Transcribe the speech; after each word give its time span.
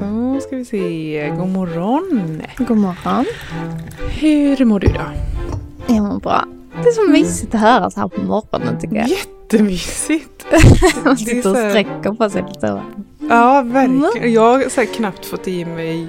Då 0.00 0.40
ska 0.40 0.56
vi 0.56 0.64
se. 0.64 1.32
God 1.38 1.48
morgon. 1.48 2.42
God 2.58 2.76
morgon. 2.76 3.24
Hur 4.08 4.64
mår 4.64 4.80
du 4.80 4.86
då? 4.86 5.00
Jag 5.86 6.02
mår 6.04 6.20
bra. 6.20 6.44
Det 6.82 6.88
är 6.88 6.92
så 6.92 7.10
mysigt 7.10 7.54
att 7.54 7.60
höra 7.60 7.90
så 7.90 8.00
här 8.00 8.08
på 8.08 8.20
morgonen 8.20 8.80
tycker 8.80 8.96
jag. 8.96 9.08
Jättemysigt. 9.08 10.46
Man 11.04 11.16
sitter 11.16 11.50
och 11.50 11.56
sträcker 11.56 12.12
på 12.14 12.30
sig 12.30 12.44
lite. 12.48 12.82
Ja, 13.30 13.62
verkligen. 13.62 14.32
Jag 14.32 14.42
har 14.42 14.68
så 14.68 14.86
knappt 14.86 15.26
fått 15.26 15.48
i 15.48 15.64
mig 15.64 16.06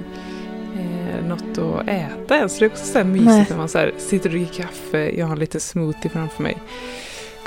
eh, 0.78 1.26
något 1.28 1.58
att 1.58 1.88
äta 1.88 2.36
än. 2.36 2.48
Så 2.48 2.58
det 2.58 2.64
är 2.64 2.70
också 2.70 2.84
så 2.84 2.98
här 2.98 3.04
mysigt 3.04 3.50
när 3.50 3.56
man 3.56 3.68
så 3.68 3.78
här, 3.78 3.92
sitter 3.98 4.28
och 4.28 4.34
dricker 4.34 4.62
kaffe. 4.62 5.10
Jag 5.18 5.26
har 5.26 5.32
en 5.32 5.38
liten 5.38 5.60
smoothie 5.60 6.10
framför 6.10 6.42
mig. 6.42 6.58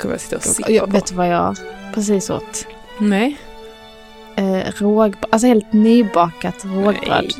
Kommer 0.00 0.14
jag 0.14 0.20
sitta 0.20 0.36
och 0.36 0.42
sippa 0.42 0.70
Jag 0.70 0.84
på. 0.84 0.90
vet 0.90 1.06
du 1.06 1.14
vad 1.14 1.28
jag 1.28 1.56
precis 1.94 2.30
åt? 2.30 2.66
Nej. 2.98 3.38
Eh, 4.36 4.72
råg, 4.78 5.14
alltså 5.30 5.46
helt 5.46 5.72
nybakat 5.72 6.64
rågbröd. 6.64 7.34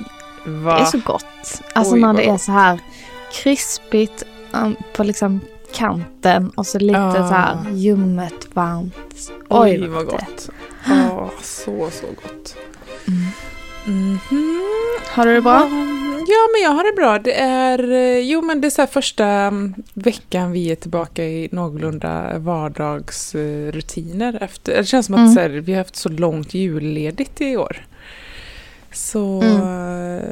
Det 0.45 0.71
är 0.71 0.85
så 0.85 0.99
gott. 1.05 1.63
Alltså 1.75 1.95
Oj, 1.95 2.01
när 2.01 2.07
vad 2.07 2.17
det 2.17 2.29
är 2.29 2.39
så 2.39 2.53
här 2.53 2.79
krispigt 3.33 4.23
um, 4.53 4.77
på 4.97 5.05
liksom 5.05 5.41
kanten 5.75 6.51
och 6.51 6.67
så 6.67 6.79
lite 6.79 7.01
Ah. 7.01 7.13
så 7.29 7.35
här 7.35 7.57
ljummet, 7.73 8.49
varmt. 8.53 8.95
Oj, 9.49 9.89
vad 9.89 10.07
det- 10.07 10.11
gott. 10.11 10.49
Ja, 10.89 11.31
så, 11.43 11.91
så 11.93 12.07
gott. 12.23 12.57
Mhm. 13.87 14.19
Har 15.15 15.27
du 15.27 15.35
det 15.35 15.41
bra? 15.43 15.69
Ja, 16.27 16.49
men 16.55 16.63
jag 16.63 16.71
har 16.71 16.85
det 16.85 16.93
bra. 16.97 17.19
Det 17.19 17.35
är, 17.41 17.93
eh, 17.93 18.19
jo, 18.19 18.43
men 18.43 18.61
det 18.61 18.69
är 18.69 18.71
så 18.71 18.87
första 18.87 19.25
mm, 19.27 19.75
veckan 19.95 20.53
vi 20.53 20.71
är 20.71 20.75
tillbaka 20.77 21.25
i 21.25 21.49
någorlunda 21.53 22.39
vardagsrutiner. 22.39 24.39
Efter, 24.43 24.77
det 24.77 24.85
känns 24.85 25.07
som 25.07 25.15
att 25.15 25.19
Mm. 25.21 25.37
här, 25.37 25.49
vi 25.49 25.73
har 25.73 25.79
haft 25.79 25.97
så 25.97 26.09
långt 26.09 26.55
julledigt 26.55 27.41
i 27.41 27.57
år. 27.57 27.87
Så 28.93 29.43
Mm. 29.43 29.57
eh, 29.57 30.23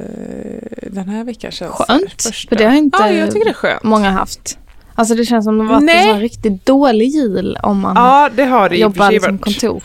den 0.92 1.08
här 1.08 1.24
veckan 1.24 1.52
känns 1.52 1.72
Skönt. 1.74 2.22
första. 2.22 2.48
För 2.48 2.56
det 2.56 2.64
har 2.64 2.74
inte 2.76 2.98
Ja, 3.02 3.10
jag 3.10 3.30
tycker 3.30 3.44
det 3.44 3.50
är 3.50 3.54
skönt. 3.54 3.82
många 3.82 4.10
haft. 4.10 4.58
Alltså 4.94 5.14
det 5.14 5.24
känns 5.24 5.44
som 5.44 5.58
det 5.58 5.64
var 5.64 5.76
en 5.76 5.86
Nej. 5.86 6.02
sån 6.04 6.14
här 6.14 6.20
riktigt 6.20 6.66
dålig 6.66 7.08
jul 7.08 7.58
om 7.62 7.80
man 7.80 7.96
Ja, 7.96 8.30
det 8.36 8.44
har 8.44 8.68
det 8.68 8.76
för 8.76 8.82
jobbar 8.82 9.20
varit. 9.20 9.40
kontor. 9.42 9.82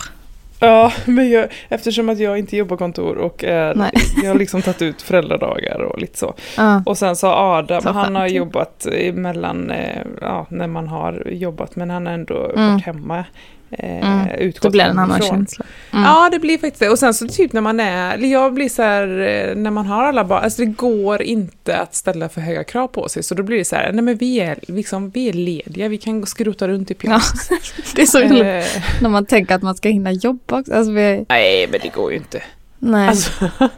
Ja, 0.60 0.92
men 1.06 1.30
jag, 1.30 1.48
eftersom 1.70 2.10
att 2.10 2.20
jag 2.20 2.40
inte 2.40 2.58
jobbar 2.58 2.78
kontor 2.78 3.18
och 3.18 3.44
är, 3.44 3.76
Nej. 3.76 3.92
jag 4.24 4.30
har 4.30 4.36
liksom 4.40 4.62
tagit 4.62 4.82
ut 4.82 5.02
föräldradagar 5.02 5.80
och 5.82 6.00
lite 6.02 6.18
så. 6.18 6.34
Ja. 6.58 6.84
Och 6.86 6.98
sen 6.98 7.16
så 7.16 7.28
Adam, 7.28 7.82
Så 7.82 7.90
han 7.90 8.16
har 8.16 8.28
jobbat 8.28 8.88
mellan, 9.14 9.72
eh, 9.72 10.02
ja, 10.22 10.46
när 10.50 10.68
man 10.68 10.88
har 10.88 11.28
jobbat, 11.32 11.76
men 11.76 11.90
han 11.90 12.06
har 12.06 12.14
ändå 12.14 12.52
Mm. 12.56 12.72
varit 12.74 12.86
hemma. 12.86 13.26
Eh, 13.72 14.08
Mm. 14.08 14.30
utgått 14.40 14.62
Då 14.64 14.70
blir 14.70 14.84
det 14.84 14.90
en 14.90 15.00
annan 15.00 15.12
hemifrån. 15.12 15.38
känsla. 15.38 15.66
Mm. 15.94 16.04
Ja, 16.06 16.30
det 16.32 16.40
blir 16.40 16.58
faktiskt 16.58 16.80
det. 16.80 16.90
Och 16.90 17.00
sen 17.00 17.14
så 17.14 17.28
typ 17.28 17.54
när 17.54 17.62
man 17.62 17.80
är, 17.80 18.18
jag 18.18 18.54
blir 18.54 18.70
så 18.70 18.82
här, 18.82 19.04
eh, 19.20 19.56
när 19.56 19.72
man 19.72 19.86
har 19.86 20.04
alla 20.04 20.24
barn, 20.26 20.44
alltså 20.44 20.62
det 20.62 20.66
går 20.72 21.22
inte 21.22 21.78
att 21.78 21.96
ställa 21.96 22.30
för 22.30 22.42
höga 22.42 22.64
krav 22.64 22.88
på 22.88 23.10
sig, 23.10 23.24
så 23.24 23.36
då 23.36 23.44
blir 23.44 23.58
det 23.58 23.66
så 23.66 23.76
här, 23.76 23.92
nej 23.94 24.02
men 24.04 24.18
vi 24.18 24.40
är, 24.40 24.60
liksom, 24.68 25.10
vi 25.10 25.30
är 25.30 25.34
lediga, 25.34 25.88
vi 25.88 25.98
kan 25.98 26.26
skrota 26.26 26.68
runt 26.68 26.92
i 26.92 26.94
Ja. 26.94 26.98
pyjamas. 27.02 27.50
Det 27.96 28.02
är 28.02 28.06
så 28.06 28.20
Eh, 28.22 28.66
när 29.02 29.10
man 29.10 29.26
tänker 29.26 29.56
att 29.56 29.62
man 29.62 29.76
ska 29.76 29.90
hinna 29.90 30.12
jobba 30.12 30.60
också. 30.60 30.74
Alltså, 30.74 30.92
vi, 30.92 31.26
nej, 31.30 31.68
men 31.72 31.80
det 31.84 31.90
går 31.94 32.12
ju 32.12 32.18
inte. 32.18 32.44
nej. 32.80 33.08
Alltså, 33.10 33.32
Alltså, 33.60 33.70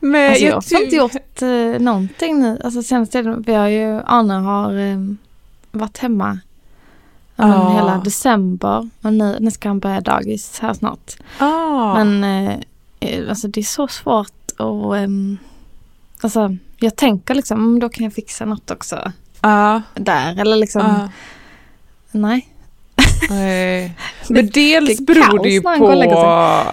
men 0.00 0.34
jag 0.40 0.54
har 0.54 0.82
inte 0.82 0.96
gjort 0.96 1.42
eh, 1.42 1.48
någonting 1.82 2.40
nu. 2.40 2.58
Alltså 2.64 2.82
senaste 2.82 3.12
tiden, 3.18 3.42
vi 3.46 3.54
har 3.54 3.68
ju, 3.68 4.00
Arne 4.06 4.34
har 4.34 4.78
eh, 4.78 4.96
varit 5.70 5.98
hemma 5.98 6.38
ja, 7.36 7.46
men 7.46 7.60
Ja. 7.60 7.70
hela 7.70 7.98
december. 7.98 8.88
Och 9.02 9.12
nu, 9.12 9.36
nu 9.40 9.50
ska 9.50 9.68
han 9.68 9.78
börja 9.78 10.00
dagis 10.00 10.58
här 10.60 10.74
snart. 10.74 11.16
Ah. 11.38 11.94
Men 12.04 12.24
eh, 12.24 12.56
eh, 13.00 13.28
alltså 13.28 13.48
det 13.48 13.60
är 13.60 13.64
så 13.64 13.88
svårt 13.88 14.50
och 14.58 14.96
ehm, 14.98 15.38
alltså 16.20 16.56
jag 16.78 16.96
tänker 16.96 17.34
liksom, 17.34 17.58
mm, 17.58 17.80
då 17.80 17.88
kan 17.88 18.04
jag 18.04 18.12
fixa 18.12 18.44
något 18.44 18.70
också 18.70 19.12
Ja, 19.40 19.82
där. 19.94 20.40
Eller 20.40 20.56
liksom, 20.56 20.82
ja. 20.82 21.08
nej. 22.10 22.48
Nej. 23.30 23.92
Men 24.28 24.46
dels 24.50 24.96
det 24.98 25.04
beror 25.04 25.42
det 25.42 25.48
ju 25.50 25.60
på... 25.62 25.68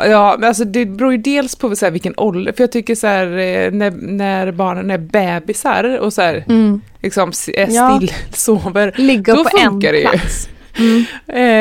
Ja, 0.09 0.35
men 0.39 0.47
alltså 0.47 0.63
det 0.65 0.85
beror 0.85 1.11
ju 1.11 1.17
dels 1.17 1.55
på 1.55 1.75
så 1.75 1.85
här, 1.85 1.91
vilken 1.91 2.13
ålder. 2.17 2.51
För 2.51 2.63
jag 2.63 2.71
tycker 2.71 2.95
så 2.95 3.07
här, 3.07 3.25
eh, 3.27 3.71
när, 3.71 3.91
när 3.91 4.51
barnen 4.51 4.91
är 4.91 4.97
bebisar 4.97 5.97
och 5.99 6.13
så 6.13 6.21
här, 6.21 6.43
Mm. 6.49 6.81
liksom 7.01 7.29
s- 7.29 7.49
är 7.53 7.67
Ja. 7.69 7.95
still, 7.97 8.13
sover. 8.33 8.93
Ligger 8.95 9.35
Då 9.35 9.43
på 9.43 9.57
en 9.57 9.63
funkar 9.71 9.91
det 9.91 9.99
ju. 9.99 10.07
plats. 10.07 10.49
Mm. 10.79 11.05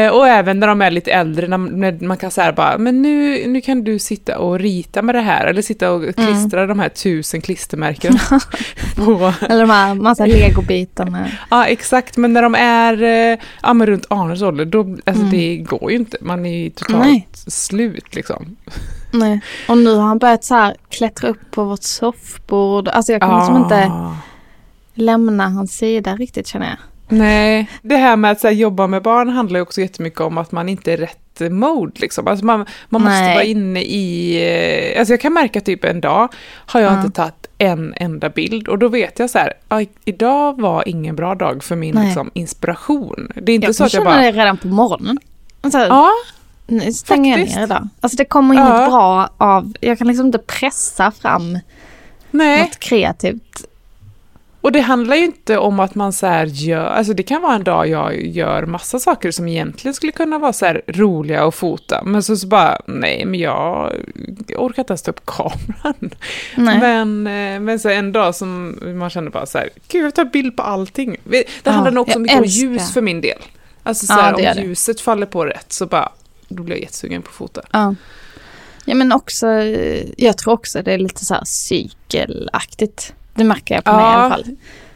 Eh, 0.07 0.13
och 0.15 0.29
även 0.29 0.61
när 0.61 0.67
de 0.67 0.83
är 0.83 0.91
lite 0.91 1.13
äldre, 1.13 1.49
när, 1.49 1.59
när 1.59 2.07
man 2.07 2.17
kan 2.17 2.31
säga 2.31 2.53
bara, 2.53 2.79
men 2.79 3.03
nu, 3.03 3.47
nu 3.47 3.61
kan 3.61 3.85
du 3.85 3.99
sitta 3.99 4.39
och 4.39 4.59
rita 4.59 5.03
med 5.03 5.15
det 5.15 5.21
här. 5.21 5.47
Eller 5.47 5.63
sitta 5.63 5.87
Mm. 5.87 6.09
och 6.09 6.15
klistra 6.17 6.67
de 6.67 6.79
här 6.79 6.89
tusen 6.89 7.41
klistermärken 7.41 8.19
på... 8.97 9.33
Eller 9.49 9.61
de 9.61 9.71
här 9.71 9.95
massa 9.95 10.27
legobitarna. 10.27 11.27
Ja, 11.51 11.67
exakt. 11.67 12.17
Men 12.17 12.33
när 12.33 12.43
de 12.43 12.55
är 12.55 13.03
eh, 13.03 13.39
ja, 13.63 13.73
men 13.75 13.87
runt 13.87 14.07
Arnes 14.11 14.43
ålder, 14.43 14.65
då, 14.65 14.81
alltså 14.81 15.23
Mm. 15.25 15.31
det 15.31 15.57
går 15.57 15.91
ju 15.91 15.97
inte. 15.97 16.17
Man 16.21 16.47
är 16.47 16.59
ju 16.65 16.71
totalt 16.71 17.05
Nej. 17.05 17.29
slut 17.47 18.15
liksom. 18.15 18.57
Nej. 19.13 19.41
Och 19.69 19.79
nu 19.79 19.95
har 19.95 20.03
han 20.03 20.19
börjat 20.19 20.45
så 20.45 20.55
här 20.55 20.77
klättra 20.89 21.29
upp 21.29 21.51
på 21.51 21.65
vårt 21.65 21.83
soffbord. 21.83 22.89
Alltså 22.89 23.13
jag 23.13 23.21
kan 23.21 23.39
liksom 23.39 23.57
inte 23.57 23.87
Ah. 23.91 24.17
lämna 24.95 25.49
hans 25.49 25.77
sida 25.77 26.17
riktigt 26.17 26.47
känner 26.47 26.67
jag. 26.67 26.77
Nej, 27.19 27.71
det 27.83 27.97
här 27.97 28.17
med 28.17 28.31
att 28.31 28.41
så 28.41 28.47
här, 28.47 28.55
jobba 28.55 28.87
med 28.87 29.03
barn 29.03 29.29
handlar 29.29 29.59
ju 29.59 29.63
också 29.63 29.81
jättemycket 29.81 30.21
om 30.21 30.39
att 30.39 30.53
man 30.53 30.69
inte 30.69 30.93
är 30.93 30.97
rätt 30.97 31.19
mode. 31.51 31.93
Liksom. 32.01 32.29
Alltså 32.29 32.45
man 32.45 32.67
man 32.89 33.03
måste 33.03 33.21
Nej. 33.21 33.35
vara 33.35 33.45
inne 33.45 33.83
i... 33.83 34.93
eh, 34.95 34.99
Alltså 34.99 35.13
jag 35.13 35.21
kan 35.21 35.33
märka 35.33 35.61
typ 35.61 35.85
en 35.85 36.01
dag 36.01 36.29
har 36.67 36.81
jag 36.81 36.93
Ja. 36.93 36.97
inte 37.01 37.11
tagit 37.17 37.47
en 37.59 37.95
enda 37.97 38.29
bild 38.29 38.69
och 38.69 38.79
då 38.79 38.89
vet 38.89 39.19
jag 39.19 39.31
så 39.31 39.39
här, 39.39 39.53
"Aj, 39.69 39.89
idag 40.05 40.61
var 40.61 40.89
ingen 40.89 41.17
bra 41.17 41.35
dag 41.35 41.65
för 41.65 41.77
min 41.77 41.95
Nej. 41.95 42.05
liksom, 42.07 42.31
inspiration. 42.35 43.33
Det 43.43 43.53
är 43.53 43.55
inte 43.57 43.67
Jag 43.67 43.75
så 43.75 43.85
att 43.85 43.95
jag 43.95 44.05
bara... 44.05 44.17
det 44.21 44.33
redan 44.33 44.57
på 44.59 44.69
morgonen. 44.69 45.19
Alltså, 45.61 45.79
Ja, 45.79 46.11
nu 46.67 46.93
stänger 46.93 47.31
jag 47.31 47.39
faktiskt. 47.39 47.57
ner 47.57 47.65
idag. 47.65 47.89
Alltså 48.01 48.17
det 48.17 48.25
kommer 48.25 48.55
inget 48.55 48.69
Ja. 48.69 48.87
bra 48.89 49.29
av, 49.39 49.73
jag 49.81 49.99
kan 49.99 50.07
liksom 50.07 50.27
inte 50.27 50.39
pressa 50.39 51.11
fram 51.11 51.59
nej. 52.31 52.61
något 52.63 52.79
kreativt. 52.79 53.65
Och 54.63 54.73
det 54.73 54.81
handlar 54.81 55.17
ju 55.17 55.25
inte 55.25 55.59
om 55.59 55.81
att 55.81 55.95
man 55.95 56.13
så 56.13 56.27
här 56.27 56.47
gör, 56.47 56.87
alltså 56.87 57.13
det 57.13 57.23
kan 57.23 57.43
vara 57.43 57.55
en 57.55 57.65
dag 57.65 57.89
jag 57.89 58.27
gör 58.27 58.67
massa 58.67 58.99
saker 58.99 59.31
som 59.31 59.49
egentligen 59.49 59.95
skulle 59.95 60.13
kunna 60.13 60.39
vara 60.39 60.53
så 60.53 60.67
här 60.67 60.83
roliga 60.87 61.45
att 61.45 61.55
fota, 61.55 62.03
men 62.05 62.23
så, 62.23 62.37
så 62.37 62.47
bara, 62.47 62.81
nej 62.87 63.25
men 63.25 63.41
jag 63.41 63.93
orkar 64.57 64.83
inte 64.83 64.93
ens 64.93 65.03
ta 65.03 65.11
upp 65.11 65.27
kameran. 65.27 66.11
Nej. 66.57 66.79
Men, 66.81 67.27
eh, 67.27 67.61
men 67.61 67.79
så 67.79 67.89
en 67.89 68.13
dag 68.13 68.35
som 68.35 68.79
man 68.99 69.11
känner 69.11 69.31
bara 69.31 69.47
så 69.47 69.59
här, 69.59 69.69
gud 69.89 70.05
jag 70.05 70.15
tar 70.15 70.25
bild 70.25 70.57
på 70.57 70.63
allting. 70.63 71.17
Det 71.25 71.45
Ja, 71.65 71.71
handlar 71.71 71.91
nog 71.93 72.03
också 72.09 72.19
mycket 72.19 72.39
om 72.39 72.45
ljus 72.45 72.93
för 72.93 73.01
min 73.01 73.21
del. 73.21 73.39
Alltså 73.83 74.07
så 74.07 74.13
Ja, 74.13 74.17
här, 74.21 74.37
det 74.37 74.43
gör 74.43 74.51
om 74.51 74.57
det. 74.57 74.63
ljuset 74.63 75.01
faller 75.01 75.27
på 75.27 75.45
rätt 75.45 75.73
så 75.73 75.87
bara, 75.87 76.13
då 76.49 76.63
blir 76.63 76.77
jag 76.77 76.83
jättesugen 76.83 77.23
på 77.23 77.29
att 77.29 77.35
fota. 77.35 77.63
Ja. 77.71 77.95
ja 78.85 78.95
men 78.95 79.13
också, 79.13 79.47
jag 80.17 80.39
tror 80.39 80.53
också 80.53 80.83
det 80.83 80.93
är 80.93 80.99
lite 80.99 81.25
så 81.25 81.35
här 81.35 81.45
cykelaktigt. 81.45 83.15
Det 83.35 83.45
märker 83.45 83.75
jag 83.75 83.85
på 83.85 83.93
mig 83.93 84.01
i 84.01 84.05
Ja. 84.05 84.09
alla 84.15 84.31
fall. 84.35 84.45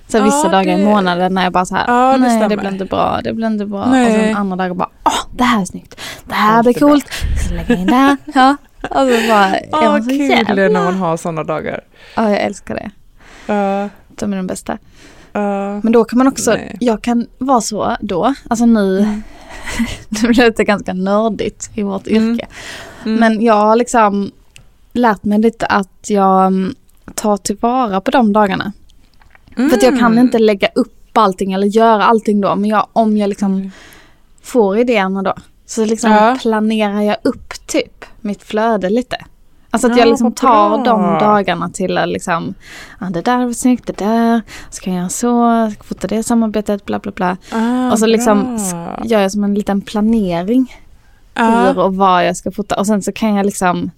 Så 0.08 0.22
vissa 0.22 0.40
Ja, 0.46 0.48
dagar 0.48 0.78
i 0.78 0.80
det- 0.80 0.84
månaden 0.84 1.34
när 1.34 1.42
jag 1.44 1.52
bara 1.52 1.64
så 1.66 1.74
här, 1.76 1.84
Ja, 1.88 2.12
det 2.12 2.18
nej 2.18 2.48
det 2.48 2.56
blir 2.56 2.70
inte 2.72 2.84
bra, 2.84 3.20
det 3.24 3.32
blir 3.32 3.46
inte 3.46 3.66
bra. 3.66 3.86
Nej. 3.86 4.06
Och 4.06 4.20
sen 4.24 4.36
andra 4.36 4.56
dagar 4.56 4.74
bara, 4.74 4.88
åh 5.04 5.12
det 5.36 5.44
här 5.44 5.60
är 5.60 5.64
snyggt, 5.64 6.00
det 6.24 6.34
här 6.34 6.62
blir 6.62 6.74
coolt, 6.74 7.06
jag 7.30 7.40
ska 7.44 7.54
lägga 7.54 7.74
in 7.80 7.86
det 7.86 7.94
här. 7.94 8.16
Ja. 8.34 8.56
Och 8.82 8.88
så 8.90 9.28
bara, 9.28 9.46
är 9.46 9.60
Ja, 9.72 9.80
man 9.90 10.02
så 10.02 10.08
kul 10.10 10.18
jävla... 10.20 10.54
när 10.54 10.84
man 10.84 10.94
har 10.94 11.16
sådana 11.16 11.44
dagar. 11.44 11.80
Ja, 12.16 12.30
jag 12.30 12.40
älskar 12.40 12.74
det. 12.74 12.90
Ja, 13.54 13.88
De 14.08 14.32
är 14.32 14.36
de 14.36 14.46
bästa. 14.46 14.78
ja. 15.32 15.80
Men 15.82 15.92
då 15.92 16.04
kan 16.04 16.18
man 16.18 16.26
också, 16.26 16.50
Nej. 16.50 16.76
jag 16.80 17.02
kan 17.02 17.26
vara 17.38 17.60
så 17.60 17.96
då, 18.00 18.34
alltså 18.50 18.66
nu, 18.66 19.00
nu 20.08 20.28
blir 20.28 20.50
det 20.56 20.64
ganska 20.64 20.92
nördigt 20.92 21.70
i 21.74 21.82
vårt 21.82 22.06
Mm. 22.06 22.32
yrke. 22.34 22.46
Mm. 23.04 23.20
Men 23.20 23.42
jag 23.44 23.54
har 23.54 23.76
liksom 23.76 24.30
lärt 24.92 25.24
mig 25.24 25.38
lite 25.38 25.66
att 25.66 26.10
jag 26.10 26.52
mm, 27.06 27.14
tar 27.14 27.36
tillvara 27.36 28.00
på 28.00 28.10
de 28.10 28.32
dagarna. 28.32 28.72
För 29.56 29.64
att 29.76 29.82
jag 29.82 29.98
kan 29.98 30.12
Mm. 30.12 30.18
inte 30.24 30.38
lägga 30.38 30.68
upp 30.74 31.18
allting 31.18 31.52
eller 31.52 31.66
göra 31.66 32.04
allting 32.04 32.40
då. 32.40 32.56
Men 32.56 32.70
jag, 32.70 32.86
om 32.92 33.16
jag 33.16 33.28
liksom 33.28 33.70
får 34.42 34.78
idéerna 34.78 35.22
då. 35.22 35.34
så 35.68 35.84
liksom 35.84 36.10
Ja. 36.10 36.36
planerar 36.42 37.00
jag 37.00 37.16
upp 37.22 37.66
typ 37.66 38.04
mitt 38.20 38.42
flöde 38.42 38.90
lite. 38.90 39.16
Alltså 39.70 39.86
att 39.88 39.92
Ja, 39.96 39.98
jag 40.02 40.08
liksom 40.08 40.32
tar 40.32 40.84
de 40.84 41.02
dagarna 41.18 41.68
till 41.70 41.98
att 41.98 42.08
liksom, 42.08 42.54
ja 43.00 43.06
det 43.10 43.22
där 43.22 43.46
var 43.46 43.52
snyggt, 43.52 43.86
det 43.86 43.98
där, 43.98 44.42
ska 44.70 44.90
jag 44.90 44.96
göra 44.98 45.08
så, 45.08 45.70
ska 45.74 45.84
fota 45.84 46.06
det 46.06 46.22
samarbetet, 46.22 46.84
bla 46.84 46.98
bla 46.98 47.12
bla. 47.12 47.36
Ah, 47.52 47.90
och 47.92 47.98
så 47.98 48.06
liksom 48.06 48.58
gör 49.04 49.20
jag 49.20 49.32
som 49.32 49.44
en 49.44 49.54
liten 49.54 49.80
planering 49.80 50.74
Ja. 51.34 51.44
hur 51.44 51.78
och 51.78 51.96
vad 51.96 52.26
jag 52.26 52.36
ska 52.36 52.50
fota. 52.50 52.78
Och 52.78 52.86
sen 52.86 53.02
så 53.02 53.12
kan 53.12 53.34
jag 53.34 53.46
liksom 53.46 53.90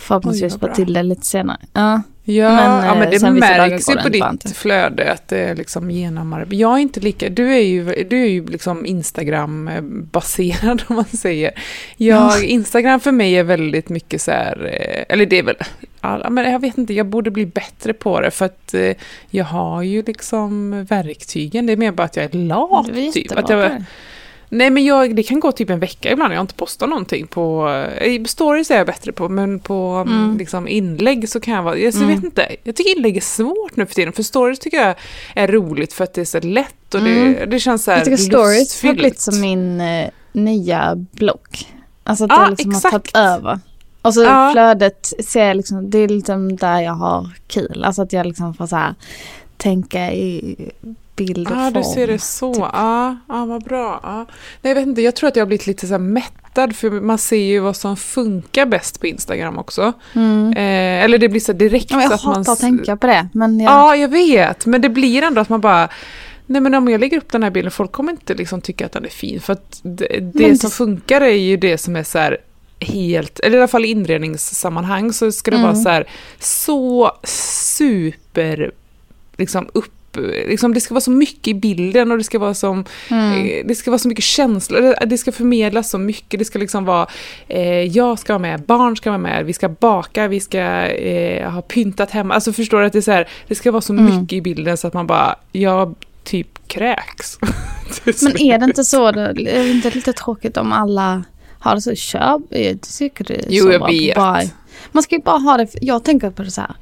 förhoppningsvis 0.00 0.58
få 0.58 0.74
till 0.74 0.92
det 0.92 1.02
lite 1.02 1.26
senare. 1.26 1.58
Ja. 1.72 2.02
Ja, 2.24 2.48
Men, 2.56 2.86
ja, 2.86 2.94
men 2.94 3.02
eh, 3.02 3.10
det 3.10 3.30
märks 3.30 3.90
ju 3.90 3.96
på 3.96 4.08
ditt 4.08 4.24
inte. 4.32 4.48
flöde 4.48 5.12
att 5.12 5.28
det 5.28 5.38
är 5.38 5.54
liksom 5.54 5.90
genomarbete. 5.90 6.56
Jag 6.56 6.72
är 6.74 6.78
inte 6.78 7.00
lika, 7.00 7.28
du 7.28 7.54
är 7.54 7.60
ju, 7.60 8.04
du 8.10 8.22
är 8.22 8.28
ju 8.28 8.46
liksom 8.46 8.86
Instagram-baserad 8.86 10.82
om 10.88 10.96
man 10.96 11.04
säger. 11.04 11.50
Jag, 11.96 12.44
Instagram 12.44 13.00
för 13.00 13.12
mig 13.12 13.34
är 13.34 13.44
väldigt 13.44 13.88
mycket 13.88 14.22
så 14.22 14.30
här, 14.30 14.70
eh, 14.72 15.04
eller 15.14 15.26
det 15.26 15.38
är 15.38 15.42
väl, 15.42 15.56
ja, 16.00 16.30
men 16.30 16.52
jag 16.52 16.60
vet 16.60 16.78
inte, 16.78 16.94
jag 16.94 17.06
borde 17.06 17.30
bli 17.30 17.46
bättre 17.46 17.92
på 17.92 18.20
det 18.20 18.30
för 18.30 18.44
att 18.44 18.74
eh, 18.74 18.92
jag 19.30 19.44
har 19.44 19.82
ju 19.82 20.02
liksom 20.02 20.70
verktygen. 20.84 21.66
Det 21.66 21.72
är 21.72 21.76
mer 21.76 21.92
bara 21.92 22.04
att 22.04 22.16
jag 22.16 22.24
är 22.24 22.38
lat 22.38 22.94
typ. 23.14 23.32
Att 23.32 23.50
jag. 23.50 23.84
Nej 24.52 24.70
men 24.70 24.84
jag, 24.84 25.16
det 25.16 25.22
kan 25.22 25.40
gå 25.40 25.52
typ 25.52 25.70
en 25.70 25.80
vecka 25.80 26.12
ibland, 26.12 26.32
jag 26.32 26.38
har 26.38 26.42
inte 26.42 26.54
postat 26.54 26.88
någonting 26.88 27.26
på, 27.26 27.68
i 28.02 28.24
stories 28.28 28.70
är 28.70 28.76
jag 28.76 28.86
bättre 28.86 29.12
på, 29.12 29.28
men 29.28 29.60
på 29.60 30.04
Mm. 30.06 30.36
liksom, 30.38 30.68
inlägg 30.68 31.28
så 31.28 31.40
kan 31.40 31.54
jag 31.54 31.62
vara, 31.62 31.78
jag 31.78 31.94
så 31.94 32.02
Mm. 32.02 32.14
vet 32.14 32.24
inte, 32.24 32.56
jag 32.64 32.76
tycker 32.76 32.96
inlägg 32.96 33.16
är 33.16 33.20
svårt 33.20 33.76
nu 33.76 33.86
för 33.86 33.94
tiden, 33.94 34.12
för 34.12 34.22
stories 34.22 34.58
tycker 34.58 34.76
jag 34.86 34.94
är 35.34 35.48
roligt 35.48 35.92
för 35.92 36.04
att 36.04 36.14
det 36.14 36.20
är 36.20 36.24
så 36.24 36.40
lätt 36.40 36.94
och 36.94 37.00
det, 37.00 37.10
Mm. 37.20 37.50
det 37.50 37.60
känns 37.60 37.84
så 37.84 37.90
här 37.90 37.98
Jag 37.98 38.04
tycker 38.04 38.16
stories 38.16 38.42
har 38.42 38.58
lustfyllt. 38.60 38.98
blivit 38.98 39.20
som 39.20 39.40
min 39.40 39.80
eh, 39.80 40.08
nya 40.32 40.94
blogg. 41.12 41.58
Alltså 42.04 42.24
att 42.24 42.30
Ja, 42.30 42.44
det 42.44 42.50
liksom 42.50 42.70
har 42.72 42.78
exakt. 42.78 42.92
tagit 43.12 43.16
över. 43.16 43.58
Och 44.02 44.14
så 44.14 44.22
Ja. 44.22 44.50
flödet 44.52 45.12
ser 45.24 45.44
jag 45.44 45.56
liksom, 45.56 45.90
det 45.90 45.98
är 45.98 46.08
liksom 46.08 46.56
där 46.56 46.80
jag 46.80 46.92
har 46.92 47.28
kul. 47.48 47.84
Alltså 47.84 48.02
att 48.02 48.12
jag 48.12 48.26
liksom 48.26 48.54
får 48.54 48.66
så 48.66 48.76
här 48.76 48.94
tänka 49.56 50.12
i 50.12 50.56
bild 51.24 51.48
och 51.50 51.56
Ja, 51.56 51.70
form. 51.70 51.72
du 51.72 51.82
ser 51.94 52.06
det 52.06 52.18
så. 52.18 52.54
typ. 52.54 52.64
Ja, 52.72 53.16
ja, 53.28 53.44
vad 53.44 53.62
bra. 53.64 54.00
Ja. 54.02 54.16
Nej, 54.62 54.70
jag 54.70 54.74
vet 54.74 54.86
inte, 54.86 55.02
jag 55.02 55.16
tror 55.16 55.28
att 55.28 55.36
jag 55.36 55.42
har 55.42 55.46
blivit 55.46 55.66
lite 55.66 55.86
så 55.86 55.98
mättad, 55.98 56.76
för 56.76 56.90
man 56.90 57.18
ser 57.18 57.36
ju 57.36 57.60
vad 57.60 57.76
som 57.76 57.96
funkar 57.96 58.66
bäst 58.66 59.00
på 59.00 59.06
Instagram 59.06 59.58
också. 59.58 59.92
Mm. 60.14 60.52
Eh, 60.52 61.04
eller 61.04 61.18
det 61.18 61.28
blir 61.28 61.40
så 61.40 61.52
direkt 61.52 61.90
Ja, 61.90 62.02
jag 62.02 62.12
att 62.12 62.24
man... 62.24 62.36
hatar 62.36 62.52
att 62.52 62.60
tänka 62.60 62.96
på 62.96 63.06
det. 63.06 63.28
Men 63.32 63.60
jag, 63.60 63.72
Ja, 63.72 63.96
jag 63.96 64.08
vet. 64.08 64.66
Men 64.66 64.80
det 64.80 64.88
blir 64.88 65.22
ändå 65.22 65.40
att 65.40 65.48
man 65.48 65.60
bara... 65.60 65.88
Nej 66.46 66.60
men 66.60 66.74
om 66.74 66.88
jag 66.88 67.00
lägger 67.00 67.16
upp 67.18 67.32
den 67.32 67.42
här 67.42 67.50
bilden, 67.50 67.70
folk 67.70 67.92
kommer 67.92 68.12
inte 68.12 68.34
liksom 68.34 68.60
tycka 68.60 68.86
att 68.86 68.92
den 68.92 69.04
är 69.04 69.08
fin. 69.08 69.40
För 69.40 69.52
att 69.52 69.80
det, 69.82 70.06
det 70.34 70.46
Men 70.46 70.58
som 70.58 70.70
funkar 70.70 71.20
är 71.20 71.28
ju 71.34 71.56
det 71.56 71.78
som 71.78 71.96
är 71.96 72.02
så 72.02 72.18
här 72.18 72.38
helt, 72.80 73.40
eller 73.40 73.56
i 73.56 73.60
alla 73.60 73.68
fall 73.68 73.84
i 73.84 73.88
inredningssammanhang 73.88 75.12
så 75.12 75.32
ska 75.32 75.50
det 75.50 75.56
vara 75.56 75.70
Mm. 75.70 75.82
så 75.82 75.88
här 75.88 76.04
så 76.38 77.12
super 77.24 78.70
liksom 79.36 79.68
upp 79.72 79.92
Liksom, 80.48 80.74
det 80.74 80.80
ska 80.80 80.94
vara 80.94 81.00
så 81.00 81.10
mycket 81.10 81.48
i 81.48 81.54
bilden 81.54 82.12
och 82.12 82.18
det 82.18 82.24
ska 82.24 82.38
vara 82.38 82.54
som 82.54 82.84
mm. 83.10 83.46
Eh, 83.46 83.66
Det 83.66 83.74
ska 83.74 83.90
vara 83.90 83.98
så 83.98 84.08
mycket 84.08 84.24
känslor, 84.24 84.80
det- 84.80 85.06
det 85.06 85.18
ska 85.18 85.32
förmedlas 85.32 85.90
så 85.90 85.98
mycket, 85.98 86.38
det 86.38 86.44
ska 86.44 86.58
liksom 86.58 86.84
vara 86.84 87.06
eh, 87.48 87.82
Jag 87.82 88.18
ska 88.18 88.32
vara 88.32 88.38
med, 88.42 88.60
barn 88.62 88.96
ska 88.96 89.10
vara 89.10 89.18
med, 89.18 89.44
vi 89.46 89.52
ska 89.52 89.68
baka, 89.68 90.28
vi 90.28 90.40
ska 90.40 90.58
eh, 90.86 91.50
ha 91.50 91.62
pyntat 91.62 92.10
hemma. 92.10 92.34
Alltså 92.34 92.52
förstår 92.52 92.80
du 92.80 92.86
att 92.86 92.92
det 92.92 92.98
är 92.98 93.02
så 93.02 93.12
här, 93.12 93.28
det 93.48 93.54
ska 93.54 93.70
vara 93.72 93.80
så 93.82 93.92
Mm. 93.92 94.04
mycket 94.04 94.32
i 94.32 94.40
bilden 94.42 94.76
så 94.76 94.86
att 94.86 94.94
man 94.94 95.06
bara, 95.06 95.36
jag 95.52 95.94
typ 96.24 96.68
kräks. 96.68 97.38
Men 98.22 98.40
är 98.42 98.58
det 98.58 98.64
inte 98.64 98.84
så, 98.84 99.12
då, 99.12 99.20
är 99.20 99.34
det 99.34 99.70
inte 99.70 99.90
lite 99.90 100.12
tråkigt 100.12 100.56
om 100.56 100.72
alla 100.72 101.24
har 101.58 101.74
det 101.74 101.80
så? 101.80 101.94
Kör, 101.94 102.40
jag 102.50 102.80
tycker 102.98 103.24
det 103.24 103.34
är 103.34 103.44
Jo, 103.48 103.64
så 103.64 103.70
jag 103.72 103.80
bra. 103.80 103.88
vet. 103.90 104.16
Bara, 104.16 104.40
man 104.92 105.02
ska 105.02 105.14
ju 105.14 105.22
bara 105.22 105.38
ha 105.38 105.56
det, 105.56 105.66
jag 105.80 106.04
tänker 106.04 106.30
på 106.30 106.42
det 106.42 106.50
så 106.50 106.60
här. 106.60 106.74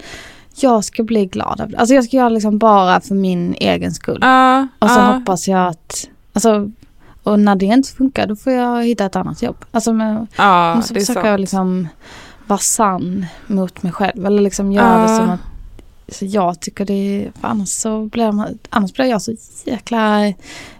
Jag 0.62 0.84
ska 0.84 1.02
bli 1.02 1.26
glad 1.26 1.60
av 1.60 1.69
det. 1.69 1.78
Alltså 1.78 1.94
jag 1.94 2.05
ska 2.05 2.16
göra 2.16 2.28
liksom 2.28 2.58
bara 2.58 3.00
för 3.00 3.14
min 3.14 3.55
egen 3.55 3.94
skull. 3.94 4.19
Ja, 4.20 4.69
Och 4.78 4.90
så 4.90 5.00
ja. 5.00 5.12
hoppas 5.12 5.49
jag 5.49 5.66
att, 5.66 6.08
alltså, 6.32 6.70
och 7.22 7.40
när 7.40 7.56
det 7.56 7.66
inte 7.66 7.88
funkar 7.88 8.26
då 8.26 8.37
får 8.37 8.52
jag 8.52 8.84
hitta 8.84 9.06
ett 9.06 9.16
annat 9.16 9.43
jobb. 9.43 9.64
Alltså 9.70 9.93
men, 9.93 10.26
ja, 10.37 10.75
måste 10.75 10.94
försöka 10.94 11.37
liksom 11.37 11.88
vara 12.46 12.58
sann 12.58 13.26
mot 13.46 13.82
mig 13.82 13.93
själv. 13.93 14.26
Eller 14.26 14.43
liksom 14.43 14.72
göra 14.72 15.02
det 15.02 15.08
som 15.16 15.31
att 15.31 15.40
så 16.12 16.25
jag 16.25 16.61
tycker 16.61 16.84
det 16.84 16.93
är, 16.93 17.32
annars 17.40 17.69
så 17.69 18.04
blir, 18.04 18.32
man, 18.32 18.58
annars 18.70 18.93
blir 18.93 19.06
jag 19.06 19.22
så 19.22 19.34
jäkla 19.64 20.32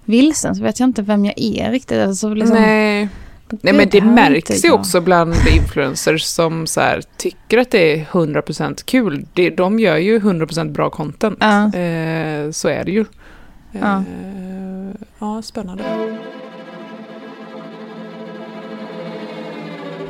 vilsen 0.04 0.54
så 0.54 0.62
vet 0.62 0.81
jag 0.81 0.88
inte 0.88 1.02
vem 1.02 1.24
jag 1.24 1.34
är 1.36 1.70
riktigt. 1.70 2.06
Alltså 2.06 2.34
liksom, 2.34 2.56
Nej. 2.56 3.08
Nej 3.50 3.74
men 3.74 3.88
det 3.88 4.00
märks 4.00 4.64
ju 4.64 4.70
också 4.70 5.00
bland 5.00 5.34
influencers 5.56 6.22
som 6.22 6.66
så 6.66 6.80
här, 6.80 7.02
tycker 7.16 7.58
att 7.58 7.70
det 7.70 8.00
är 8.00 8.04
100% 8.04 8.84
kul. 8.84 9.26
Det, 9.34 9.50
de 9.50 9.78
gör 9.78 9.96
ju 9.96 10.18
100% 10.18 10.72
bra 10.72 10.90
content. 10.90 11.38
Ja. 11.40 11.64
Eh, 11.64 12.50
så 12.50 12.68
är 12.68 12.84
det 12.84 12.92
ju. 12.92 13.04
Ja. 13.72 13.96
Eh, 13.96 14.94
ja, 15.18 15.42
spännande. 15.42 15.84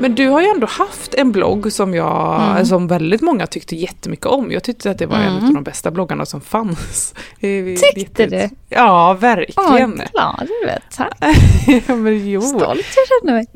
Men 0.00 0.14
du 0.14 0.28
har 0.28 0.40
ju 0.40 0.46
ändå 0.48 0.66
haft 0.66 1.14
en 1.14 1.32
blogg 1.32 1.72
som 1.72 1.94
jag, 1.94 2.42
Mm. 2.52 2.66
som 2.66 2.86
väldigt 2.86 3.20
många 3.20 3.46
tyckte 3.46 3.76
jättemycket 3.76 4.26
om. 4.26 4.52
Jag 4.52 4.62
tyckte 4.62 4.90
att 4.90 4.98
det 4.98 5.06
var 5.06 5.16
en 5.16 5.32
Mm. 5.32 5.44
av 5.48 5.52
de 5.54 5.62
bästa 5.62 5.90
bloggarna 5.90 6.26
som 6.26 6.40
fanns. 6.40 7.14
Tyckte 7.94 8.26
du? 8.26 8.48
Ja, 8.68 9.10
Åh, 9.14 9.20
verkligen. 9.20 10.02
glad 10.12 10.48
du 10.60 10.66
vet. 10.66 10.82
Tack. 10.96 11.16
ja, 11.88 11.94
men 11.96 12.30
jo. 12.30 12.40
Stolt 12.40 12.86
jag 12.96 13.06
känner 13.22 13.32
mig. 13.32 13.46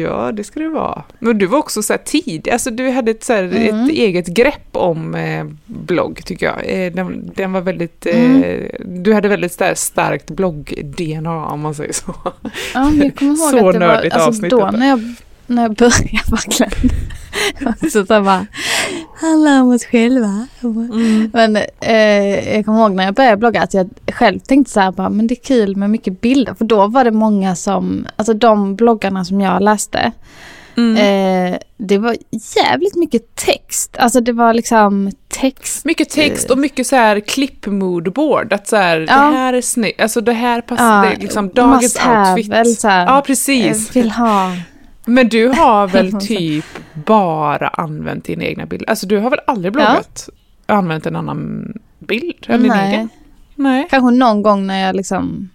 Ja, 0.00 0.32
det 0.32 0.44
ska 0.44 0.60
det 0.60 0.68
vara. 0.68 1.02
Men 1.18 1.38
du 1.38 1.46
var 1.46 1.58
också 1.58 1.82
så 1.82 1.92
här 1.92 2.00
tidig, 2.04 2.50
alltså 2.50 2.70
du 2.70 2.90
hade 2.90 3.10
ett, 3.10 3.24
så 3.24 3.32
här, 3.32 3.42
Mm. 3.42 3.84
ett 3.84 3.90
eget 3.90 4.26
grepp 4.26 4.68
om 4.76 5.14
eh, 5.14 5.44
blogg 5.66 6.24
tycker 6.24 6.46
jag. 6.46 6.56
Eh, 6.86 6.92
den, 6.92 7.30
den 7.34 7.52
var 7.52 7.60
väldigt, 7.60 8.06
eh, 8.06 8.24
Mm. 8.24 8.68
du 9.04 9.14
hade 9.14 9.28
väldigt 9.28 9.52
så 9.52 9.64
här, 9.64 9.74
starkt 9.74 10.30
blogg-DNA 10.30 11.46
om 11.46 11.60
man 11.60 11.74
säger 11.74 11.92
så. 11.92 12.14
Ja, 12.74 12.90
jag 13.02 13.16
kommer 13.16 13.30
ihåg 13.30 13.38
Så 13.38 13.46
att 13.46 13.52
det 13.56 13.62
var, 13.62 13.72
nördigt 13.72 14.14
alltså 14.16 14.48
då 14.48 14.70
när 14.72 14.88
jag, 14.88 15.14
när 15.46 15.62
jag 15.62 15.74
började 15.74 16.20
verkligen. 16.30 16.72
så 17.92 18.06
så 18.06 18.22
bara, 18.22 18.46
handlar 19.20 19.62
om 19.62 19.70
oss 19.74 19.84
själva. 19.84 20.46
Mm. 20.62 21.30
Men 21.34 21.56
eh, 21.80 22.54
jag 22.56 22.64
kommer 22.64 22.80
ihåg 22.80 22.92
när 22.92 23.04
jag 23.04 23.14
började 23.14 23.36
blogga 23.36 23.62
att 23.62 23.74
jag 23.74 23.88
själv 24.12 24.38
tänkte 24.38 24.72
så 24.72 24.80
här 24.80 24.92
bara, 24.92 25.08
men 25.10 25.26
det 25.26 25.34
är 25.34 25.44
kul 25.44 25.76
med 25.76 25.90
mycket 25.90 26.20
bilder. 26.20 26.54
För 26.54 26.64
då 26.64 26.86
var 26.86 27.04
det 27.04 27.10
många 27.10 27.56
som, 27.56 28.06
alltså 28.16 28.34
de 28.34 28.76
bloggarna 28.76 29.24
som 29.24 29.40
jag 29.40 29.62
läste, 29.62 30.12
Mm. 30.78 30.96
eh, 31.52 31.58
det 31.76 31.98
var 31.98 32.16
jävligt 32.56 32.96
mycket 32.96 33.34
text. 33.36 33.96
Alltså 33.98 34.20
det 34.20 34.32
var 34.32 34.54
liksom 34.54 35.10
text. 35.28 35.84
Mycket 35.84 36.10
text 36.10 36.50
och 36.50 36.58
mycket 36.58 36.86
så 36.86 36.96
här 36.96 37.20
klipp-moodboard. 37.20 38.52
Att 38.52 38.68
så 38.68 38.76
här, 38.76 39.00
Ja. 39.00 39.16
det 39.16 39.36
här 39.36 39.52
är 39.52 39.60
snyggt, 39.60 40.00
alltså 40.00 40.20
det 40.20 40.32
här 40.32 40.60
passar, 40.60 41.06
är 41.06 41.16
liksom 41.16 41.48
dagens 41.48 41.98
have, 41.98 42.30
outfit. 42.32 42.52
eller 42.52 42.64
så 42.74 42.88
här, 42.88 43.06
Ja, 43.06 43.22
precis. 43.26 43.88
eh, 43.88 43.94
Vill 44.02 44.10
ha. 44.10 44.52
Men 45.06 45.28
du 45.28 45.48
har 45.48 45.88
väl 45.92 46.12
typ 46.12 46.64
bara 46.94 47.68
använt 47.68 48.24
dina 48.24 48.44
egna 48.44 48.66
bilder? 48.66 48.90
Alltså 48.90 49.06
du 49.06 49.18
har 49.18 49.30
väl 49.30 49.40
aldrig 49.46 49.72
bloggat 49.72 50.28
och 50.66 50.74
använt 50.74 51.06
en 51.06 51.16
annan 51.16 51.72
bild 51.98 52.46
din 52.46 52.62
Nej. 52.62 52.94
egen? 52.94 53.08
Nej. 53.54 53.86
Kanske 53.90 54.10
någon 54.10 54.42
gång 54.42 54.66
när 54.66 54.86
jag 54.86 54.96
liksom 54.96 55.50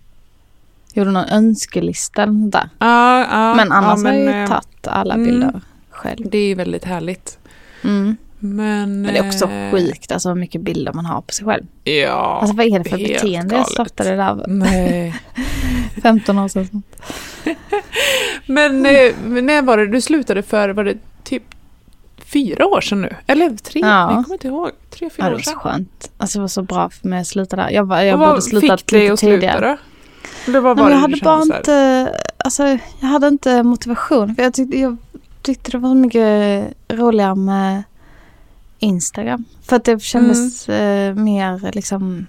gjorde 0.93 1.12
någon 1.12 1.29
önskelista 1.29 2.24
eller 2.24 2.34
sånt 2.34 2.53
där. 2.53 2.70
Ja, 2.79 3.20
ja, 3.20 3.55
Men 3.55 3.72
annars 3.72 4.00
ja, 4.03 4.10
har 4.10 4.15
jag 4.15 4.24
ju 4.24 4.41
eh, 4.41 4.48
tagit 4.48 4.88
alla 4.88 5.13
mm. 5.13 5.25
bilder 5.25 5.62
själv. 5.89 6.29
Det 6.29 6.38
är 6.38 6.48
ju 6.48 6.55
väldigt 6.55 6.86
härligt. 6.86 7.38
Mm. 7.84 8.17
Men, 8.43 9.01
Men 9.01 9.13
det 9.13 9.19
är 9.19 9.27
också 9.27 9.45
eh, 9.45 9.71
sjukt 9.71 10.12
alltså 10.12 10.29
hur 10.29 10.36
mycket 10.36 10.62
bilder 10.62 10.93
man 10.93 11.05
har 11.05 11.21
på 11.21 11.33
sig 11.33 11.45
själv. 11.45 11.63
Ja, 11.83 12.39
Alltså 12.41 12.55
vad 12.55 12.65
är 12.65 12.79
det 12.79 12.89
för 12.89 12.98
beteende? 12.98 13.38
Jag 13.38 13.50
galet. 13.50 13.67
startade 13.67 14.10
det 14.10 14.15
där 14.15 14.45
Nej. 14.48 15.15
15 16.03 16.39
år 16.39 16.48
sedan. 16.48 16.83
Men 18.45 18.86
eh, 18.86 19.12
men 19.25 19.45
när 19.45 19.62
var 19.62 19.77
det 19.77 19.88
du 19.88 20.01
slutade 20.01 20.43
för? 20.43 20.69
Var 20.69 20.83
det 20.83 20.98
typ 21.24 21.43
fyra 22.25 22.65
år 22.67 22.81
sedan 22.81 23.01
nu? 23.01 23.15
Eller 23.27 23.50
tre? 23.50 23.81
Ja. 23.81 24.05
Nej, 24.07 24.15
Jag 24.15 24.24
kommer 24.25 24.36
inte 24.36 24.48
ihåg. 24.48 24.69
Tre, 24.89 25.05
Ja, 25.05 25.10
fyra 25.15 25.25
det 25.25 25.31
år 25.31 25.36
var 25.38 25.39
så 25.43 25.50
sedan. 25.50 25.60
skönt. 25.60 26.12
Alltså 26.17 26.38
det 26.38 26.41
var 26.41 26.48
så 26.48 26.62
bra 26.62 26.89
för 26.89 27.07
mig 27.07 27.21
att 27.21 27.27
sluta 27.27 27.55
där. 27.55 27.69
Jag, 27.69 27.83
var, 27.88 28.01
jag 28.01 28.19
borde 28.19 28.41
slutat 28.41 28.91
lite 28.91 29.13
att 29.13 29.19
sluta 29.19 29.36
tidigare. 29.36 29.67
då? 29.69 29.77
Eller 30.48 30.60
vad 30.60 30.77
Nej, 30.77 30.83
var 30.86 30.91
jag 30.91 31.01
det 31.01 31.07
du 31.19 31.27
hade 31.27 31.45
bara 31.48 31.57
inte, 31.57 32.15
alltså 32.38 32.63
jag 33.00 33.07
hade 33.07 33.27
inte 33.27 33.63
motivation. 33.63 34.36
För 34.36 34.43
jag 34.43 34.53
tyckte, 34.53 34.77
jag 34.79 34.98
tyckte 35.41 35.71
det 35.71 35.77
var 35.77 35.95
mycket 35.95 36.65
roligare 36.89 37.36
med 37.36 37.83
Instagram. 38.82 39.46
För 39.64 39.76
att 39.76 39.84
det 39.84 40.02
kändes 40.02 40.70
Mm. 40.70 41.18
eh, 41.18 41.24
mer 41.24 41.72
liksom 41.74 42.26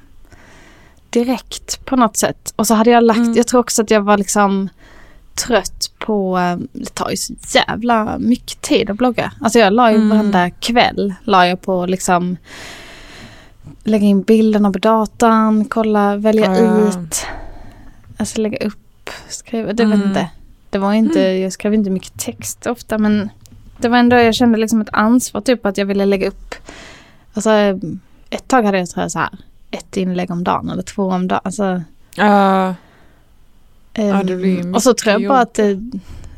direkt 1.10 1.84
på 1.84 1.96
något 1.96 2.16
sätt. 2.16 2.52
Och 2.56 2.66
så 2.66 2.74
hade 2.74 2.90
jag 2.90 3.04
lagt, 3.04 3.18
Mm. 3.18 3.34
jag 3.34 3.46
tror 3.46 3.60
också 3.60 3.82
att 3.82 3.90
jag 3.90 4.00
var 4.00 4.18
liksom 4.18 4.68
trött 5.46 5.90
på, 5.98 6.38
eh, 6.38 6.56
det 6.72 6.94
tar 6.94 7.10
ju 7.10 7.16
så 7.16 7.34
jävla 7.54 8.18
mycket 8.18 8.60
tid 8.60 8.90
att 8.90 8.96
blogga. 8.96 9.32
Alltså 9.40 9.58
jag 9.58 9.72
la 9.72 9.90
ju 9.90 9.96
Mm. 9.96 10.08
varenda 10.08 10.50
kväll, 10.50 11.14
la 11.24 11.46
jag 11.46 11.60
på 11.62 11.86
liksom 11.86 12.36
lägga 13.84 14.06
in 14.06 14.22
bilderna 14.22 14.72
på 14.72 14.78
datan, 14.78 15.64
kolla, 15.64 16.16
välja 16.16 16.56
Ja, 16.56 16.88
ut, 16.88 17.26
alltså 18.16 18.40
lägga 18.40 18.66
upp 18.66 19.10
skriva. 19.28 19.72
Det 19.72 19.84
vet 19.84 19.94
Mm. 19.94 20.08
inte. 20.08 20.30
Det 20.70 20.78
var 20.78 20.92
inte, 20.92 21.20
jag 21.20 21.52
skrev 21.52 21.74
inte 21.74 21.90
mycket 21.90 22.18
text 22.20 22.66
ofta 22.66 22.98
men 22.98 23.30
det 23.82 23.88
var 23.88 23.98
ändå, 23.98 24.16
jag 24.16 24.34
kände 24.34 24.58
liksom 24.58 24.80
ett 24.80 24.88
ansvar 24.92 25.40
typ 25.40 25.66
att 25.66 25.78
jag 25.78 25.86
ville 25.86 26.04
lägga 26.06 26.28
upp. 26.28 26.54
Alltså 27.34 27.50
ett 28.30 28.48
tag 28.48 28.62
hade 28.62 28.78
jag 28.78 28.90
tror 28.90 29.02
jag 29.02 29.12
så 29.12 29.18
här 29.18 29.30
ett 29.70 29.96
inlägg 29.96 30.30
om 30.30 30.44
dagen 30.44 30.70
eller 30.70 30.82
två 30.82 31.08
om 31.08 31.28
dagen. 31.28 31.40
Alltså, 31.44 31.82
ehm, 33.94 34.26
det 34.26 34.36
blir 34.36 34.56
mycket 34.56 34.74
och 34.74 34.82
så 34.82 34.94
tror 34.94 35.12
jag 35.12 35.28
bara 35.28 35.40
att 35.40 35.54
det, 35.54 35.80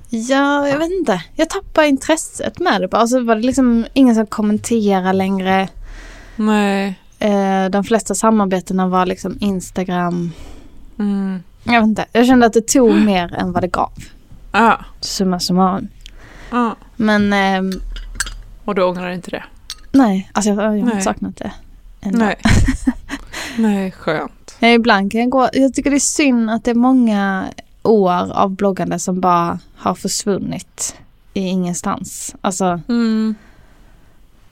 ja, 0.08 0.68
jag 0.68 0.78
vet 0.78 0.92
inte. 0.92 1.22
Jag 1.34 1.50
tappade 1.50 1.88
intresset 1.88 2.58
med 2.58 2.80
det 2.80 2.88
bara. 2.88 3.02
Och 3.02 3.08
så 3.08 3.20
var 3.20 3.36
det 3.36 3.42
liksom 3.42 3.86
ingen 3.92 4.14
som 4.14 4.26
kommenterar 4.26 5.12
längre. 5.12 5.68
nej. 6.36 6.98
Eh, 7.18 7.70
de 7.70 7.84
flesta 7.84 8.14
samarbetena 8.14 8.88
var 8.88 9.06
liksom 9.06 9.36
Instagram. 9.40 10.32
Mm. 10.98 11.42
Jag 11.64 11.80
vet 11.80 11.88
inte. 11.88 12.04
Jag 12.12 12.26
kände 12.26 12.46
att 12.46 12.52
det 12.52 12.66
tog 12.66 12.94
mer 12.94 13.34
än 13.34 13.52
vad 13.52 13.62
det 13.62 13.68
gav. 13.68 13.92
Ja, 14.52 14.78
Summa 15.00 15.40
summarum. 15.40 15.88
Ja. 16.54 16.76
Men 16.96 17.32
ehm, 17.32 17.73
Och 18.64 18.75
du 18.75 18.82
ångrar 18.82 19.11
inte 19.11 19.30
det? 19.30 19.44
nej, 19.92 20.30
alltså 20.32 20.50
jag, 20.50 20.58
jag 20.58 20.68
har 20.68 20.76
inte 20.76 21.00
saknat 21.00 21.37
det. 21.37 21.52
Ändå. 22.00 22.18
Nej. 22.18 22.37
nej, 23.58 23.90
skönt. 23.90 24.56
Ja, 24.58 24.68
ibland 24.68 25.12
kan 25.12 25.20
jag 25.20 25.30
gå, 25.30 25.49
jag 25.52 25.75
tycker 25.75 25.90
det 25.90 25.96
är 25.96 26.00
synd 26.00 26.50
att 26.50 26.64
det 26.64 26.70
är 26.70 26.75
många 26.75 27.44
år 27.82 28.32
av 28.32 28.50
bloggande 28.50 28.99
som 28.99 29.20
bara 29.20 29.58
har 29.76 29.94
försvunnit 29.94 30.96
i 31.34 31.40
ingenstans. 31.40 32.34
Alltså, 32.40 32.80
Mm. 32.88 33.34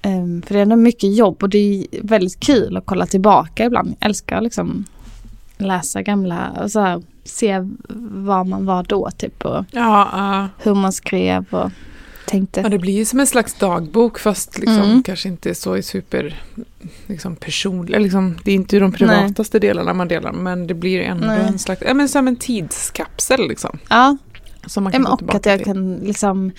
ehm, 0.03 0.43
för 0.43 0.55
det 0.55 0.59
är 0.61 0.63
ändå 0.63 0.77
mycket 0.77 1.17
jobb 1.17 1.43
och 1.43 1.49
det 1.49 1.59
är 1.93 2.03
väldigt 2.03 2.41
kul 2.41 2.77
att 2.77 2.87
kolla 2.87 3.07
tillbaka 3.07 3.65
ibland. 3.65 3.89
Jag 4.01 4.07
älskar 4.09 4.41
liksom 4.41 4.85
läsa 5.59 6.03
gamla 6.03 6.51
och 6.63 6.71
så 6.71 6.81
här, 6.81 7.03
se 7.25 7.59
var 8.25 8.45
man 8.45 8.67
var 8.67 8.83
då 8.83 9.11
typ 9.11 9.45
och 9.45 9.65
Ja, 9.71 10.09
ja. 10.13 10.49
hur 10.59 10.75
man 10.75 10.93
skrev 10.93 11.45
och 11.51 11.71
tänkte. 12.33 12.61
Ja, 12.61 12.69
det 12.69 12.79
blir 12.79 12.93
ju 12.95 13.05
som 13.05 13.21
en 13.21 13.27
slags 13.27 13.55
dagbok 13.55 14.19
fast 14.19 14.59
liksom 14.59 14.83
Mm. 14.83 15.03
kanske 15.03 15.29
inte 15.29 15.55
så 15.55 15.83
super 15.83 16.43
liksom 17.07 17.37
personlig. 17.37 18.01
Liksom, 18.01 18.39
det 18.45 18.51
är 18.51 18.55
inte 18.55 18.79
de 18.79 18.93
privataste 18.93 19.59
delarna 19.59 19.95
man 19.95 20.09
delar 20.09 20.33
men 20.33 20.67
det 20.67 20.75
blir 20.75 21.01
ändå 21.01 21.27
Nej. 21.27 21.41
en 21.49 21.59
slags, 21.59 21.83
ja 21.87 21.95
men 21.95 22.09
som 22.09 22.29
en 22.29 22.37
tidskapsel 22.37 23.49
liksom. 23.49 23.79
Ja, 23.91 24.17
Som 24.67 24.83
man 24.85 24.93
kan 24.93 25.07
och 25.07 25.35
att 25.35 25.47
jag 25.47 25.59
till. 25.59 25.65
kan 25.67 25.95
liksom 25.97 26.51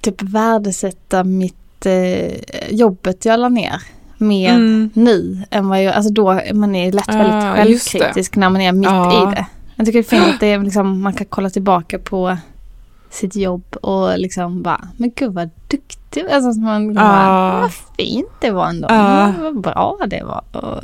typ 0.00 0.22
värdesätta 0.22 1.24
mitt 1.24 1.86
eh, 1.86 2.32
jobbet 2.70 3.24
jag 3.24 3.40
la 3.40 3.48
ner 3.48 3.82
mer 4.18 4.50
Mm. 4.54 4.90
nu 4.94 5.42
än 5.50 5.68
vad 5.68 5.82
jag, 5.82 5.94
alltså 5.94 6.12
då 6.12 6.40
man 6.54 6.74
är 6.74 6.92
lätt 6.92 7.04
Ah, 7.08 7.12
väldigt 7.54 7.92
det. 7.92 7.98
självkritisk 7.98 8.36
när 8.36 8.50
man 8.50 8.60
är 8.60 8.72
mitt 8.72 8.84
Ja. 8.90 9.32
i 9.32 9.34
det. 9.34 9.46
Jag 9.76 9.86
tycker 9.86 9.98
det 9.98 10.06
är 10.14 10.20
fint 10.20 10.34
att 10.34 10.40
det 10.40 10.46
är 10.46 10.58
liksom, 10.58 11.00
man 11.02 11.12
kan 11.12 11.26
kolla 11.30 11.50
tillbaka 11.50 11.98
på 11.98 12.36
sitt 13.14 13.36
jobb 13.36 13.76
och 13.82 14.18
liksom 14.18 14.62
bara, 14.62 14.88
men 14.96 15.10
gud 15.16 15.32
vad 15.32 15.50
duktig, 15.68 16.24
alltså 16.30 16.52
så 16.52 16.60
man 16.60 16.94
bara, 16.94 17.04
Ja. 17.04 17.58
vad 17.60 17.72
fint 17.96 18.28
det 18.40 18.50
var 18.50 18.66
ändå, 18.66 18.86
Ja. 18.90 19.32
vad 19.40 19.60
bra 19.60 19.98
det 20.06 20.22
var. 20.24 20.44
Och, 20.52 20.80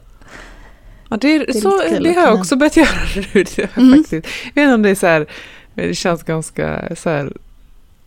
Ja, 1.12 1.16
det, 1.16 1.36
är, 1.36 1.48
är 1.48 1.52
så, 1.52 1.82
det 2.02 2.12
har 2.12 2.26
jag 2.26 2.34
också 2.38 2.56
börjat 2.56 2.76
göra 2.76 2.88
nu. 3.16 3.44
det 3.56 3.76
Mm. 3.76 3.98
faktiskt. 3.98 4.26
Jag 4.54 4.62
vet 4.62 4.64
inte 4.64 4.74
om 4.74 4.82
det 4.82 4.90
är 4.90 4.94
så 4.94 5.06
här, 5.06 5.26
det 5.74 5.94
känns 5.94 6.22
ganska 6.22 6.96
så 6.96 7.10
här, 7.10 7.32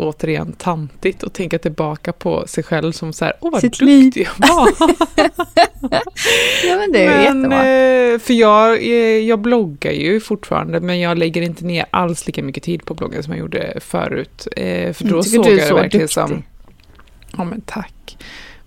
återigen 0.03 0.53
tantigt 0.53 1.23
att 1.23 1.33
tänka 1.33 1.59
tillbaka 1.59 2.13
på 2.13 2.47
sig 2.47 2.63
själv 2.63 2.91
som 2.91 3.13
så 3.13 3.25
här, 3.25 3.33
åh 3.41 3.51
vad 3.51 3.61
Sitt 3.61 3.79
duktig 3.79 4.27
jag 4.39 4.47
var. 4.47 4.69
ja 6.67 6.77
men 6.77 6.91
det 6.91 7.03
är 7.05 7.33
men, 7.33 7.41
jättebra. 7.41 7.67
eh, 8.13 8.19
för 8.19 8.33
jag, 8.33 8.77
eh, 8.83 9.17
jag 9.19 9.39
bloggar 9.39 9.91
ju 9.91 10.19
fortfarande 10.19 10.79
men 10.79 10.99
jag 10.99 11.17
lägger 11.17 11.41
inte 11.41 11.65
ner 11.65 11.85
alls 11.91 12.27
lika 12.27 12.43
mycket 12.43 12.63
tid 12.63 12.85
på 12.85 12.93
bloggen 12.93 13.23
som 13.23 13.33
jag 13.33 13.39
gjorde 13.39 13.79
förut. 13.81 14.47
Eh, 14.57 14.93
för 14.93 15.03
då 15.05 15.15
Jag 15.17 15.23
tycker 15.23 15.35
såg 15.37 15.45
du 15.45 15.49
jag 15.51 15.59
det 15.59 15.67
så 15.67 15.75
verkligen 15.75 16.03
duktig. 16.03 16.13
som, 16.13 16.43
ja 17.37 17.43
men 17.43 17.61
tack. 17.61 18.17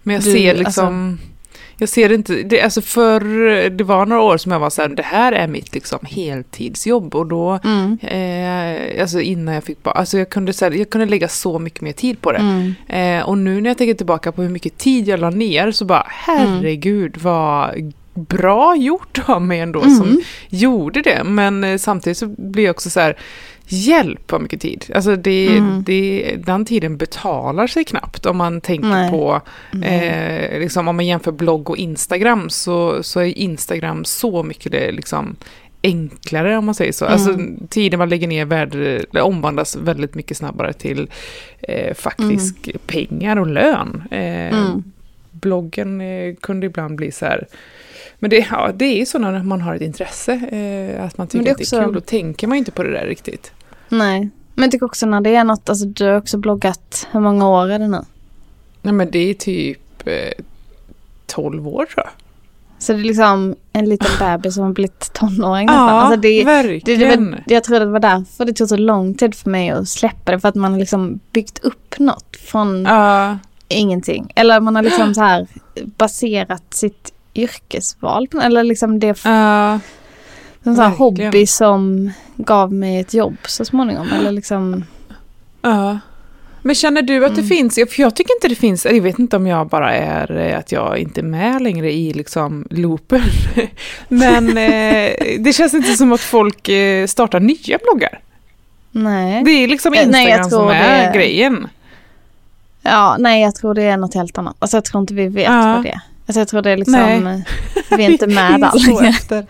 Men 0.02 0.14
jag 0.14 0.24
Du, 0.24 0.32
ser 0.32 0.48
alltså- 0.48 0.58
liksom, 0.82 1.18
jag 1.78 1.88
ser 1.88 2.12
inte, 2.12 2.42
det, 2.42 2.60
alltså 2.60 2.82
för 2.82 3.20
det 3.70 3.84
var 3.84 4.06
några 4.06 4.22
år 4.22 4.36
som 4.36 4.52
jag 4.52 4.58
var 4.58 4.70
så 4.70 4.82
här, 4.82 4.88
det 4.88 5.02
här 5.02 5.32
är 5.32 5.46
mitt 5.46 5.74
liksom 5.74 5.98
heltidsjobb 6.02 7.14
och 7.14 7.26
då 7.26 7.58
Mm. 7.64 7.98
Eh, 8.02 9.00
alltså 9.00 9.20
innan 9.20 9.54
jag 9.54 9.64
fick 9.64 9.82
barn. 9.82 9.94
Alltså 9.96 10.18
jag 10.18 10.30
kunde, 10.30 10.52
så 10.52 10.64
här, 10.64 10.72
jag 10.72 10.90
kunde 10.90 11.06
lägga 11.06 11.28
så 11.28 11.58
mycket 11.58 11.80
mer 11.80 11.92
tid 11.92 12.20
på 12.20 12.32
det. 12.32 12.38
Mm. 12.38 12.74
Eh, 12.88 13.28
och 13.28 13.38
nu 13.38 13.60
när 13.60 13.70
jag 13.70 13.78
tänker 13.78 13.94
tillbaka 13.94 14.32
på 14.32 14.42
hur 14.42 14.50
mycket 14.50 14.78
tid 14.78 15.08
jag 15.08 15.20
la 15.20 15.30
ner 15.30 15.70
så 15.70 15.84
bara 15.84 16.06
herregud 16.08 17.16
vad 17.16 17.92
bra 18.16 18.76
gjort 18.76 19.18
av 19.28 19.42
mig 19.42 19.60
ändå 19.60 19.80
som 19.82 20.02
Mm. 20.08 20.20
gjorde 20.48 21.02
det. 21.02 21.24
Men 21.24 21.64
eh, 21.64 21.76
samtidigt 21.78 22.18
så 22.18 22.26
blir 22.38 22.64
jag 22.64 22.70
också 22.70 22.90
så 22.90 23.00
här 23.00 23.16
Hjälp 23.68 24.32
vad 24.32 24.40
mycket 24.42 24.60
tid. 24.60 24.84
Alltså 24.94 25.16
det, 25.16 25.56
Mm. 25.56 25.82
det, 25.86 26.36
den 26.44 26.64
tiden 26.64 26.96
betalar 26.96 27.66
sig 27.66 27.84
knappt 27.84 28.26
om 28.26 28.36
man 28.36 28.60
tänker 28.60 28.88
Nej. 28.88 29.10
på, 29.10 29.40
eh, 29.84 30.58
liksom, 30.60 30.88
om 30.88 30.96
man 30.96 31.06
jämför 31.06 31.32
blogg 31.32 31.70
och 31.70 31.76
Instagram 31.76 32.50
så, 32.50 33.02
så 33.02 33.20
är 33.20 33.38
Instagram 33.38 34.04
så 34.04 34.42
mycket 34.42 34.72
det, 34.72 34.92
liksom, 34.92 35.36
enklare 35.82 36.56
om 36.58 36.64
man 36.66 36.74
säger 36.74 36.92
så. 36.92 37.04
Alltså 37.04 37.30
Mm. 37.30 37.66
tiden 37.68 37.98
man 37.98 38.08
lägger 38.08 38.28
ner 38.28 38.44
värde, 38.44 39.04
omvandlas 39.22 39.76
väldigt 39.76 40.14
mycket 40.14 40.36
snabbare 40.36 40.72
till 40.72 41.10
eh, 41.62 41.94
faktisk 41.94 42.68
pengar 42.86 43.36
och 43.38 43.46
lön. 43.46 44.02
Eh, 44.10 44.58
Mm. 44.58 44.82
Bloggen 45.30 46.00
eh, 46.00 46.34
kunde 46.40 46.66
ibland 46.66 46.96
bli 46.96 47.12
så 47.12 47.24
här 47.26 47.46
men 48.18 48.30
det, 48.30 48.46
ja, 48.50 48.70
det 48.74 48.84
är 48.84 48.96
ju 48.96 49.06
så 49.06 49.18
när 49.18 49.42
man 49.42 49.60
har 49.60 49.74
ett 49.74 49.82
intresse, 49.82 50.32
eh, 50.32 51.04
att 51.04 51.18
man 51.18 51.26
tycker 51.26 51.44
det 51.44 51.50
att 51.50 51.58
det 51.58 51.72
är 51.76 51.84
kul. 51.84 51.94
Då 51.94 52.00
tänker 52.00 52.46
man 52.46 52.58
inte 52.58 52.70
på 52.70 52.82
det 52.82 52.90
där 52.92 53.06
riktigt. 53.06 53.52
Nej, 53.88 54.28
men 54.54 54.62
jag 54.64 54.70
tycker 54.70 54.86
också 54.86 55.06
när 55.06 55.20
det 55.20 55.34
är 55.36 55.44
något, 55.44 55.68
alltså 55.68 55.86
du 55.86 56.04
har 56.04 56.16
också 56.16 56.38
bloggat, 56.38 57.06
hur 57.10 57.20
många 57.20 57.48
år 57.48 57.70
är 57.70 57.78
det 57.78 57.88
nu? 57.88 58.00
Nej 58.82 58.92
men 58.94 59.10
det 59.10 59.18
är 59.30 59.34
typ 59.34 60.06
eh, 60.06 60.44
12 61.26 61.68
år 61.68 61.84
tror 61.86 62.04
jag. 62.06 62.10
Så 62.78 62.92
det 62.92 62.98
är 62.98 63.04
liksom 63.04 63.56
en 63.72 63.84
liten 63.88 64.10
bebis 64.18 64.54
som 64.54 64.64
har 64.64 64.72
blivit 64.72 65.12
tonåring 65.12 65.66
nästan. 65.66 65.86
Ja, 65.88 65.90
alltså 65.90 66.16
det, 66.20 66.38
det, 66.38 66.44
verkligen. 66.44 67.00
det, 67.00 67.16
var- 67.16 67.42
jag 67.46 67.64
tror 67.64 67.80
det 67.80 67.86
var 67.86 68.00
därför 68.00 68.44
det 68.44 68.52
tog 68.52 68.68
så 68.68 68.76
lång 68.76 69.14
tid 69.14 69.34
för 69.34 69.50
mig 69.50 69.70
att 69.70 69.88
släppa 69.88 70.32
det. 70.32 70.40
För 70.40 70.48
att 70.48 70.54
man 70.54 70.72
har 70.72 70.78
liksom 70.78 71.20
byggt 71.32 71.58
upp 71.58 71.98
något 71.98 72.36
från 72.36 72.84
Ja, 72.84 73.38
ingenting. 73.68 74.32
Eller 74.34 74.60
man 74.60 74.76
har 74.76 74.82
liksom 74.82 75.14
så 75.14 75.20
här 75.20 75.46
baserat 75.96 76.62
sitt 76.74 77.12
yrkesval 77.38 78.28
Eller 78.42 78.64
liksom 78.64 78.98
det 79.00 79.20
ja, 79.24 79.72
en 80.62 80.76
sån 80.76 80.92
hobby 80.92 81.46
som 81.46 82.10
gav 82.36 82.72
mig 82.72 83.00
ett 83.00 83.14
jobb 83.14 83.36
så 83.46 83.64
småningom. 83.64 84.08
Eller 84.12 84.32
liksom, 84.32 84.84
ja. 85.62 85.98
Men 86.62 86.74
känner 86.74 87.02
du 87.02 87.26
att 87.26 87.34
det 87.34 87.40
Mm. 87.40 87.48
finns, 87.48 87.74
för 87.74 88.00
jag 88.02 88.16
tycker 88.16 88.34
inte 88.36 88.48
det 88.48 88.54
finns, 88.54 88.84
jag 88.86 89.00
vet 89.02 89.18
inte 89.18 89.36
om 89.36 89.46
jag 89.46 89.68
bara 89.68 89.94
är, 89.94 90.36
eh, 90.36 90.58
att 90.58 90.72
jag 90.72 90.98
inte 90.98 91.20
är 91.20 91.24
med 91.24 91.62
längre 91.62 91.92
i 91.92 92.12
liksom 92.12 92.66
loopen. 92.70 93.22
Men 94.08 94.48
eh, 94.48 95.12
det 95.38 95.52
känns 95.54 95.74
inte 95.74 95.92
som 95.92 96.12
att 96.12 96.20
folk 96.20 96.68
eh, 96.68 97.06
startar 97.06 97.40
nya 97.40 97.78
bloggar. 97.82 98.20
nej. 98.90 99.42
Det 99.44 99.50
är 99.50 99.68
liksom 99.68 99.94
Instagram 99.94 100.10
nej, 100.12 100.28
jag 100.30 100.50
som 100.50 100.68
är 100.68 101.06
det- 101.06 101.18
grejen. 101.18 101.68
Ja, 102.82 103.16
nej 103.18 103.42
jag 103.42 103.54
tror 103.54 103.74
det 103.74 103.82
är 103.82 103.96
något 103.96 104.14
helt 104.14 104.38
annat. 104.38 104.56
Alltså 104.58 104.76
jag 104.76 104.84
tror 104.84 105.00
inte 105.00 105.14
vi 105.14 105.28
vet 105.28 105.44
Ja. 105.44 105.72
vad 105.74 105.82
det 105.82 105.88
är. 105.90 106.00
Alltså 106.28 106.40
jag 106.40 106.48
tror 106.48 106.62
det 106.62 106.70
är 106.70 106.76
liksom, 106.76 106.92
Nej. 107.24 107.44
vi 107.90 108.04
är 108.04 108.10
inte 108.10 108.26
med 108.26 108.60
där. 109.28 109.46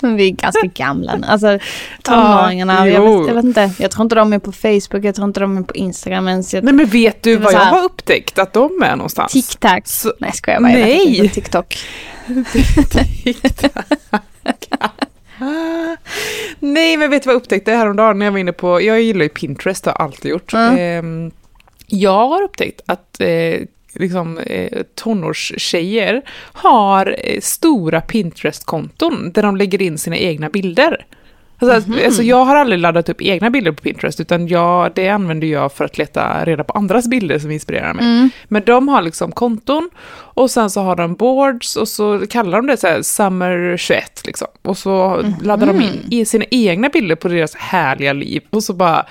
Men 0.00 0.16
vi 0.16 0.26
är 0.26 0.30
ganska 0.30 0.66
gamla 0.74 1.16
nu. 1.16 1.26
Alltså 1.26 1.58
tonåringarna, 2.02 2.74
Ja, 2.88 2.92
jag, 2.92 3.18
vet, 3.18 3.28
jag 3.28 3.34
vet 3.34 3.44
inte. 3.44 3.70
Jag 3.78 3.90
tror 3.90 4.02
inte 4.04 4.14
de 4.14 4.32
är 4.32 4.38
på 4.38 4.52
Facebook, 4.52 5.04
jag 5.04 5.14
tror 5.14 5.28
inte 5.28 5.40
de 5.40 5.56
är 5.58 5.62
på 5.62 5.74
Instagram 5.74 6.28
ens. 6.28 6.54
Jag, 6.54 6.64
Nej 6.64 6.74
men 6.74 6.86
vet 6.86 7.22
du 7.22 7.36
Det 7.36 7.44
vad 7.44 7.52
jag 7.52 7.58
har 7.60 7.84
upptäckt 7.84 8.38
att 8.38 8.52
de 8.52 8.82
är 8.82 8.96
någonstans? 8.96 9.32
TikTok. 9.32 9.86
Så- 9.86 10.14
Nej 10.18 10.32
skojar 10.32 10.60
bara, 10.60 10.70
jag 10.70 10.78
vet 10.78 10.86
Nej. 10.86 11.16
inte. 11.18 11.34
TikTok. 11.34 11.78
Ah. 14.10 14.18
Nej, 16.60 16.96
men 16.96 17.10
vet 17.10 17.22
du 17.22 17.26
vad 17.26 17.34
jag 17.34 17.40
upptäckte 17.42 17.72
häromdagen 17.72 18.18
när 18.18 18.26
jag 18.26 18.32
var 18.32 18.38
inne 18.38 18.52
på, 18.52 18.82
jag 18.82 19.02
gillar 19.02 19.22
ju 19.22 19.28
Pinterest, 19.28 19.86
har 19.86 19.92
alltid 19.92 20.30
gjort. 20.30 20.52
Mm. 20.52 20.78
Ehm, 20.78 21.30
jag 21.86 22.28
har 22.28 22.42
upptäckt 22.42 22.80
att 22.86 23.20
eh, 23.20 23.60
liksom, 23.98 24.38
eh, 24.38 24.82
tonårstjejer 24.94 26.22
har 26.52 27.16
eh, 27.24 27.40
stora 27.40 28.00
Pinterest-konton 28.00 29.32
där 29.32 29.42
de 29.42 29.56
lägger 29.56 29.82
in 29.82 29.98
sina 29.98 30.16
egna 30.16 30.48
bilder. 30.48 31.06
Alltså, 31.58 31.90
Mhm. 31.90 32.00
alltså 32.04 32.22
jag 32.22 32.44
har 32.44 32.56
aldrig 32.56 32.78
laddat 32.80 33.08
upp 33.08 33.22
egna 33.22 33.50
bilder 33.50 33.72
på 33.72 33.82
Pinterest, 33.82 34.20
utan 34.20 34.48
jag, 34.48 34.92
det 34.94 35.08
använder 35.08 35.46
jag 35.48 35.72
för 35.72 35.84
att 35.84 35.98
leta 35.98 36.44
reda 36.44 36.64
på 36.64 36.72
andras 36.72 37.08
bilder 37.08 37.38
som 37.38 37.50
inspirerar 37.50 37.94
mig. 37.94 38.04
Mm. 38.04 38.30
Men 38.48 38.62
de 38.66 38.88
har 38.88 39.02
liksom 39.02 39.32
konton 39.32 39.90
och 40.16 40.50
sen 40.50 40.70
så 40.70 40.80
har 40.80 40.96
de 40.96 41.14
boards 41.14 41.76
och 41.76 41.88
så 41.88 42.26
kallar 42.30 42.58
de 42.58 42.66
det 42.66 42.76
så 42.76 42.86
här 42.86 43.02
Summer 43.02 43.76
21 43.76 44.22
liksom. 44.26 44.48
Och 44.62 44.78
så 44.78 45.24
laddar 45.42 45.66
de 45.66 45.80
in 45.80 46.00
i 46.10 46.24
sina 46.24 46.44
egna 46.50 46.88
bilder 46.88 47.16
på 47.16 47.28
deras 47.28 47.54
härliga 47.54 48.12
liv 48.12 48.42
och 48.50 48.62
så 48.64 48.72
bara 48.72 49.06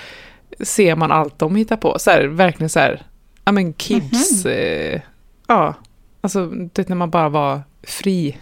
ser 0.60 0.96
man 0.96 1.12
allt 1.12 1.40
de 1.40 1.56
hittar 1.56 1.78
på. 1.78 2.00
Så 2.00 2.12
här, 2.12 2.24
verkligen 2.24 2.70
så 2.70 2.80
här, 2.80 3.02
ja 3.46 3.52
men 3.52 3.74
kids, 3.74 4.46
eh, 4.46 5.02
ja, 5.48 5.74
alltså 6.22 6.46
det 6.46 6.90
när 6.90 6.96
man 6.96 7.10
bara 7.10 7.30
var 7.30 7.62
fri 7.84 8.38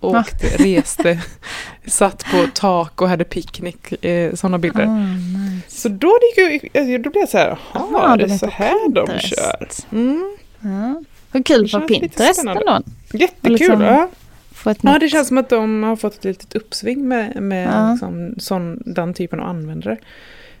åkte, 0.00 0.46
reste, 0.46 1.20
satt 1.86 2.24
på 2.24 2.46
tak 2.54 3.02
och 3.02 3.08
hade 3.08 3.24
picknick, 3.24 4.04
eh, 4.04 4.34
sådana 4.34 4.58
bilder. 4.58 4.84
Ah, 4.86 4.96
nice. 4.96 5.80
Så 5.80 5.88
då, 5.88 6.18
gick 6.36 6.72
då 7.04 7.10
blev 7.10 7.20
jag 7.20 7.28
så 7.28 7.38
här, 7.38 7.58
Jaha, 7.74 8.12
är 8.14 8.16
de 8.18 8.26
det 8.28 8.34
är 8.34 8.38
så 8.38 8.46
här 8.46 8.88
de 8.90 9.18
kör? 9.18 9.68
Mm, 9.92 10.36
Ja. 10.60 11.02
Vad 11.32 11.46
kul 11.46 11.62
lite 11.62 11.80
Pinterest 11.80 12.40
ändå. 12.44 12.80
jättekul. 13.12 13.52
liksom 13.52 13.80
ja. 13.80 14.08
Ja, 14.82 14.98
det 14.98 15.08
känns 15.08 15.28
som 15.28 15.38
att 15.38 15.48
de 15.48 15.82
har 15.82 15.96
fått 15.96 16.14
ett 16.16 16.24
litet 16.24 16.54
uppsving 16.54 17.08
med, 17.08 17.42
med 17.42 17.68
Ja. 17.68 17.90
liksom, 17.90 18.34
sån, 18.38 18.82
den 18.86 19.14
typen 19.14 19.40
av 19.40 19.48
användare. 19.48 19.96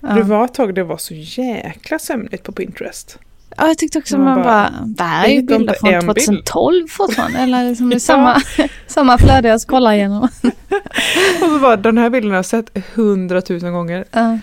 ja. 0.00 0.08
Det 0.08 0.22
var 0.22 0.44
ett 0.44 0.54
tag 0.54 0.74
det 0.74 0.84
var 0.84 0.96
så 0.96 1.14
jäkla 1.14 1.98
sömnigt 1.98 2.42
på 2.42 2.52
Pinterest. 2.52 3.18
Ja, 3.60 3.66
jag 3.68 3.78
tyckte 3.78 3.98
också 3.98 4.16
Man 4.18 4.24
man 4.24 4.34
bara, 4.34 4.44
bara, 4.44 4.72
det 4.86 5.02
här 5.04 5.28
är 5.28 5.32
ju 5.32 5.42
bilder 5.42 5.74
från 5.80 5.94
en 5.94 6.00
bild. 6.00 6.06
2012 6.26 6.88
fortfarande. 6.88 7.38
Eller 7.38 7.68
liksom 7.68 7.92
Ja. 7.92 7.98
samma, 7.98 8.42
samma 8.86 9.18
flöde 9.18 9.48
jag 9.48 9.60
scrollar 9.60 9.92
igenom. 9.92 10.22
Och 11.42 11.48
så 11.48 11.58
var 11.58 11.76
den 11.76 11.98
här 11.98 12.10
bilden 12.10 12.30
har 12.30 12.36
jag 12.38 12.46
sett 12.46 12.78
hundratusen 12.94 13.72
gånger. 13.72 14.04
Ja. 14.10 14.38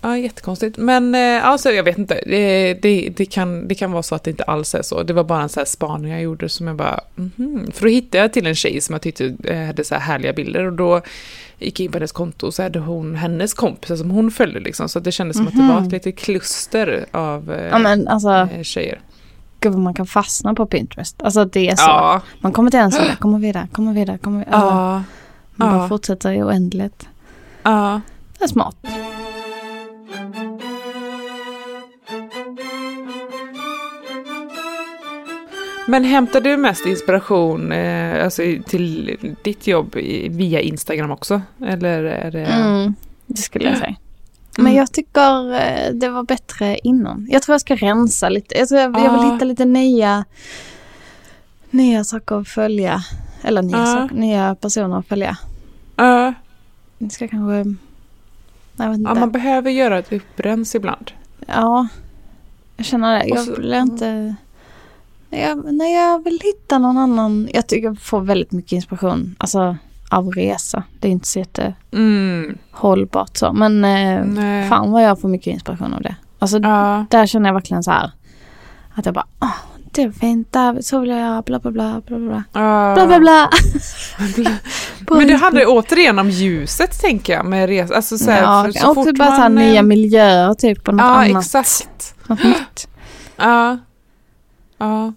Ja, 0.00 0.16
jättekonstigt. 0.18 0.76
Men 0.76 1.14
eh, 1.14 1.44
alltså, 1.46 1.70
jag 1.70 1.84
vet 1.84 1.98
inte. 1.98 2.20
Det, 2.26 2.74
det, 2.74 3.08
det, 3.16 3.26
kan, 3.26 3.68
det 3.68 3.74
kan 3.74 3.92
vara 3.92 4.02
så 4.02 4.14
att 4.14 4.24
det 4.24 4.30
inte 4.30 4.42
alls 4.44 4.74
är 4.74 4.82
så. 4.82 5.02
Det 5.02 5.12
var 5.12 5.24
bara 5.24 5.42
en 5.42 5.48
så 5.48 5.60
här 5.60 5.64
spaning 5.64 6.12
jag 6.12 6.22
gjorde 6.22 6.48
som 6.48 6.66
jag 6.66 6.76
bara... 6.76 7.00
mhm. 7.14 7.70
För 7.72 7.82
då 7.82 7.88
hittade 7.88 8.18
jag 8.24 8.32
till 8.32 8.46
en 8.46 8.54
tjej 8.54 8.80
som 8.80 8.92
jag 8.92 9.02
tyckte 9.02 9.36
eh, 9.44 9.66
hade 9.66 9.84
så 9.84 9.94
här 9.94 10.00
härliga 10.02 10.32
bilder. 10.32 10.64
Och 10.64 10.72
då 10.72 11.00
gick 11.58 11.80
jag 11.80 11.84
in 11.84 11.92
på 11.92 11.98
hennes 11.98 12.12
konto 12.12 12.46
och 12.46 12.54
så 12.54 12.62
hade 12.62 12.78
hon 12.78 13.14
hennes 13.14 13.54
kompisar 13.54 13.96
som 13.96 14.10
hon 14.10 14.30
följde. 14.30 14.60
Liksom, 14.60 14.88
så 14.88 15.00
det 15.00 15.12
kändes 15.12 15.36
som 15.36 15.46
att 15.48 15.54
det 15.54 15.68
var 15.74 15.80
ett 15.82 15.92
litet 15.92 16.16
kluster 16.18 17.06
av 17.10 17.52
eh, 17.52 17.66
ja 17.68 17.78
men 17.78 18.08
alltså, 18.08 18.48
tjejer. 18.62 19.00
gud 19.60 19.72
vad 19.72 19.82
man 19.82 19.94
kan 19.94 20.06
fastna 20.06 20.54
på 20.54 20.66
Pinterest. 20.66 21.22
Alltså 21.22 21.44
det 21.44 21.68
är 21.68 21.76
så. 21.76 21.82
Ja. 21.82 22.20
Man 22.40 22.52
kommer 22.52 22.70
till 22.70 22.80
en 22.80 22.92
sån, 22.92 23.06
kommer 23.18 23.38
vidare, 23.38 23.68
kommer 23.72 23.92
vidare, 23.92 24.18
kommer 24.18 24.38
vidare. 24.38 24.56
Alltså, 24.56 24.76
Ja. 24.76 25.02
man 25.66 25.78
bara 25.78 25.88
fortsätter 25.88 26.32
i 26.32 26.42
oändlighet. 26.42 27.06
Ja. 27.62 28.00
Det 28.38 28.44
är 28.44 28.48
smart. 28.48 28.76
Men 35.88 36.04
hämtar 36.04 36.40
du 36.40 36.56
mest 36.56 36.86
inspiration 36.86 37.72
eh, 37.72 38.24
alltså, 38.24 38.42
till 38.66 39.16
ditt 39.42 39.66
jobb 39.66 39.94
via 40.30 40.60
Instagram 40.60 41.10
också? 41.10 41.42
Eller 41.66 42.02
är 42.04 42.30
det... 42.30 42.44
Mm, 42.44 42.94
det 43.26 43.36
skulle 43.36 43.64
jag 43.64 43.74
Ja. 43.74 43.78
säga. 43.78 43.96
Men 44.56 44.66
Mm. 44.66 44.76
jag 44.78 44.92
tycker 44.92 45.54
eh, 45.54 45.92
det 45.94 46.08
var 46.08 46.22
bättre 46.22 46.78
innan. 46.82 47.28
Jag 47.30 47.42
tror 47.42 47.54
jag 47.54 47.60
ska 47.60 47.76
rensa 47.76 48.28
lite. 48.28 48.58
Jag, 48.58 48.68
tror 48.68 48.80
jag, 48.80 48.98
jag 48.98 49.12
vill 49.22 49.32
hitta 49.32 49.44
lite 49.44 49.64
nya, 49.64 50.24
nya 51.70 52.04
saker 52.04 52.40
att 52.40 52.48
följa. 52.48 53.02
Eller 53.42 53.62
nya, 53.62 53.76
Ja. 53.78 53.86
saker, 53.86 54.14
nya 54.14 54.54
personer 54.54 54.98
att 54.98 55.06
följa. 55.06 55.36
Ja, 55.96 56.34
Jag 56.98 57.12
ska 57.12 57.28
kanske... 57.28 57.76
Jag 58.76 58.88
vet 58.88 58.98
inte. 58.98 59.10
ja, 59.10 59.14
man 59.14 59.30
behöver 59.30 59.70
göra 59.70 59.98
ett 59.98 60.12
upprens 60.12 60.74
ibland. 60.74 61.10
Ja, 61.46 61.88
jag 62.76 62.86
känner 62.86 63.18
det. 63.18 63.24
Jag 63.28 63.38
så- 63.40 63.54
vill 63.54 63.74
inte... 63.74 64.34
Nej 65.30 65.40
jag, 65.40 65.72
nej, 65.74 65.94
jag 65.94 66.24
vill 66.24 66.40
hitta 66.44 66.78
någon 66.78 66.98
annan. 66.98 67.48
Jag 67.52 67.66
tycker 67.66 67.88
jag 67.88 67.98
får 68.00 68.20
väldigt 68.20 68.52
mycket 68.52 68.72
inspiration. 68.72 69.34
Alltså 69.38 69.76
av 70.10 70.30
resa. 70.32 70.82
Det 71.00 71.08
är 71.08 71.12
inte 71.12 71.28
så 71.28 71.38
jättehållbart 71.38 73.28
Mm. 73.28 73.34
så. 73.34 73.52
Men 73.52 73.84
eh, 74.64 74.68
fan 74.68 74.92
vad 74.92 75.02
jag 75.02 75.20
får 75.20 75.28
mycket 75.28 75.52
inspiration 75.52 75.94
av 75.94 76.02
det. 76.02 76.16
Alltså 76.38 76.58
Ja. 76.58 77.06
där 77.10 77.26
känner 77.26 77.48
jag 77.48 77.54
verkligen 77.54 77.82
så 77.82 77.90
här. 77.90 78.10
Att 78.94 79.06
jag 79.06 79.14
bara, 79.14 79.26
åh, 79.40 79.54
det 79.92 80.02
är 80.02 80.10
fint, 80.10 80.52
där, 80.52 80.78
så 80.82 81.00
vill 81.00 81.10
jag 81.10 81.18
göra, 81.18 81.42
bla 81.42 81.58
bla 81.58 81.70
bla, 81.70 82.02
bla 82.06 82.18
bla. 82.18 82.42
Ja. 82.52 82.94
Bla 82.94 83.06
bla 83.06 83.18
bla. 83.20 83.50
Men 85.18 85.26
det 85.26 85.34
handlar 85.34 85.60
ju 85.60 85.66
återigen 85.66 86.18
om 86.18 86.30
ljuset 86.30 87.00
tänker 87.00 87.32
jag 87.32 87.46
med 87.46 87.68
resa. 87.68 87.94
Alltså, 87.94 88.18
så 88.18 88.30
här, 88.30 88.42
ja, 88.42 88.64
för 88.64 88.72
så 88.72 88.88
och 88.88 88.94
fort 88.94 89.06
typ 89.06 89.18
bara 89.18 89.28
så 89.28 89.34
här 89.34 89.48
man, 89.48 89.54
nya 89.64 89.82
miljöer 89.82 90.54
typ 90.54 90.84
på 90.84 90.92
något 90.92 91.00
Ja, 91.00 91.24
annat. 91.24 91.44
exakt. 91.44 92.14
Något 92.26 92.44
nytt. 92.44 92.88
Ja. 93.36 93.78
Ja. 94.78 95.12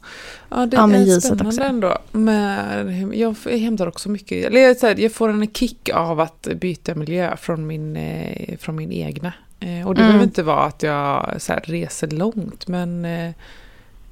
Ja, 0.50 0.66
det 0.66 0.78
Ja, 0.78 0.84
är 0.94 1.20
spännande 1.20 1.48
också. 1.48 1.62
ändå. 1.64 1.98
Men 2.12 3.12
jag 3.20 3.36
hämtar 3.46 3.88
också 3.88 4.10
mycket, 4.10 4.46
eller 4.46 4.62
jag, 4.62 4.78
så 4.78 4.88
här, 4.88 5.00
jag 5.00 5.12
får 5.12 5.30
en 5.30 5.48
kick 5.54 5.90
av 5.94 6.20
att 6.20 6.48
byta 6.56 6.96
miljö 6.96 7.38
från 7.38 7.68
min, 7.68 7.96
eh, 7.96 8.58
från 8.58 8.76
min 8.76 8.92
egna. 8.92 9.34
Eh, 9.60 9.88
och 9.88 9.96
det 9.96 10.02
Mm. 10.02 10.08
behöver 10.08 10.24
inte 10.24 10.44
vara 10.44 10.64
att 10.64 10.84
jag 10.84 11.36
så 11.42 11.54
här, 11.54 11.62
reser 11.66 12.08
långt, 12.08 12.68
men, 12.68 13.06
eh, 13.06 13.32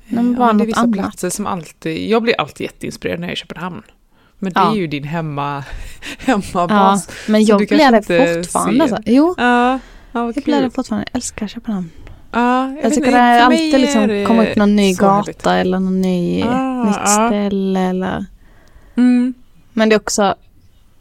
Men 0.08 0.36
ja, 0.40 0.54
det 0.54 0.64
är 0.64 0.68
vissa 0.68 0.80
annat. 0.80 0.94
platser 1.00 1.30
som 1.30 1.46
alltid, 1.48 2.10
jag 2.10 2.24
blir 2.24 2.42
alltid 2.42 2.66
jätteinspirerad 2.66 3.20
när 3.20 3.28
jag 3.28 3.32
är 3.32 3.36
i 3.36 3.40
Köpenhamn. 3.40 3.82
Men 4.40 4.54
det 4.54 4.60
Ja. 4.60 4.72
är 4.72 4.76
ju 4.76 4.88
din 4.88 5.04
hemma, 5.04 5.64
Ja, 6.26 6.42
hemmabas. 6.54 7.10
men 7.28 7.46
Så 7.46 7.52
jag 7.52 7.58
blir 7.58 7.92
det 7.92 8.44
fortfarande. 8.44 9.04
Jo, 9.06 9.36
Ja, 9.38 9.80
ja 10.12 10.32
jag 10.36 10.44
blir 10.44 10.62
det 10.62 10.70
fortfarande. 10.70 11.06
Jag 11.12 11.16
älskar 11.16 11.48
Köpenhamn. 11.48 11.90
Ja, 12.32 12.68
Jag, 12.68 12.74
vet 12.76 12.84
tycker 12.94 12.98
inte, 13.08 13.12
det 13.12 13.18
är 13.18 13.42
alltid 13.42 13.80
liksom 13.80 14.02
är 14.10 14.26
kommer 14.26 14.50
upp 14.52 14.56
någon 14.56 14.76
ny 14.76 14.94
gata 14.94 15.12
härligt. 15.16 15.48
eller 15.48 15.80
någon 15.80 16.02
ny, 16.02 16.44
Ah, 16.44 16.84
nytt 16.84 16.96
ja. 17.06 17.28
ställe 17.28 17.80
eller... 17.80 18.26
Mm. 18.98 19.34
Men 19.74 19.90
det 19.90 19.96
är 19.96 20.00
också 20.00 20.36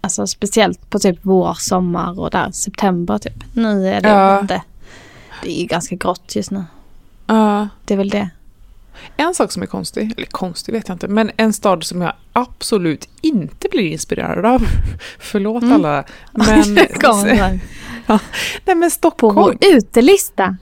alltså, 0.00 0.26
speciellt 0.26 0.90
på 0.90 0.98
typ 0.98 1.18
vår, 1.22 1.54
sommar 1.54 2.20
och 2.20 2.30
där 2.30 2.50
september 2.50 3.18
typ. 3.18 3.44
Nu 3.52 3.88
är 3.88 4.00
det 4.00 4.08
Ja. 4.08 4.40
inte... 4.40 4.62
Det 5.42 5.60
är 5.62 5.66
ganska 5.66 5.94
grått 5.96 6.36
just 6.36 6.50
nu. 6.50 6.64
Ja. 7.26 7.68
Det 7.84 7.94
är 7.94 7.98
väl 7.98 8.08
det. 8.10 8.30
En 9.16 9.34
sak 9.34 9.52
som 9.52 9.62
är 9.62 9.66
konstig, 9.66 10.12
eller 10.16 10.26
konstig 10.26 10.72
vet 10.72 10.88
jag 10.88 10.94
inte, 10.94 11.08
men 11.08 11.30
en 11.36 11.52
stad 11.52 11.84
som 11.84 12.02
jag 12.02 12.12
absolut 12.32 13.08
inte 13.20 13.68
blir 13.70 13.82
inspirerad 13.92 14.46
av. 14.46 14.62
Förlåt 15.18 15.62
Mm. 15.62 15.74
alla. 15.74 16.04
Men, 16.32 16.74
det 16.74 16.88
nej 18.64 18.76
men 18.76 18.80
på 18.82 18.90
Stockholm. 18.90 19.34
vår 19.36 19.56
utelista. 19.60 20.56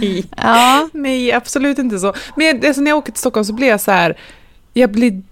Nej. 0.00 0.24
Ja. 0.36 0.88
nej, 0.92 1.32
absolut 1.32 1.78
inte 1.78 1.98
så. 1.98 2.14
Men 2.36 2.66
alltså, 2.66 2.82
när 2.82 2.90
jag 2.90 2.98
åker 2.98 3.12
till 3.12 3.20
Stockholm 3.20 3.44
så 3.44 3.52
blir 3.52 3.68
jag 3.68 3.80
så 3.80 3.90
här, 3.90 4.18
jag 4.72 4.90
blir 4.90 5.22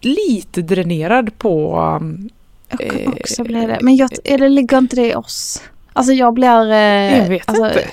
lite 0.00 0.62
dränerad 0.62 1.38
på... 1.38 1.80
um, 2.00 2.28
Jag 2.78 3.00
Eh, 3.00 3.08
också 3.20 3.44
bli 3.44 3.66
det. 3.66 3.78
Men 3.80 3.96
jag, 3.96 4.10
eller 4.24 4.48
ligger 4.48 4.78
inte 4.78 4.96
det 4.96 5.06
i 5.06 5.14
oss? 5.14 5.62
Alltså 5.92 6.12
jag 6.12 6.34
blir... 6.34 6.70
Eh, 6.72 7.18
jag 7.18 7.28
vet 7.28 7.48
alltså, 7.48 7.64
inte. 7.66 7.88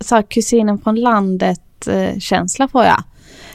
Så 0.00 0.14
här, 0.14 0.22
kusinen 0.22 0.78
från 0.78 0.96
landet 0.96 1.60
eh, 1.86 2.18
känsla 2.18 2.68
får 2.68 2.84
jag. 2.84 3.02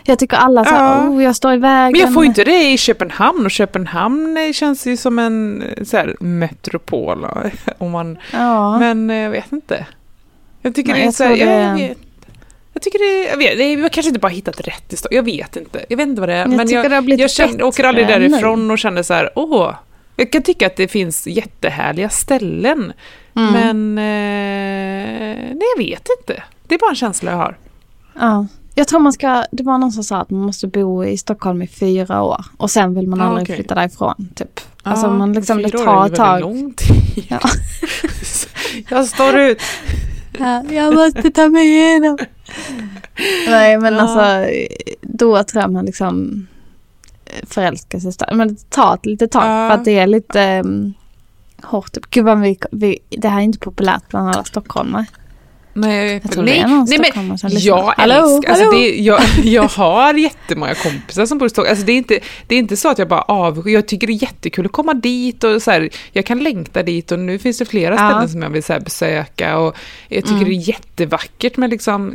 Jag 0.04 0.20
tycker 0.20 0.38
alla 0.38 0.64
så 0.66 0.70
här, 0.70 1.04
Ja. 1.04 1.10
oh, 1.10 1.24
jag 1.24 1.36
står 1.36 1.54
i 1.54 1.58
vägen. 1.58 1.92
Men 1.92 2.02
jag 2.02 2.14
får 2.14 2.24
ju 2.24 2.28
inte 2.28 2.44
det 2.44 2.72
i 2.72 2.78
Köpenhamn 2.78 3.46
och 3.46 3.52
Köpenhamn 3.52 4.38
eh, 4.38 4.54
känns 4.54 4.88
ju 4.88 4.98
som 4.98 5.20
en 5.20 5.62
eh, 5.62 5.84
så 5.84 5.98
här, 5.98 6.16
metropol. 6.20 7.24
eh, 7.24 7.30
Om 7.78 7.92
man, 7.92 8.18
Ja. 8.34 8.80
Men 8.80 9.10
eh, 9.10 9.16
jag 9.16 9.30
vet 9.30 9.52
inte. 9.52 9.86
Jag 10.62 10.76
tycker 10.76 10.92
Nej, 10.92 11.02
det 11.02 11.08
är 11.08 11.12
så 11.12 11.24
här, 11.24 11.36
jag, 11.36 11.48
det- 11.48 11.54
jag 11.62 11.74
vet. 11.90 11.98
Jag 12.74 12.82
tycker 12.82 13.00
det 13.00 13.06
är, 13.28 13.30
jag 13.30 13.38
vet, 13.38 13.58
det 13.58 13.64
är, 13.64 13.78
jag 13.78 13.92
kanske 13.92 14.08
inte 14.08 14.20
bara 14.20 14.28
hittat 14.32 14.62
rätt 14.68 14.94
i 14.94 14.98
Stockholm. 14.98 15.16
Jag 15.16 15.24
vet 15.24 15.56
inte. 15.56 15.86
Jag 15.90 15.98
vet 15.98 16.08
inte 16.08 16.20
vad 16.22 16.30
det 16.30 16.34
är. 16.36 16.40
Jag 16.40 16.50
men 16.50 16.70
jag, 16.70 17.06
det 17.08 17.14
jag 17.16 17.32
känner, 17.32 17.64
åker 17.64 17.84
aldrig 17.84 18.08
därifrån 18.08 18.68
nu. 18.68 18.74
och 18.74 18.80
känner 18.80 19.04
så 19.04 19.14
här, 19.14 19.30
åh. 19.36 19.74
Jag 20.16 20.32
kan 20.32 20.42
tycka 20.44 20.68
att 20.68 20.76
det 20.76 20.88
finns 20.88 21.28
jättehärliga 21.28 22.10
ställen. 22.10 22.94
Mm. 23.36 23.54
Men 23.54 23.98
eh, 23.98 25.38
nej, 25.56 25.62
jag 25.78 25.84
vet 25.84 26.08
inte. 26.20 26.44
Det 26.68 26.76
är 26.76 26.80
bara 26.80 26.90
en 26.90 26.96
känsla 26.96 27.32
jag 27.32 27.38
har. 27.38 27.58
Ja. 28.20 28.48
Jag 28.76 28.88
tror 28.88 29.00
man 29.00 29.14
ska, 29.14 29.46
det 29.52 29.64
var 29.64 29.78
någon 29.78 29.92
som 29.92 30.04
sa 30.04 30.18
att 30.22 30.30
man 30.30 30.42
måste 30.42 30.68
bo 30.68 31.06
i 31.06 31.18
Stockholm 31.18 31.62
i 31.62 31.68
fyra 31.68 32.22
år 32.24 32.46
och 32.58 32.72
sen 32.72 32.96
vill 32.96 33.08
man 33.08 33.20
Ja, 33.20 33.26
aldrig 33.26 33.44
okej. 33.46 33.56
flytta 33.56 33.76
därifrån. 33.76 34.30
Typ. 34.36 34.60
Alltså 34.84 35.06
Ja, 35.06 35.14
man 35.14 35.34
liksom, 35.34 35.62
det 35.62 35.70
fyra 35.72 35.82
år 35.82 35.86
tar 35.86 36.06
är 36.06 36.10
ju 36.10 36.16
tag. 36.16 36.34
väldigt 36.42 36.62
lång 36.62 36.74
tid. 36.74 37.26
Ja. 37.30 37.40
jag 38.90 39.06
står 39.08 39.38
ut. 39.40 39.62
Ja, 40.38 40.64
jag 40.72 40.94
måste 40.96 41.32
ta 41.32 41.50
mig 41.50 41.68
igenom. 41.68 42.18
Nej 43.48 43.78
men 43.78 43.94
Ja. 43.94 44.00
alltså 44.02 44.46
då 45.02 45.44
tror 45.44 45.62
jag 45.64 45.72
man 45.72 45.86
liksom 45.86 46.48
förälskar 47.44 48.00
sig 48.00 48.12
starkt. 48.14 48.36
Men 48.36 48.48
det 48.48 48.70
tar 48.70 48.96
ett 48.96 49.06
litet 49.06 49.32
tag 49.32 49.42
Ja. 49.44 49.70
för 49.70 49.76
att 49.76 49.86
det 49.86 50.00
är 50.00 50.08
lite 50.08 50.62
um, 50.66 50.94
hårt. 51.64 51.98
Gud 52.10 52.26
vad 52.26 52.42
vi, 52.42 52.58
vi, 52.72 53.00
det 53.10 53.28
här 53.28 53.38
är 53.40 53.44
inte 53.44 53.60
populärt 53.60 54.10
bland 54.10 54.30
alla 54.30 54.44
stockholmare. 54.44 55.06
Nej, 55.80 56.20
Jag 56.24 56.32
tror 56.32 56.44
nej, 56.44 56.54
det 56.54 56.60
är 56.60 56.68
någon 56.68 56.86
nej, 56.90 56.98
stockholmare 57.00 57.38
som 57.38 57.50
lyssnar. 57.50 57.78
jag 57.78 57.94
Hallå, 57.98 58.14
älskar, 58.14 58.50
alltså 58.52 58.66
hallå? 58.66 58.78
det, 58.78 59.00
jag, 59.00 59.22
jag 59.44 59.64
har 59.64 60.14
jättemånga 60.14 60.76
kompisar 60.76 61.26
som 61.26 61.38
bor 61.38 61.46
i 61.46 61.50
Stockholm. 61.50 61.70
Alltså 61.72 61.86
det, 61.86 61.92
är 61.92 61.98
inte, 61.98 62.20
det 62.48 62.56
är 62.56 62.60
inte 62.60 62.78
så 62.78 62.90
att 62.90 62.98
jag 63.00 63.08
bara 63.08 63.22
avskyr, 63.22 63.74
jag 63.74 63.88
tycker 63.88 64.08
det 64.08 64.14
är 64.14 64.22
jättekul 64.24 64.66
att 64.66 64.72
komma 64.72 64.94
dit 64.94 65.44
och 65.44 65.62
så 65.62 65.72
här, 65.72 65.90
jag 66.12 66.26
kan 66.26 66.40
längta 66.40 66.84
dit 66.84 67.12
och 67.12 67.20
nu 67.20 67.40
finns 67.40 67.58
det 67.58 67.66
flera 67.66 67.94
Ja. 67.96 68.10
ställen 68.10 68.30
som 68.30 68.42
jag 68.42 68.50
vill 68.50 68.64
så 68.64 68.80
besöka 68.80 69.58
och 69.58 69.76
jag 70.08 70.24
tycker 70.24 70.36
Mm. 70.36 70.50
det 70.50 70.56
är 70.56 70.68
jättevackert 70.70 71.58
med 71.58 71.70
liksom, 71.70 72.14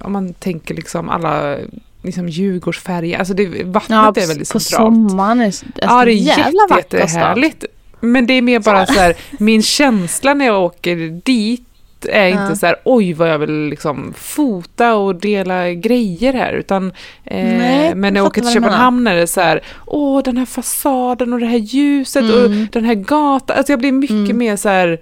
om 0.00 0.12
man 0.12 0.34
tänker 0.34 0.74
liksom 0.74 1.08
alla 1.08 1.56
liksom 2.02 2.28
Djurgårdsfärger, 2.28 3.18
alltså 3.18 3.34
det, 3.34 3.46
vattnet 3.64 4.16
är 4.16 4.26
väldigt 4.28 4.52
på 4.52 4.60
centralt. 4.60 4.94
sommaren 4.94 5.40
är 5.40 5.44
det, 5.44 5.46
alltså, 5.46 5.64
Ja, 5.82 6.04
det 6.04 6.12
är 6.12 6.14
jätte, 6.14 6.52
jättehärligt. 6.76 7.64
Men 8.00 8.26
det 8.26 8.34
är 8.34 8.42
mer 8.42 8.60
bara 8.60 8.86
så 8.86 8.92
här, 8.92 9.14
min 9.38 9.62
känsla 9.62 10.34
när 10.34 10.46
jag 10.46 10.62
åker 10.62 11.20
dit 11.24 11.62
är 12.08 12.28
inte 12.28 12.42
Ja. 12.48 12.56
så 12.56 12.66
här, 12.66 12.76
oj 12.84 13.12
vad 13.12 13.30
jag 13.30 13.38
vill 13.38 13.68
liksom 13.68 14.14
fota 14.16 14.94
och 14.94 15.14
dela 15.14 15.70
grejer 15.72 16.32
här, 16.32 16.52
utan 16.52 16.92
eh, 17.24 17.44
Nej, 17.58 17.94
men 17.94 18.14
när 18.14 18.20
jag 18.20 18.26
åker 18.26 18.40
till 18.40 18.52
Köpenhamn 18.52 19.06
är 19.06 19.14
det 19.16 19.26
så 19.26 19.40
här, 19.40 19.60
åh 19.86 20.22
den 20.22 20.36
här 20.36 20.46
fasaden 20.46 21.32
och 21.32 21.40
det 21.40 21.46
här 21.46 21.58
ljuset 21.58 22.24
och 22.34 22.44
Mm. 22.46 22.66
den 22.72 22.84
här 22.84 22.94
gatan, 22.94 23.56
alltså 23.56 23.72
jag 23.72 23.78
blir 23.80 23.92
mycket 23.92 24.14
Mm. 24.16 24.38
mer 24.38 24.56
så 24.56 24.68
här, 24.68 24.98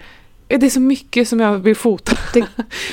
det 0.48 0.66
är 0.66 0.70
så 0.70 0.80
mycket 0.80 1.28
som 1.28 1.40
jag 1.40 1.58
vill 1.58 1.76
fota. 1.76 2.12
Det, 2.34 2.44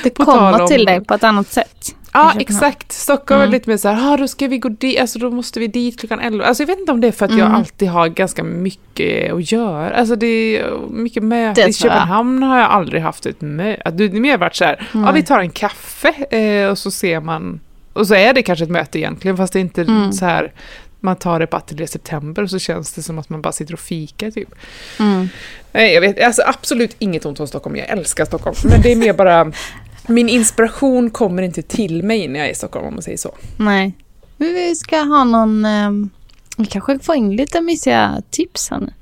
det 0.02 0.10
kommer 0.24 0.60
om- 0.62 0.68
till 0.68 0.84
dig 0.84 1.04
på 1.04 1.14
ett 1.14 1.24
annat 1.24 1.48
sätt. 1.52 1.94
Ja, 2.14 2.18
Köpenhamn. 2.20 2.40
exakt. 2.40 2.92
Stockholm 2.92 3.40
är 3.40 3.44
Mm. 3.44 3.52
lite 3.52 3.70
mer 3.70 3.76
så 3.76 3.88
här, 3.88 4.12
ah, 4.12 4.16
då 4.16 4.28
ska 4.28 4.48
vi 4.48 4.58
gå 4.58 4.68
dit, 4.68 5.00
alltså 5.00 5.18
då 5.18 5.30
måste 5.30 5.60
vi 5.60 5.66
dit 5.66 6.00
klockan 6.00 6.20
11. 6.20 6.44
Alltså 6.44 6.62
jag 6.62 6.66
vet 6.66 6.78
inte 6.78 6.92
om 6.92 7.00
det 7.00 7.08
är 7.08 7.12
för 7.12 7.24
att 7.26 7.30
jag 7.32 7.40
Mm. 7.46 7.54
alltid 7.54 7.88
har 7.88 8.08
ganska 8.08 8.42
mycket 8.44 9.32
att 9.32 9.52
göra. 9.52 9.90
Alltså 9.90 10.16
det 10.16 10.26
är 10.26 10.70
mycket 10.90 11.22
möte. 11.22 11.62
Det 11.62 11.68
I 11.68 11.72
tror 11.72 11.90
jag. 11.92 11.98
Köpenhamn 11.98 12.42
har 12.42 12.58
jag 12.58 12.70
aldrig 12.70 13.02
haft 13.02 13.26
ett 13.26 13.40
möte. 13.40 13.90
Det 13.90 14.04
är 14.04 14.10
mer 14.10 14.38
varit 14.38 14.56
så 14.56 14.64
här, 14.64 14.88
ja 14.92 14.98
Nej. 15.00 15.12
vi 15.14 15.22
tar 15.22 15.38
en 15.40 15.50
kaffe 15.50 16.08
eh, 16.36 16.68
och 16.68 16.78
så 16.78 16.90
ser 16.90 17.20
man, 17.20 17.60
och 17.92 18.06
så 18.06 18.14
är 18.14 18.32
det 18.34 18.42
kanske 18.42 18.64
ett 18.64 18.70
möte 18.70 18.98
egentligen, 18.98 19.36
fast 19.36 19.52
det 19.52 19.58
är 19.58 19.60
inte 19.60 19.82
Mm. 19.82 20.12
så 20.12 20.24
här, 20.24 20.52
man 21.04 21.16
tar 21.16 21.40
det 21.40 21.46
på 21.46 21.56
Ateljé 21.56 21.86
September 21.86 22.42
och 22.42 22.50
så 22.50 22.58
känns 22.58 22.92
det 22.92 23.02
som 23.02 23.18
att 23.18 23.28
man 23.28 23.42
bara 23.42 23.52
sitter 23.52 23.74
och 23.74 23.80
fikar 23.80 24.30
typ. 24.30 24.48
Mm. 25.00 25.28
Nej, 25.72 25.94
jag 25.94 26.00
vet, 26.00 26.22
alltså 26.22 26.42
absolut 26.46 26.96
inget 26.98 27.26
ont 27.26 27.40
om 27.40 27.46
Stockholm, 27.46 27.76
jag 27.76 27.88
älskar 27.88 28.24
Stockholm. 28.24 28.56
Men 28.64 28.82
det 28.82 28.92
är 28.92 28.96
mer 28.96 29.12
bara, 29.12 29.52
min 30.06 30.28
inspiration 30.28 31.10
kommer 31.10 31.42
inte 31.42 31.62
till 31.62 32.02
mig 32.02 32.28
när 32.28 32.38
jag 32.38 32.48
är 32.48 32.52
i 32.52 32.54
Stockholm 32.54 32.86
om 32.86 32.94
man 32.94 33.02
säger 33.02 33.18
så. 33.18 33.34
Nej. 33.56 33.94
Men 34.36 34.48
Vi 34.54 34.74
ska 34.76 34.98
ha 35.00 35.24
någon... 35.24 35.64
ehm, 35.64 36.10
vi 36.56 36.66
kanske 36.66 36.98
får 36.98 37.14
in 37.14 37.36
lite 37.36 37.60
mysiga 37.60 38.22
tips 38.30 38.70
här 38.70 38.78
nu. 38.78 38.92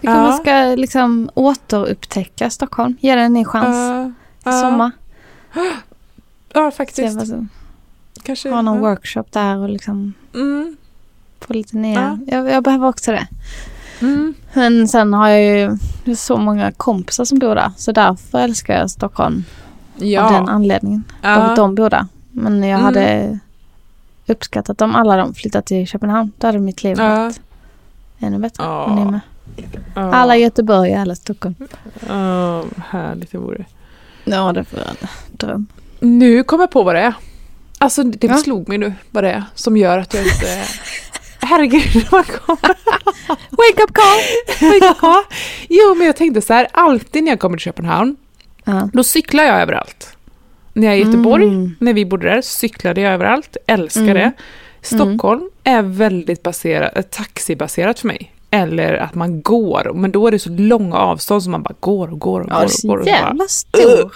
Vi 0.00 0.08
Ja. 0.08 0.12
kanske 0.14 0.42
ska 0.42 0.80
liksom 0.80 1.30
återupptäcka 1.34 2.50
Stockholm. 2.50 2.96
Ge 3.00 3.14
den 3.14 3.24
en 3.24 3.32
ny 3.32 3.44
chans. 3.44 3.76
Ja, 3.76 4.06
i 4.52 4.54
ja, 4.54 4.60
sommar. 4.60 4.90
Ja, 6.52 6.70
faktiskt. 6.70 7.26
som, 7.26 7.48
Kanske, 8.22 8.50
ha 8.50 8.62
någon 8.62 8.76
ja. 8.76 8.80
workshop 8.90 9.24
där 9.30 9.56
och 9.58 9.68
liksom 9.68 10.12
Mm, 10.34 10.76
få 11.40 11.52
lite 11.52 11.76
nya... 11.76 12.18
Jag, 12.26 12.50
jag 12.50 12.62
behöver 12.62 12.88
också 12.88 13.12
det. 13.12 13.26
mm, 14.00 14.34
Men 14.54 14.88
sen 14.88 15.14
har 15.14 15.28
jag 15.28 15.78
ju 16.06 16.16
så 16.16 16.36
många 16.36 16.72
kompisar 16.72 17.24
som 17.24 17.38
bor 17.38 17.54
där. 17.54 17.72
Så 17.76 17.92
därför 17.92 18.38
älskar 18.38 18.78
jag 18.78 18.90
Stockholm. 18.90 19.44
Ja. 19.96 20.22
Av 20.26 20.32
den 20.32 20.48
anledningen. 20.48 21.04
Av 21.22 21.30
ja. 21.30 21.36
att 21.36 21.56
de 21.56 21.74
där. 21.74 22.06
Men 22.32 22.62
jag 22.62 22.70
Mm. 22.80 22.84
hade 22.84 23.38
uppskattat 24.26 24.82
om 24.82 24.94
alla 24.94 25.16
de 25.16 25.34
flyttat 25.34 25.66
till 25.66 25.86
Köpenhamn. 25.86 26.32
Då 26.38 26.46
hade 26.46 26.58
mitt 26.58 26.82
liv 26.82 26.96
Ja. 26.98 27.08
varit 27.08 27.40
ännu 28.18 28.38
bättre. 28.38 28.64
Ja. 28.64 28.94
Ni 28.98 29.10
med. 29.10 29.20
Ja. 29.94 30.00
Alla 30.14 30.36
Göteborg, 30.36 30.94
alla 30.94 31.12
i 31.12 31.16
Stockholm. 31.16 31.54
Ja, 32.08 32.64
härligt 32.86 33.32
det 33.32 33.38
vore. 33.38 33.64
Ja, 34.24 34.52
det 34.52 34.64
får 34.64 34.78
en 34.78 34.96
dröm. 35.32 35.66
Nu 36.00 36.42
kommer 36.42 36.62
jag 36.62 36.70
på 36.70 36.82
vad 36.82 36.94
det 36.94 37.00
är. 37.00 37.14
Alltså 37.78 38.02
det 38.02 38.26
Ja. 38.26 38.36
slog 38.38 38.68
mig 38.68 38.78
nu 38.78 38.94
vad 39.10 39.24
det 39.24 39.30
är 39.30 39.44
som 39.54 39.76
gör 39.76 39.98
att 39.98 40.14
jag 40.14 40.22
inte... 40.22 40.46
Herregud, 41.40 42.06
man 42.12 42.24
kommer... 42.24 42.76
Wake 43.50 43.82
up 43.84 43.92
call! 43.92 44.20
ja. 45.02 45.24
Jo, 45.68 45.94
men 45.94 46.06
jag 46.06 46.16
tänkte 46.16 46.40
så 46.40 46.52
här, 46.52 46.68
alltid 46.72 47.24
när 47.24 47.30
jag 47.32 47.40
kommer 47.40 47.56
till 47.56 47.64
Köpenhamn, 47.64 48.16
Ja. 48.64 48.88
då 48.92 49.04
cyklar 49.04 49.44
jag 49.44 49.60
överallt. 49.62 50.16
När 50.72 50.86
jag 50.86 50.96
är 50.96 50.98
i 50.98 51.02
Göteborg, 51.02 51.44
Mm. 51.44 51.76
när 51.80 51.92
vi 51.92 52.04
bodde 52.06 52.28
där, 52.30 52.40
cyklade 52.42 53.00
jag 53.00 53.12
överallt. 53.14 53.56
Älskar 53.66 54.02
Mm. 54.02 54.14
det. 54.14 54.32
Stockholm 54.82 55.50
är 55.64 55.82
väldigt 55.82 56.42
baserat, 56.42 57.10
taxibaserat 57.10 57.98
för 58.00 58.08
mig. 58.08 58.33
Eller 58.54 58.94
att 58.94 59.14
man 59.14 59.42
går, 59.42 59.92
men 59.94 60.12
då 60.12 60.26
är 60.26 60.30
det 60.30 60.38
så 60.38 60.50
långa 60.50 60.96
avstånd 60.96 61.42
som 61.42 61.52
man 61.52 61.62
bara 61.62 61.74
går 61.80 62.12
och 62.12 62.18
går 62.18 62.40
och 62.40 62.46
Ja, 62.50 62.54
går 62.54 62.60
det 62.60 62.64
och 62.64 62.70
så 62.70 62.88
går. 62.88 62.98
Och, 62.98 63.06
jävla 63.06 63.44
stor. 63.48 64.12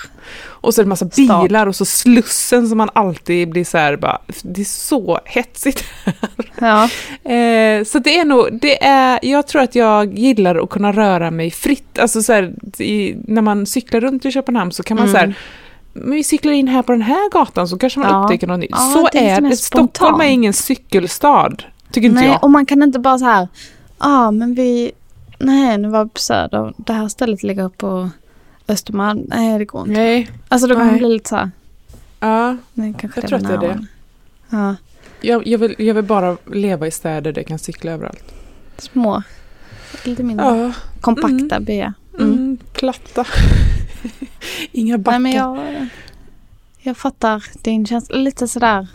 och 0.46 0.74
så 0.74 0.80
är 0.80 0.84
det 0.84 0.88
massa 0.88 1.10
Stad. 1.10 1.42
bilar 1.42 1.66
och 1.66 1.76
så 1.76 1.84
Slussen 1.84 2.68
som 2.68 2.78
man 2.78 2.90
alltid 2.92 3.48
blir 3.48 3.64
så 3.64 3.78
här 3.78 3.96
bara, 3.96 4.18
det 4.42 4.60
är 4.60 4.64
så 4.64 5.20
hetsigt. 5.24 5.84
Ja. 6.60 6.84
Eh, 7.32 7.84
så 7.84 7.98
det 7.98 8.18
är 8.18 8.24
nog, 8.24 8.48
det 8.60 8.84
är, 8.84 9.18
jag 9.22 9.46
tror 9.46 9.62
att 9.62 9.74
jag 9.74 10.18
gillar 10.18 10.62
att 10.62 10.70
kunna 10.70 10.92
röra 10.92 11.30
mig 11.30 11.50
fritt. 11.50 11.98
Alltså 11.98 12.22
så 12.22 12.32
här, 12.32 12.52
i, 12.82 13.16
när 13.26 13.42
man 13.42 13.66
cyklar 13.66 14.00
runt 14.00 14.24
i 14.24 14.30
Köpenhamn 14.32 14.72
så 14.72 14.82
kan 14.82 14.96
man 14.96 15.08
Mm. 15.08 15.14
så 15.14 15.18
här, 15.18 15.34
men 15.92 16.10
vi 16.10 16.24
cyklar 16.24 16.52
in 16.52 16.68
här 16.68 16.82
på 16.82 16.92
den 16.92 17.02
här 17.02 17.30
gatan 17.30 17.68
så 17.68 17.78
kanske 17.78 18.00
man 18.00 18.08
Ja. 18.10 18.22
upptäcker 18.24 18.46
något 18.46 18.58
nytt. 18.60 18.70
Ja, 18.72 18.76
så 18.94 19.08
det 19.12 19.18
är 19.18 19.40
lite 19.40 19.46
är 19.46 19.50
det. 19.50 19.56
Stockholm 19.56 20.20
är 20.20 20.24
ingen 20.28 20.52
cykelstad, 20.52 21.52
tycker 21.92 22.08
inte 22.08 22.20
Nej, 22.20 22.28
jag. 22.30 22.44
och 22.44 22.50
man 22.50 22.66
kan 22.66 22.82
inte 22.82 22.98
bara 22.98 23.18
så 23.18 23.24
här. 23.24 23.48
Ja, 24.00 24.26
ah, 24.26 24.30
men 24.30 24.54
vi... 24.54 24.92
Nej, 25.38 25.78
nu 25.78 25.88
var 25.88 26.04
vi 26.04 26.10
på 26.10 26.18
Söder. 26.20 26.74
Det 26.76 26.92
här 26.92 27.08
stället 27.08 27.42
ligger 27.42 27.68
på 27.68 28.10
Östermalm. 28.68 29.24
Nej, 29.28 29.58
det 29.58 29.64
går 29.64 29.80
inte. 29.80 29.92
Nej, 29.92 30.30
Alltså 30.48 30.68
då 30.68 30.74
kan 30.74 30.86
man 30.86 30.98
bli 30.98 31.08
lite 31.08 31.28
så 31.28 31.36
här. 31.36 31.50
ja, 32.20 32.56
Nej, 32.72 32.94
kanske 32.98 33.20
Jag 33.20 33.28
tror 33.28 33.38
att 33.38 33.48
det 33.48 33.54
är 33.54 33.58
det. 33.58 33.86
Ja, 34.50 34.76
jag, 35.20 35.46
jag, 35.46 35.58
vill, 35.58 35.74
jag 35.78 35.94
vill 35.94 36.04
bara 36.04 36.36
leva 36.52 36.86
i 36.86 36.90
städer 36.90 37.32
där 37.32 37.40
jag 37.40 37.46
kan 37.46 37.58
cykla 37.58 37.92
överallt. 37.92 38.34
små. 38.78 39.22
Lite 40.04 40.22
mindre. 40.22 40.46
Ja, 40.46 40.72
Kompakta 41.00 41.60
byar. 41.60 41.92
mm. 42.18 42.32
Mm. 42.32 42.58
platta. 42.72 43.26
Inga 44.72 44.98
backar. 44.98 45.18
Nej, 45.18 45.32
men 45.32 45.32
jag, 45.32 45.86
jag 46.78 46.96
fattar 46.96 47.44
din 47.62 47.86
känsla. 47.86 48.16
Lite 48.16 48.48
sådär. 48.48 48.86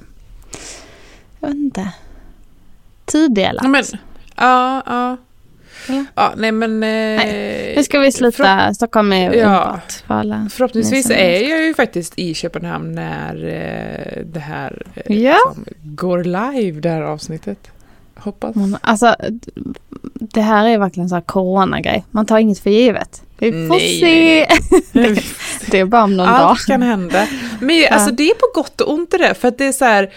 Jag 1.40 1.48
vet 1.48 1.58
inte. 1.58 1.94
Tudelat. 3.06 3.64
Ja, 3.64 3.98
ja, 4.36 4.84
ja. 4.86 5.18
Eller? 5.88 6.06
Ja, 6.16 6.34
nej 6.38 6.52
men... 6.52 6.84
Eh, 6.84 7.76
Nu 7.76 7.84
ska 7.84 8.00
vi 8.00 8.12
sluta. 8.12 8.74
Stockholm 8.74 9.14
är 9.14 9.34
Ja. 9.34 9.46
underbart 9.46 9.92
för 10.08 10.14
alla. 10.14 10.48
Förhoppningsvis 10.52 11.10
är 11.10 11.50
jag 11.50 11.64
ju 11.64 11.74
faktiskt 11.74 12.20
i 12.20 12.34
Köpenhamn 12.34 12.92
när 12.96 13.36
eh, 13.46 14.24
det 14.26 14.40
här 14.40 14.82
eh, 14.96 15.18
Ja. 15.18 15.38
liksom 15.48 15.66
går 15.84 16.24
live, 16.24 16.80
det 16.80 16.90
här 16.90 17.02
avsnittet. 17.02 17.58
Hoppas. 18.16 18.56
Men, 18.56 18.78
Alltså, 18.82 19.16
det 20.14 20.42
här 20.42 20.68
är 20.68 20.78
verkligen 20.78 21.10
så 21.10 21.16
här 21.16 21.22
coronagrej. 21.22 22.04
Man 22.12 22.26
tar 22.26 22.38
inget 22.38 22.60
för 22.60 22.70
givet. 22.70 23.22
Vi 23.38 23.52
får 23.52 23.76
Nej, 23.76 24.00
se. 24.00 24.48
det, 25.00 25.22
det 25.72 25.80
är 25.80 25.86
bara 25.86 26.04
om 26.04 26.18
någon 26.18 26.28
dag. 26.28 26.36
Allt 26.36 26.66
kan 26.66 26.82
hända. 26.82 27.28
Men 27.62 27.86
alltså 27.92 28.12
det 28.12 28.24
är 28.30 28.34
på 28.36 28.62
gott 28.62 28.82
och 28.82 28.94
ont 28.94 29.12
det 29.12 29.18
där, 29.18 29.34
för 29.34 29.48
att 29.48 29.58
det 29.58 29.66
är 29.66 29.72
så 29.72 29.86
här... 29.86 30.14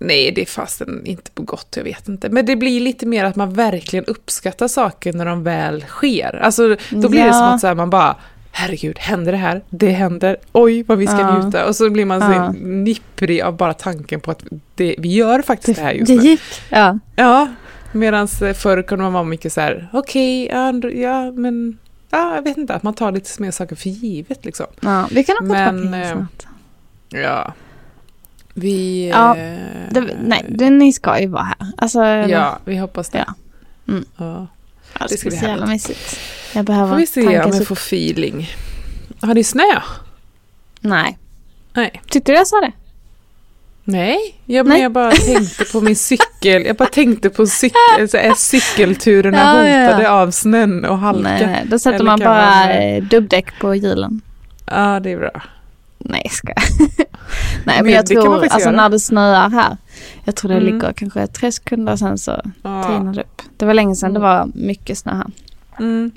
Eh, 0.00 0.06
nej, 0.06 0.32
det 0.32 0.42
är 0.42 0.46
fasen 0.46 1.06
inte 1.06 1.30
på 1.30 1.42
gott, 1.42 1.74
jag 1.76 1.84
vet 1.84 2.08
inte. 2.08 2.28
Men 2.28 2.46
det 2.46 2.56
blir 2.56 2.80
lite 2.80 3.06
mer 3.06 3.24
att 3.24 3.36
man 3.36 3.52
verkligen 3.54 4.04
uppskattar 4.04 4.68
saker 4.68 5.12
när 5.12 5.24
de 5.26 5.42
väl 5.44 5.82
sker. 5.88 6.40
Alltså 6.42 6.76
då 6.90 7.08
blir 7.08 7.20
det 7.20 7.26
Ja. 7.26 7.32
som 7.32 7.42
att 7.42 7.60
så 7.60 7.66
här, 7.66 7.74
man 7.74 7.90
bara 7.90 8.16
Herregud, 8.52 8.98
händer 8.98 9.32
det 9.32 9.38
här? 9.38 9.62
Det 9.70 9.90
händer. 9.90 10.36
Oj, 10.52 10.82
vad 10.82 10.98
vi 10.98 11.06
ska 11.06 11.18
Ja. 11.20 11.38
njuta. 11.42 11.66
Och 11.68 11.76
så 11.76 11.90
blir 11.90 12.04
man 12.04 12.20
så 12.20 12.32
Ja. 12.32 12.52
nipprig 12.60 13.40
av 13.40 13.56
bara 13.56 13.74
tanken 13.74 14.20
på 14.20 14.30
att 14.30 14.44
det, 14.74 14.94
vi 14.98 15.08
gör 15.14 15.42
faktiskt 15.42 15.78
det, 15.78 15.84
här 15.84 15.92
just 15.92 16.06
det 16.06 16.16
nu. 16.16 16.22
gick. 16.22 16.40
Ja. 16.68 16.98
Ja, 17.16 17.48
medan 17.92 18.28
förr 18.28 18.82
kunde 18.82 19.02
man 19.04 19.12
vara 19.12 19.24
mycket 19.24 19.52
så 19.52 19.60
här, 19.60 19.88
okej, 19.92 20.46
ja, 20.46 20.72
ja, 20.94 21.30
men, 21.32 21.78
ja, 22.10 22.34
jag 22.34 22.42
vet 22.42 22.56
inte, 22.56 22.74
att 22.74 22.82
man 22.82 22.94
tar 22.94 23.12
lite 23.12 23.42
mer 23.42 23.50
saker 23.50 23.76
för 23.76 23.88
givet 23.88 24.44
liksom. 24.44 24.66
ja. 24.80 25.08
Vi 25.10 25.24
kan 25.24 25.36
åka 25.36 25.44
Men, 25.46 25.80
tillbaka 25.82 26.08
hit 26.18 26.46
eh. 27.14 27.20
Ja. 27.20 27.52
Vi... 28.54 29.08
Ja, 29.08 29.36
eh, 29.36 29.58
Det, 29.90 30.00
nej, 30.22 30.44
det, 30.48 30.70
ni 30.70 30.92
ska 30.92 31.20
ju 31.20 31.26
vara 31.26 31.42
här. 31.42 31.56
Alltså, 31.76 32.04
Ja, 32.04 32.58
vi 32.64 32.76
hoppas 32.78 33.08
det. 33.08 33.24
Ja. 33.26 33.34
Mm. 33.92 34.04
Ja. 34.16 34.46
det 34.98 35.06
det 35.08 35.16
ska 35.16 35.28
bli 35.28 35.38
så 35.38 35.46
härligt. 35.46 35.68
mysigt. 35.68 36.20
Jag 36.54 36.64
behöver 36.64 36.90
Får 36.90 36.96
vi 36.96 37.06
se 37.06 37.26
om 37.26 37.32
jag 37.32 37.66
får 37.66 37.74
feeling. 37.76 38.48
Har 39.20 39.34
ni 39.34 39.44
snö? 39.44 39.62
Nej. 40.80 41.18
Nej. 41.72 42.02
Tyckte 42.06 42.32
du 42.32 42.38
jag 42.38 42.46
sa 42.46 42.60
det? 42.60 42.72
Nej, 43.84 44.18
jag, 44.46 44.66
men 44.66 44.72
Nej. 44.74 44.82
jag 44.82 44.92
bara 44.92 45.10
tänkte 45.12 45.64
på 45.64 45.80
min 45.80 45.96
cykel. 45.96 46.64
Jag 46.66 46.76
bara 46.76 46.88
tänkte 46.88 47.30
på 47.30 47.46
cykel, 47.46 47.76
alltså, 48.00 48.16
är 48.18 48.34
cykelturerna 48.34 49.38
Ja, 49.38 49.68
ja, 49.68 49.78
ja. 49.78 49.84
hotade 49.86 50.10
av 50.10 50.30
snön 50.30 50.84
och 50.84 50.98
halka? 50.98 51.20
Nej, 51.22 51.46
nej. 51.46 51.62
Då 51.66 51.78
sätter 51.78 51.94
Eller 51.94 52.04
man 52.04 52.18
bara 52.20 52.50
man- 52.50 52.70
eh, 52.70 53.02
dubbdäck 53.02 53.46
på 53.60 53.74
hjulen. 53.74 54.20
Ja, 54.66 55.00
det 55.00 55.10
är 55.12 55.16
bra. 55.18 55.42
Nej, 56.04 56.26
skojar. 56.30 56.62
Nej, 57.64 57.76
Men 57.76 57.84
men 57.84 57.94
jag 57.94 58.06
det 58.06 58.14
tror, 58.14 58.42
alltså 58.42 58.58
göra. 58.60 58.70
när 58.76 58.88
det 58.88 59.00
snöar 59.00 59.50
här. 59.50 59.76
Jag 60.24 60.36
tror 60.36 60.48
det 60.48 60.56
Mm. 60.56 60.66
ligger 60.74 60.92
kanske 60.92 61.26
tre 61.26 61.52
sekunder 61.52 61.96
sen 61.96 62.18
så 62.18 62.30
Ja. 62.62 62.84
tinar 62.84 63.14
det 63.14 63.20
upp. 63.20 63.42
Det 63.56 63.64
var 63.66 63.74
länge 63.74 63.96
sedan 63.96 64.14
det 64.14 64.20
Mm. 64.20 64.28
var 64.30 64.50
mycket 64.54 64.98
snö 64.98 65.12
här. 65.14 65.26
Mm. 65.78 66.10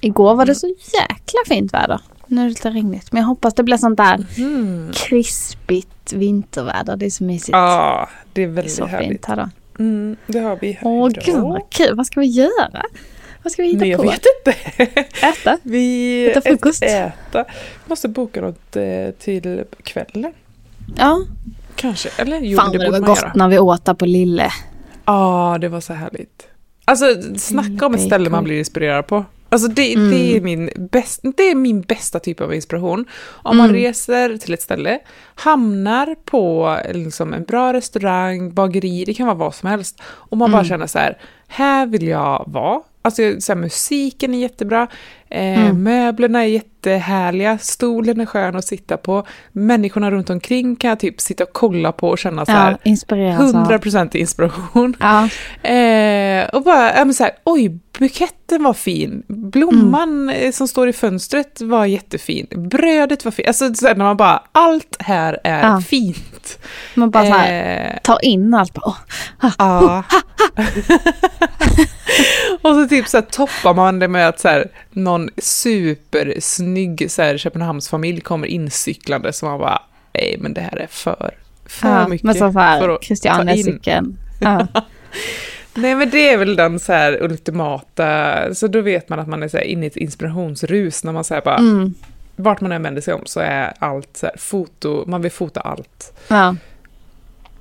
Igår 0.00 0.34
var 0.34 0.46
det 0.46 0.54
så 0.54 0.66
jäkla 0.66 1.40
fint 1.48 1.74
väder. 1.74 2.00
Nu 2.26 2.40
är 2.40 2.44
det 2.44 2.48
lite 2.50 2.70
regnigt. 2.70 3.12
Men 3.12 3.20
jag 3.20 3.28
hoppas 3.28 3.54
det 3.54 3.62
blir 3.62 3.76
sånt 3.76 3.96
där 3.96 4.26
Mm. 4.38 4.90
krispigt 4.92 6.12
vinterväder. 6.12 6.96
Det 6.96 7.06
är 7.06 7.10
så 7.10 7.24
mysigt. 7.24 7.48
Ja, 7.52 8.08
det 8.32 8.42
är 8.42 8.46
det 8.46 8.52
är 8.52 8.54
väldigt 8.54 8.74
så 8.74 8.86
härligt. 8.86 9.08
fint 9.08 9.24
här 9.26 9.36
då. 9.36 9.48
Mm, 9.78 10.16
det 10.26 10.38
har 10.38 10.58
vi 10.60 10.72
här 10.72 10.86
Åh 10.88 11.10
idag. 11.10 11.22
gud 11.26 11.40
vad 11.42 11.70
kul. 11.70 11.96
Vad 11.96 12.06
ska 12.06 12.20
vi 12.20 12.26
göra? 12.26 12.82
Vad 13.42 13.52
ska 13.52 13.62
vi 13.62 13.68
hitta 13.68 13.78
Nej, 13.80 13.88
jag 13.90 14.00
på? 14.00 14.06
vet 14.10 14.22
inte. 14.46 14.58
Äta? 15.26 15.58
Vi 15.62 16.30
Äta 16.30 16.40
frukost? 16.40 16.82
Äta. 16.82 17.44
Måste 17.86 18.08
boka 18.08 18.40
något 18.40 18.76
eh, 18.76 19.10
till 19.18 19.64
kvällen. 19.82 20.32
Ja. 20.96 21.20
Kanske. 21.76 22.08
Eller 22.16 22.40
jo, 22.40 22.58
Fan 22.58 22.72
det 22.72 22.78
det 22.78 22.90
var 22.90 22.98
gott 23.00 23.18
göra. 23.22 23.32
när 23.34 23.48
vi 23.48 23.58
åt 23.58 23.84
där 23.84 23.94
på 23.94 24.06
Lille. 24.06 24.50
Ja, 25.04 25.58
det 25.60 25.68
var 25.68 25.80
så 25.80 25.92
härligt. 25.92 26.46
Alltså, 26.84 27.06
snacka 27.38 27.86
om 27.86 27.94
ett 27.94 28.00
ställe 28.02 28.30
man 28.30 28.44
blir 28.44 28.58
inspirerad 28.58 29.06
på. 29.06 29.24
Alltså 29.52 29.68
det, 29.68 29.94
Mm. 29.94 30.10
det, 30.10 30.36
är 30.36 30.40
min 30.40 30.70
bäst, 30.76 31.20
det 31.36 31.42
är 31.42 31.54
min 31.54 31.80
bästa 31.80 32.18
typ 32.20 32.40
av 32.40 32.54
inspiration. 32.54 33.04
Om 33.26 33.56
man 33.56 33.68
Mm. 33.70 33.82
reser 33.82 34.36
till 34.36 34.54
ett 34.54 34.62
ställe, 34.62 34.98
hamnar 35.34 36.14
på 36.24 36.76
liksom 36.94 37.34
en 37.34 37.44
bra 37.44 37.72
restaurang, 37.72 38.54
bageri, 38.54 39.04
det 39.04 39.14
kan 39.14 39.26
vara 39.26 39.36
vad 39.36 39.54
som 39.54 39.68
helst. 39.68 40.00
Och 40.04 40.36
man 40.36 40.50
bara 40.52 40.58
Mm. 40.58 40.68
känner 40.68 40.86
så 40.86 40.98
här, 40.98 41.18
här 41.48 41.86
vill 41.86 42.06
jag 42.08 42.44
vara. 42.46 42.80
Alltså 43.02 43.22
så 43.40 43.52
här, 43.52 43.60
musiken 43.60 44.34
är 44.34 44.38
jättebra, 44.38 44.86
eh, 45.30 45.60
Mm. 45.64 45.82
möblerna 45.82 46.40
är 46.42 46.46
jättehärliga, 46.48 47.58
stolen 47.58 48.20
är 48.20 48.26
skön 48.26 48.56
att 48.56 48.64
sitta 48.66 48.96
på, 48.96 49.26
människorna 49.52 50.10
runt 50.10 50.30
omkring 50.30 50.76
kan 50.76 50.88
jag 50.88 51.00
typ 51.00 51.20
sitta 51.20 51.44
och 51.44 51.52
kolla 51.52 51.92
på 51.92 52.08
och 52.08 52.18
känna 52.18 52.46
så 52.46 52.52
Ja, 52.52 52.56
här, 52.56 52.72
av. 52.72 52.78
100% 53.70 54.16
inspiration. 54.16 54.96
Ja, 55.00 55.28
Eh, 55.70 56.48
och 56.48 56.62
bara, 56.64 56.96
ja 56.96 57.04
men 57.04 57.14
så 57.14 57.24
här, 57.24 57.32
oj, 57.44 57.78
buketten 57.98 58.62
var 58.62 58.74
fin. 58.74 59.22
Blomman 59.28 60.30
eh, 60.30 60.52
som 60.52 60.68
står 60.68 60.88
i 60.88 60.92
fönstret 60.92 61.60
var 61.60 61.86
jättefin. 61.86 62.46
Brödet 62.50 63.24
var 63.24 63.32
fint. 63.32 63.48
Alltså 63.48 63.74
så 63.74 63.86
här, 63.86 63.94
när 63.94 64.04
man 64.04 64.16
bara, 64.16 64.42
allt 64.52 64.96
här 64.98 65.38
är 65.44 65.68
Ja. 65.68 65.80
fint. 65.80 66.58
man 66.94 67.10
bara 67.10 67.24
så 67.26 67.32
här, 67.32 67.90
Eh, 67.94 67.98
tar 68.02 68.24
in 68.24 68.54
allt. 68.54 68.74
Bara, 68.74 68.82
åh, 68.86 68.96
ja. 69.58 70.02
och 72.62 72.74
så 72.74 72.88
typ 72.88 73.08
så 73.08 73.16
här, 73.16 73.22
toppar 73.22 73.74
man 73.74 73.98
det 73.98 74.08
med 74.08 74.28
att 74.28 74.40
så 74.40 74.48
här, 74.48 74.70
någon 74.90 75.30
supersnygg 75.38 77.10
så 77.10 77.22
här, 77.22 77.36
Köpenhamnsfamilj 77.36 78.20
kommer 78.20 78.46
incyklande 78.46 79.32
så 79.32 79.46
man 79.46 79.58
bara, 79.58 79.82
nej 80.12 80.36
men 80.38 80.54
det 80.54 80.60
här 80.60 80.76
är 80.76 80.86
för, 80.86 81.34
för 81.66 81.88
ja, 81.88 82.08
mycket. 82.08 82.24
Men 82.24 82.34
så, 82.34 82.50
här, 82.58 82.78
att 82.78 82.86
ta 82.86 82.92
in. 82.92 82.98
Christiania-cykeln. 83.02 84.18
Ja. 84.42 84.66
Nej 85.74 85.94
men 85.94 86.10
det 86.10 86.28
är 86.28 86.36
väl 86.36 86.56
den 86.56 86.80
så 86.80 86.92
här 86.92 87.22
ultimata, 87.22 88.54
så 88.54 88.66
då 88.66 88.80
vet 88.80 89.08
man 89.08 89.18
att 89.20 89.28
man 89.28 89.42
är 89.42 89.48
så 89.48 89.56
här 89.56 89.64
inne 89.64 89.84
i 89.84 89.86
ett 89.86 89.96
inspirationsrus 89.96 91.04
när 91.04 91.12
man 91.12 91.24
säger 91.24 91.42
bara, 91.42 91.56
Mm, 91.56 91.94
vart 92.36 92.60
man 92.60 92.72
än 92.72 92.82
vänder 92.82 93.02
sig 93.02 93.14
om 93.14 93.22
så 93.26 93.40
är 93.40 93.72
allt 93.78 94.16
så 94.16 94.26
här 94.26 94.34
foto, 94.38 95.04
man 95.06 95.22
vill 95.22 95.30
fota 95.30 95.60
allt. 95.60 96.12
ja. 96.28 96.56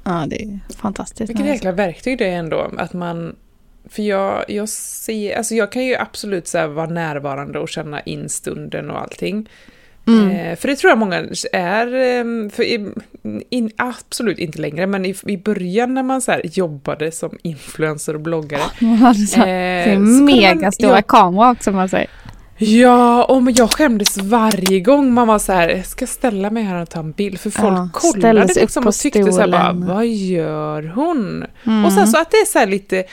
ja, 0.04 0.26
det 0.28 0.42
är 0.44 0.60
fantastiskt. 0.78 1.30
Vilket 1.30 1.46
jäkla 1.46 1.72
verktyg 1.72 2.18
det 2.18 2.28
är 2.28 2.38
ändå, 2.38 2.72
att 2.78 2.94
man, 2.94 3.36
för 3.90 4.04
jag, 4.04 4.46
jag 4.48 4.70
ser, 4.70 5.38
alltså 5.38 5.56
jag 5.56 5.72
kan 5.72 5.86
ju 5.86 5.96
absolut 5.96 6.48
så 6.48 6.68
vara 6.68 6.88
närvarande 6.90 7.60
och 7.60 7.70
känna 7.70 8.02
in 8.02 8.30
stunden 8.30 8.92
och 8.92 9.02
allting. 9.02 9.50
Mm. 10.08 10.30
Eh, 10.30 10.56
för 10.56 10.68
det 10.68 10.76
tror 10.76 10.90
jag 10.90 10.98
många 10.98 11.26
är, 11.54 11.88
eh, 11.88 12.50
för 12.50 12.64
i, 12.64 12.94
in, 13.50 13.72
absolut 13.78 14.40
inte 14.40 14.62
längre, 14.62 14.88
men 14.88 15.06
i, 15.06 15.16
i 15.26 15.38
början 15.38 15.94
när 15.94 16.04
man 16.04 16.22
så 16.22 16.36
jobbade 16.44 17.12
som 17.12 17.38
influencer 17.42 18.14
och 18.14 18.22
bloggare. 18.22 18.62
Hade 19.00 19.20
så 19.20 19.44
eh, 19.44 20.00
megastora 20.00 20.96
ja, 20.96 21.02
kamera 21.02 21.52
också 21.52 21.72
man 21.72 21.90
säger. 21.90 22.10
Ja, 22.62 23.24
och 23.24 23.44
men 23.44 23.54
jag 23.54 23.74
skämdes 23.74 24.18
varje 24.18 24.80
gång 24.80 25.14
man 25.14 25.28
var 25.28 25.40
så 25.40 25.54
här, 25.54 25.70
jag 25.70 25.86
ska 25.86 26.08
ställa 26.08 26.50
mig 26.50 26.64
här 26.64 26.82
och 26.82 26.90
ta 26.90 27.00
en 27.00 27.12
bild. 27.12 27.40
För 27.40 27.50
folk 27.50 27.74
Ja, 27.74 27.90
kollade 27.94 28.54
liksom 28.54 28.88
och 28.88 28.94
tyckte 28.94 29.32
så 29.32 29.40
här 29.40 29.48
bara, 29.48 29.74
vad 29.74 30.08
gör 30.08 30.84
hon? 30.96 31.46
Mm. 31.66 31.86
Och 31.86 31.92
sen 31.92 32.08
så 32.08 32.22
att 32.22 32.32
det 32.32 32.38
är 32.38 32.46
så 32.46 32.60
här 32.60 32.68
lite, 32.68 33.04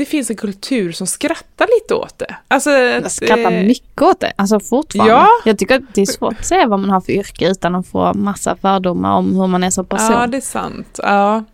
det 0.00 0.06
finns 0.06 0.30
en 0.30 0.36
kultur 0.36 0.92
som 0.92 1.06
skrattar 1.06 1.66
lite 1.80 1.94
åt 1.94 2.18
det. 2.18 2.36
Alltså, 2.48 2.70
Jag 2.70 3.04
att, 3.04 3.12
skrattar 3.12 3.52
eh, 3.52 3.62
mycket 3.62 4.02
åt 4.02 4.20
det, 4.20 4.32
alltså 4.36 4.60
fortfarande. 4.60 5.12
Ja. 5.12 5.26
Jag 5.44 5.58
tycker 5.58 5.74
att 5.76 5.94
det 5.94 6.00
är 6.00 6.06
svårt 6.06 6.38
att 6.40 6.46
säga 6.46 6.66
vad 6.66 6.78
man 6.80 6.90
har 6.90 7.00
för 7.00 7.12
yrke 7.12 7.50
utan 7.50 7.74
att 7.74 7.86
få 7.86 8.14
massa 8.14 8.56
fördomar 8.56 9.12
om 9.16 9.36
hur 9.36 9.46
man 9.46 9.64
är 9.64 9.70
som 9.70 9.84
person. 9.86 10.12
Ja, 10.12 10.26
det 10.26 10.36
är 10.36 10.40
sant. 10.40 11.00
Ja. 11.02 11.44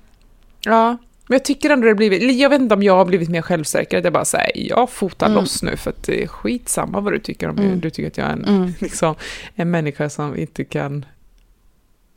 ja. 0.64 0.96
Men 1.28 1.34
jag 1.34 1.44
tycker 1.44 1.70
ändå 1.70 1.86
det 1.86 1.94
blivit, 1.94 2.36
jag 2.36 2.50
vet 2.50 2.60
inte 2.60 2.74
om 2.74 2.82
jag 2.82 2.96
har 2.96 3.04
blivit 3.04 3.28
mer 3.28 3.42
självsäker, 3.42 3.98
att 3.98 4.04
jag 4.04 4.12
bara 4.12 4.24
säger 4.24 4.68
jag 4.68 4.90
fotar 4.90 5.26
Mm. 5.26 5.38
loss 5.40 5.62
nu 5.62 5.76
för 5.76 5.90
att 5.90 6.02
det 6.02 6.22
är 6.22 6.26
skitsamma 6.26 7.00
vad 7.00 7.12
du 7.12 7.18
tycker 7.18 7.48
om. 7.48 7.58
Mm. 7.58 7.80
Du 7.80 7.90
tycker 7.90 8.08
att 8.08 8.18
jag 8.18 8.26
är 8.26 8.32
en, 8.32 8.44
Mm. 8.44 8.72
liksom, 8.80 9.14
en 9.54 9.70
människa 9.70 10.10
som 10.10 10.36
inte 10.36 10.64
kan 10.64 11.04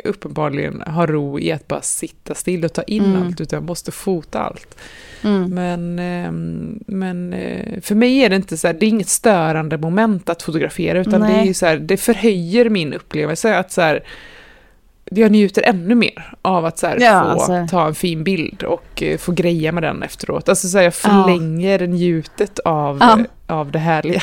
uppenbarligen 0.03 0.81
ha 0.81 1.05
ro 1.05 1.39
i 1.39 1.51
att 1.51 1.67
bara 1.67 1.81
sitta 1.81 2.35
still 2.35 2.65
och 2.65 2.73
ta 2.73 2.83
in 2.83 3.05
Mm. 3.05 3.23
allt, 3.23 3.41
utan 3.41 3.57
jag 3.57 3.63
måste 3.67 3.91
fota 3.91 4.39
allt. 4.39 4.77
Mm. 5.23 5.49
Men, 5.53 5.99
ehm, 5.99 6.79
men 6.87 7.33
eh, 7.33 7.81
för 7.81 7.95
mig 7.95 8.17
är 8.19 8.29
det 8.29 8.35
inte 8.35 8.57
så 8.57 8.67
här, 8.67 8.73
det 8.73 8.85
är 8.85 8.87
inget 8.87 9.09
störande 9.09 9.77
moment 9.77 10.29
att 10.29 10.41
fotografera, 10.43 10.99
utan 10.99 11.21
det 11.21 11.27
är 11.27 11.31
Nej. 11.31 11.53
så 11.53 11.65
här, 11.65 11.77
det 11.77 11.97
förhöjer 11.97 12.69
min 12.69 12.93
upplevelse 12.93 13.57
att 13.57 13.71
så 13.71 13.81
här, 13.81 14.03
jag 15.11 15.31
njuter 15.31 15.61
ännu 15.65 15.95
mer 15.95 16.33
av 16.41 16.65
att 16.65 16.77
så 16.79 16.87
här, 16.87 16.97
Ja, 16.99 17.21
få 17.23 17.27
alltså. 17.29 17.67
ta 17.77 17.87
en 17.87 17.95
fin 17.95 18.23
bild 18.23 18.63
och 18.63 19.03
eh, 19.03 19.17
få 19.17 19.31
greja 19.31 19.71
med 19.71 19.83
den 19.83 20.03
efteråt. 20.03 20.49
Alltså 20.49 20.67
så 20.67 20.77
här, 20.77 20.83
jag 20.85 20.93
Ja. 21.03 21.09
förlänger 21.23 21.87
njutet 21.87 22.59
av, 22.59 22.97
Ja. 23.01 23.19
eh, 23.19 23.25
av 23.57 23.71
det 23.71 23.79
härliga. 23.79 24.21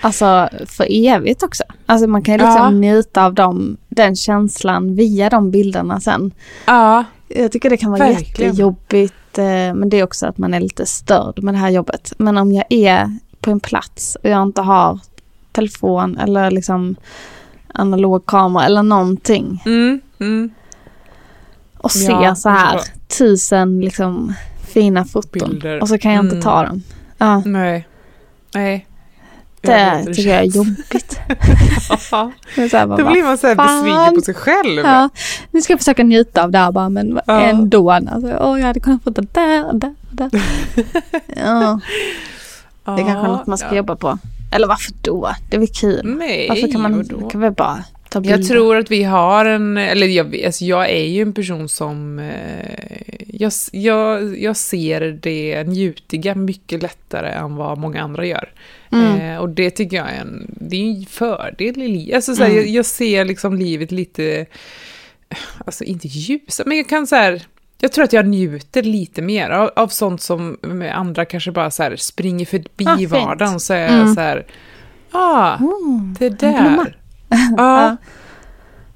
Alltså 0.00 0.48
för 0.66 0.86
evigt 0.90 1.42
också. 1.42 1.62
Alltså 1.86 2.06
man 2.06 2.22
kan 2.22 2.34
ju 2.34 2.38
liksom 2.38 2.56
Ja. 2.62 2.70
njuta 2.70 3.24
av 3.24 3.34
dem, 3.34 3.76
den 3.88 4.16
känslan 4.16 4.94
via 4.94 5.30
de 5.30 5.50
bilderna 5.50 6.00
sen. 6.00 6.30
Ja, 6.66 7.04
Jag 7.28 7.52
tycker 7.52 7.70
det 7.70 7.76
kan 7.76 7.90
vara 7.90 8.04
Verkligen. 8.06 8.50
jättejobbigt, 8.50 9.38
eh, 9.38 9.44
men 9.74 9.88
det 9.88 9.96
är 9.96 10.04
också 10.04 10.26
att 10.26 10.38
man 10.38 10.54
är 10.54 10.60
lite 10.60 10.86
störd 10.86 11.42
med 11.42 11.54
det 11.54 11.58
här 11.58 11.70
jobbet. 11.70 12.12
Men 12.18 12.38
om 12.38 12.52
jag 12.52 12.64
är 12.70 13.18
på 13.40 13.50
en 13.50 13.60
plats 13.60 14.16
och 14.22 14.30
jag 14.30 14.42
inte 14.42 14.62
har 14.62 14.98
telefon 15.52 16.18
eller 16.18 16.50
liksom 16.50 16.96
analog 17.74 18.26
kamera 18.26 18.64
eller 18.64 18.82
någonting 18.82 19.62
mm, 19.66 20.00
mm. 20.20 20.50
och 21.78 21.90
ser 21.92 22.22
Ja, 22.22 22.34
så 22.34 22.48
här 22.48 22.80
tusen 23.18 23.80
liksom 23.80 24.34
fina 24.66 25.04
foton 25.04 25.48
Bilder. 25.50 25.80
och 25.82 25.88
så 25.88 25.98
kan 25.98 26.12
jag 26.12 26.24
inte 26.24 26.36
Mm. 26.36 26.42
ta 26.44 26.62
dem. 26.62 26.82
Ja, 27.18 27.42
nej. 27.44 27.88
Nej. 28.54 28.86
Det 29.66 30.04
tycker 30.14 30.30
jag 30.30 30.38
är 30.40 30.44
jobbigt. 30.44 31.18
Ja, 32.10 32.32
Det 32.54 32.62
är 32.62 32.68
så 32.68 32.76
här, 32.76 32.86
bara, 32.86 32.96
Då 32.96 33.10
blir 33.10 33.22
man 33.22 33.38
så 33.38 33.46
här 33.46 33.54
besviken 33.54 34.14
på 34.14 34.20
sig 34.20 34.34
själv. 34.34 34.80
Ja, 34.84 35.08
nu 35.50 35.60
ska 35.62 35.72
jag 35.72 35.80
försöka 35.80 36.02
njuta 36.02 36.44
av 36.44 36.50
det 36.50 36.58
här 36.58 36.72
bara, 36.72 36.88
men 36.88 37.20
Ja. 37.26 37.40
ändå. 37.40 37.90
Alltså, 37.90 38.38
åh, 38.40 38.60
jag 38.60 38.66
hade 38.66 38.80
kunnat 38.80 39.02
få 39.02 39.10
det 39.10 39.34
där, 39.34 39.72
där, 39.72 39.94
där. 40.10 40.30
ja, 41.36 41.80
det 42.84 43.02
är 43.02 43.06
kanske 43.06 43.26
något 43.28 43.46
man 43.46 43.58
ska 43.58 43.68
ja. 43.68 43.76
jobba 43.76 43.96
på. 43.96 44.18
Eller 44.52 44.66
varför 44.66 44.92
då? 45.02 45.30
Det 45.50 45.56
är 45.56 45.60
väl 45.60 45.68
kul. 45.68 46.16
Nej, 46.18 46.46
Varför 46.48 46.72
kan 46.72 46.82
man 46.82 47.28
kan 47.30 47.40
väl 47.40 47.52
bara 47.52 47.84
ta 48.08 48.20
bilder? 48.20 48.38
Jag 48.38 48.48
tror 48.48 48.76
att 48.76 48.90
vi 48.90 49.02
har 49.02 49.44
en, 49.44 49.76
eller 49.76 50.06
jag, 50.06 50.42
alltså 50.46 50.64
jag 50.64 50.90
är 50.90 51.04
ju 51.04 51.22
en 51.22 51.32
person 51.32 51.68
som, 51.68 52.18
eh, 52.18 52.96
jag, 53.26 53.52
jag, 53.72 54.38
jag 54.38 54.56
ser 54.56 55.00
det 55.00 55.64
njutiga 55.64 56.34
mycket 56.34 56.82
lättare 56.82 57.30
än 57.30 57.56
vad 57.56 57.78
många 57.78 58.02
andra 58.02 58.26
gör. 58.26 58.48
Mm. 58.92 59.20
Eh, 59.20 59.38
och 59.38 59.48
det 59.48 59.70
tycker 59.70 59.96
jag 59.96 60.10
är 60.10 60.20
en, 60.20 60.46
det 60.60 60.76
är 60.76 60.90
en 60.90 61.06
fördel 61.06 61.82
i 61.82 61.88
livet. 61.88 62.14
Alltså, 62.28 62.44
Mm. 62.44 62.56
jag, 62.56 62.66
jag 62.66 62.86
ser 62.86 63.24
liksom 63.24 63.54
livet 63.54 63.92
lite, 63.92 64.46
alltså 65.64 65.84
inte 65.84 66.08
ljusare, 66.08 66.68
men 66.68 66.76
jag 66.78 66.88
kan 66.88 67.06
så 67.06 67.16
här, 67.16 67.42
jag 67.80 67.92
tror 67.92 68.04
att 68.04 68.12
jag 68.12 68.26
njuter 68.26 68.82
lite 68.82 69.22
mer 69.22 69.50
av, 69.50 69.70
av 69.76 69.88
sånt 69.88 70.20
som 70.22 70.56
andra 70.94 71.24
kanske 71.24 71.50
bara 71.52 71.70
så 71.70 71.82
här 71.82 71.96
springer 71.96 72.46
förbi 72.46 72.84
Ah, 72.86 72.96
fint. 72.96 73.10
vardagen. 73.12 73.60
Så 73.60 73.74
är 73.74 73.78
jag 73.80 73.90
Mm. 73.90 74.14
så 74.14 74.20
här, 74.20 74.46
ah, 75.10 75.56
Mm. 75.56 76.16
det 76.18 76.28
där. 76.28 76.96
Ja. 77.56 77.96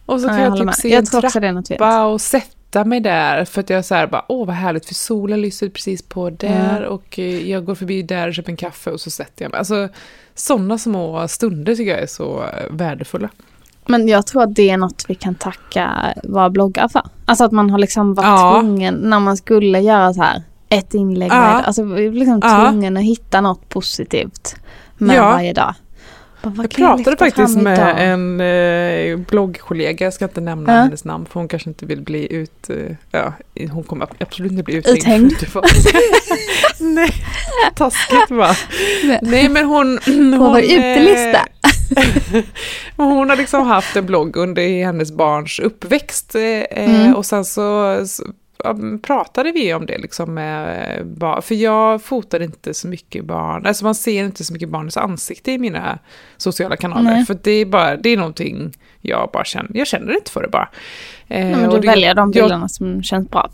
Och 0.06 0.20
så 0.20 0.26
Ja, 0.26 0.30
kan 0.30 0.40
jag 0.42 0.58
jag, 0.58 0.66
med. 0.66 0.74
typ 0.74 0.82
se 0.82 0.88
Jag 0.88 0.98
en 0.98 1.06
fint. 1.06 1.66
trappa 1.78 2.04
och 2.04 2.20
sätta 2.20 2.46
mig 2.74 3.00
där 3.00 3.44
för 3.44 3.60
att 3.60 3.70
jag 3.70 3.84
så 3.84 3.94
här 3.94 4.06
bara, 4.06 4.24
åh 4.28 4.46
vad 4.46 4.56
härligt 4.56 4.86
för 4.86 4.94
solen 4.94 5.40
lyser 5.42 5.68
precis 5.68 6.02
på 6.02 6.30
där 6.30 6.76
Mm. 6.76 6.88
och 6.92 7.18
eh, 7.18 7.50
jag 7.50 7.64
går 7.64 7.74
förbi 7.74 8.02
där 8.02 8.28
och 8.28 8.34
köper 8.34 8.50
en 8.50 8.56
kaffe 8.56 8.90
och 8.90 9.00
så 9.00 9.10
sätter 9.10 9.44
jag 9.44 9.50
mig. 9.50 9.58
Alltså 9.58 9.88
sådana 10.34 10.78
små 10.78 11.28
stunder 11.28 11.74
tycker 11.74 11.90
jag 11.92 12.00
är 12.02 12.06
så 12.06 12.42
eh, 12.42 12.66
värdefulla. 12.70 13.28
Men 13.86 14.08
jag 14.08 14.26
tror 14.26 14.42
att 14.42 14.54
det 14.54 14.70
är 14.70 14.76
något 14.76 15.04
vi 15.08 15.14
kan 15.14 15.34
tacka 15.34 16.14
våra 16.24 16.50
bloggar 16.50 16.88
för. 16.88 17.02
Alltså 17.24 17.44
att 17.44 17.52
man 17.52 17.70
har 17.70 17.78
liksom 17.78 18.14
varit 18.14 18.26
Ja. 18.26 18.60
tvungen 18.60 18.94
när 18.94 19.20
man 19.20 19.36
skulle 19.36 19.80
göra 19.80 20.14
så 20.14 20.22
här 20.22 20.42
ett 20.68 20.94
inlägg 20.94 21.30
Ja. 21.32 21.40
med, 21.40 21.66
alltså 21.66 21.84
liksom 21.84 22.40
Ja. 22.42 22.68
tvungen 22.70 22.96
att 22.96 23.02
hitta 23.02 23.40
något 23.40 23.68
positivt 23.68 24.56
med 24.98 25.16
Ja. 25.16 25.22
varje 25.30 25.52
dag. 25.52 25.74
Jag 26.42 26.70
pratade 26.74 27.16
faktiskt 27.16 27.56
med 27.58 28.12
en 28.12 28.40
eh, 28.40 29.16
bloggkollega, 29.26 30.06
jag 30.06 30.12
ska 30.14 30.24
inte 30.24 30.40
nämna 30.40 30.72
Ja. 30.74 30.78
hennes 30.82 31.04
namn 31.04 31.26
för 31.26 31.40
hon 31.40 31.48
kanske 31.48 31.68
inte 31.70 31.86
vill 31.86 32.00
bli 32.00 32.32
ut... 32.32 32.70
Eh, 32.70 32.96
ja, 33.10 33.32
hon 33.70 33.84
kommer 33.84 34.08
absolut 34.18 34.52
inte 34.52 34.62
bli 34.64 34.74
uthängd. 34.74 35.32
Nej, 36.80 37.10
taskigt 37.74 38.30
va? 38.30 38.56
Nej. 39.04 39.18
Nej 39.22 39.48
men 39.48 39.64
hon... 39.66 39.98
Hon, 40.06 40.38
var 40.38 40.60
utelista. 40.60 41.46
eh, 42.36 42.42
hon 42.96 43.30
har 43.30 43.36
liksom 43.36 43.66
haft 43.66 43.96
en 43.96 44.06
blogg 44.06 44.36
under 44.36 44.84
hennes 44.84 45.12
barns 45.12 45.58
uppväxt 45.58 46.34
eh, 46.34 46.40
Mm. 46.84 47.14
och 47.14 47.26
sen 47.26 47.44
så, 47.44 48.00
så 48.06 48.24
pratade 49.02 49.52
vi 49.52 49.74
om 49.74 49.86
det 49.86 49.98
liksom 49.98 50.34
med 50.34 51.06
barn, 51.06 51.42
för 51.42 51.54
jag 51.54 52.02
fotar 52.02 52.42
inte 52.42 52.74
så 52.74 52.88
mycket 52.88 53.24
barn, 53.24 53.66
alltså 53.66 53.84
man 53.84 53.94
ser 53.94 54.24
inte 54.24 54.44
så 54.44 54.52
mycket 54.52 54.68
barnens 54.68 54.96
ansikte 54.96 55.52
i 55.52 55.58
mina 55.58 55.98
sociala 56.36 56.76
kanaler, 56.76 57.02
Nej. 57.10 57.24
för 57.24 57.38
det 57.42 57.50
är 57.50 57.66
bara, 57.66 57.96
det 57.96 58.08
är 58.08 58.16
någonting 58.16 58.72
jag 59.00 59.30
bara 59.32 59.44
känner, 59.44 59.70
jag 59.74 59.86
känner 59.86 60.14
inte 60.14 60.30
för 60.30 60.42
det 60.42 60.48
bara. 60.48 60.68
Eh, 61.28 61.44
Nej, 61.46 61.56
men 61.56 61.66
och 61.68 61.74
du 61.74 61.80
det- 61.80 61.86
väljer 61.86 62.14
de 62.14 62.32
jag- 62.34 62.42
bilderna 62.44 62.68
som 62.68 63.02
känns 63.02 63.28
bra 63.28 63.50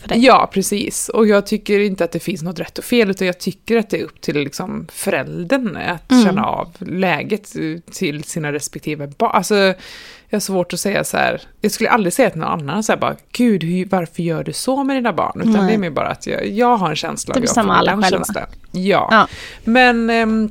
för 0.00 0.08
dig. 0.08 0.24
Ja, 0.24 0.50
precis. 0.52 1.08
Och 1.08 1.26
jag 1.26 1.46
tycker 1.46 1.80
inte 1.80 2.04
att 2.04 2.12
det 2.12 2.18
finns 2.20 2.42
något 2.42 2.58
rätt 2.60 2.78
och 2.78 2.84
fel, 2.84 3.10
utan 3.10 3.26
jag 3.26 3.38
tycker 3.38 3.76
att 3.76 3.90
det 3.90 4.00
är 4.00 4.04
upp 4.04 4.20
till 4.20 4.34
liksom 4.36 4.86
föräldern 4.92 5.76
att 5.76 6.10
Mm. 6.12 6.24
känna 6.24 6.44
av 6.46 6.68
läget 6.78 7.52
till 7.92 8.24
sina 8.24 8.52
respektive 8.52 9.06
barn. 9.06 9.30
Alltså, 9.34 9.54
jag 10.30 10.36
har 10.36 10.40
svårt 10.40 10.72
att 10.72 10.80
säga 10.80 11.04
så 11.04 11.16
här, 11.16 11.42
jag 11.60 11.72
skulle 11.72 11.90
aldrig 11.90 12.12
säga 12.12 12.30
till 12.30 12.40
någon 12.40 12.48
annan 12.60 12.82
så 12.82 12.92
här 12.92 12.98
bara, 13.00 13.16
gud, 13.32 13.64
hur, 13.64 13.86
varför 13.86 14.22
gör 14.22 14.44
du 14.44 14.52
så 14.52 14.84
med 14.84 14.96
dina 14.96 15.12
barn? 15.12 15.40
Utan 15.40 15.52
Nej. 15.52 15.66
det 15.66 15.74
är 15.74 15.78
mer 15.78 15.90
bara 15.90 16.08
att 16.08 16.26
jag, 16.26 16.46
jag 16.48 16.76
har 16.76 16.90
en 16.90 16.96
känsla 16.96 17.34
Det 17.34 17.40
bestämmer 17.40 17.74
alla 17.74 18.02
själva. 18.02 18.24
Ja. 18.72 19.08
Ja. 19.10 19.28
Men 19.64 20.10
ehm, 20.10 20.50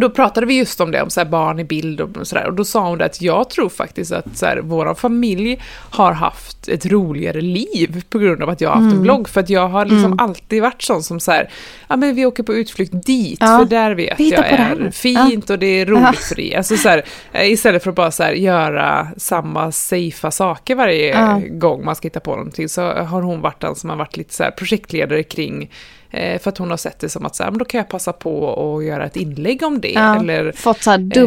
då 0.00 0.10
pratade 0.10 0.46
vi 0.46 0.58
just 0.58 0.80
om 0.80 0.90
det, 0.90 1.02
om 1.02 1.10
så 1.10 1.24
barn 1.24 1.58
i 1.58 1.64
bild 1.64 2.00
och 2.00 2.26
sådär. 2.26 2.46
Och 2.46 2.54
då 2.54 2.64
sa 2.64 2.88
hon 2.88 2.98
det 2.98 3.04
att 3.04 3.22
jag 3.22 3.50
tror 3.50 3.68
faktiskt 3.68 4.12
att 4.12 4.36
så 4.38 4.46
här, 4.46 4.60
vår 4.62 4.94
familj 4.94 5.60
har 5.90 6.12
haft 6.12 6.68
ett 6.68 6.86
roligare 6.86 7.40
liv 7.40 8.02
på 8.10 8.18
grund 8.18 8.42
av 8.42 8.48
att 8.48 8.60
jag 8.60 8.68
har 8.68 8.74
haft 8.76 8.84
Mm. 8.84 8.96
en 8.96 9.02
blogg. 9.02 9.28
För 9.28 9.40
att 9.40 9.50
jag 9.50 9.68
har 9.68 9.84
liksom 9.84 10.18
alltid 10.18 10.62
varit 10.62 10.82
sån 10.82 11.02
som 11.02 11.20
så 11.20 11.32
här, 11.32 11.50
ja 11.88 11.96
men 11.96 12.14
vi 12.14 12.26
åker 12.26 12.42
på 12.42 12.54
utflykt 12.54 12.92
dit, 13.06 13.38
Ja. 13.40 13.58
för 13.58 13.64
där 13.64 13.94
vet 13.94 14.20
jag 14.20 14.46
är 14.48 14.90
fint 14.90 15.50
och 15.50 15.58
det 15.58 15.66
är 15.66 15.86
roligt 15.86 16.02
Ja. 16.04 16.12
för 16.28 16.34
det. 16.36 16.54
Alltså 16.56 16.76
så 16.76 16.88
här, 16.88 17.04
eh, 17.32 17.50
istället 17.52 17.82
för 17.82 17.90
att 17.90 17.96
bara 17.96 18.10
så 18.10 18.22
här, 18.22 18.32
göra 18.32 19.08
samma 19.16 19.72
safea 19.72 20.30
saker 20.30 20.74
varje 20.74 21.08
Ja. 21.10 21.40
gång 21.50 21.84
man 21.84 21.96
ska 21.96 22.06
hitta 22.06 22.20
på 22.20 22.30
någonting 22.36 22.68
så 22.68 22.92
har 22.92 23.22
hon 23.22 23.40
varit 23.40 23.60
den 23.60 23.74
som 23.74 23.90
har 23.90 23.96
varit 23.96 24.16
lite 24.16 24.34
så 24.34 24.44
projektledare 24.58 25.22
kring 25.22 25.70
för 26.10 26.48
att 26.48 26.58
hon 26.58 26.70
har 26.70 26.76
sett 26.76 26.98
det 26.98 27.08
som 27.08 27.26
att 27.26 27.36
så 27.36 27.42
här, 27.42 27.50
men 27.50 27.58
då 27.58 27.64
kan 27.64 27.78
jag 27.78 27.88
passa 27.88 28.12
på 28.12 28.54
att 28.76 28.84
göra 28.84 29.06
ett 29.06 29.16
inlägg 29.16 29.62
om 29.62 29.80
det. 29.80 29.92
Ja, 29.92 30.20
Eller, 30.20 30.52
Fått 30.52 30.82
så 30.82 30.90
här 30.90 31.18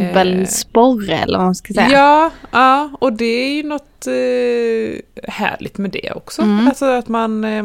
eh, 0.41 0.45
sporre 0.45 1.17
eller 1.17 1.37
vad 1.37 1.47
man 1.47 1.55
ska 1.55 1.73
säga. 1.73 1.89
ja, 1.91 2.31
ja, 2.51 2.89
och 2.99 3.13
det 3.13 3.25
är 3.25 3.53
ju 3.53 3.63
något 3.63 4.07
eh, 4.07 5.31
härligt 5.33 5.77
med 5.77 5.91
det 5.91 6.11
också. 6.11 6.41
Mm. 6.41 6.67
Alltså 6.67 6.85
att 6.85 7.07
man, 7.07 7.43
eh, 7.43 7.63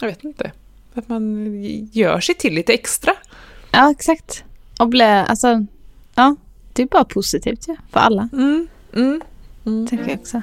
jag 0.00 0.08
vet 0.08 0.24
inte, 0.24 0.52
att 0.94 1.08
man 1.08 1.46
gör 1.92 2.20
sig 2.20 2.34
till 2.34 2.54
lite 2.54 2.72
extra. 2.72 3.12
Ja, 3.70 3.90
exakt. 3.90 4.44
Och 4.78 4.88
bli, 4.88 5.04
alltså, 5.04 5.66
ja, 6.14 6.36
det 6.72 6.82
är 6.82 6.86
bara 6.86 7.04
positivt 7.04 7.68
ju, 7.68 7.76
för 7.90 8.00
alla. 8.00 8.28
Mm, 8.32 8.68
mm, 8.94 9.20
mm. 9.66 9.86
Tänker 9.88 10.08
jag 10.08 10.20
också. 10.20 10.42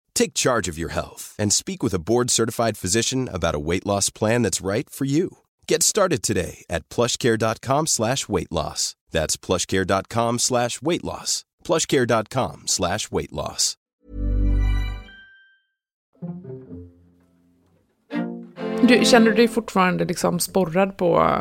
Take 0.21 0.35
charge 0.35 0.71
of 0.71 0.77
your 0.77 0.91
health 0.91 1.23
and 1.39 1.51
speak 1.51 1.81
with 1.81 1.95
a 1.95 1.99
board-certified 1.99 2.77
physician 2.77 3.27
about 3.33 3.55
a 3.55 3.59
weight 3.59 3.85
loss 3.85 4.11
plan 4.11 4.43
that's 4.43 4.61
right 4.61 4.87
for 4.87 5.05
you. 5.05 5.29
Get 5.67 5.81
started 5.81 6.21
today 6.21 6.63
at 6.69 6.87
plushcare.com 6.89 7.87
slash 7.87 8.29
weight 8.29 8.51
loss. 8.51 8.95
That's 9.11 9.35
plushcare.com 9.35 10.39
slash 10.39 10.79
weight 10.81 11.03
loss. 11.03 11.43
plushcare.com 11.63 12.67
slash 12.67 13.11
weight 13.11 13.31
loss. 13.31 13.77
Du, 18.83 19.05
känner 19.05 19.25
du 19.25 19.33
dig 19.33 19.47
fortfarande 19.47 20.05
liksom 20.05 20.39
sporrad 20.39 20.97
på 20.97 21.39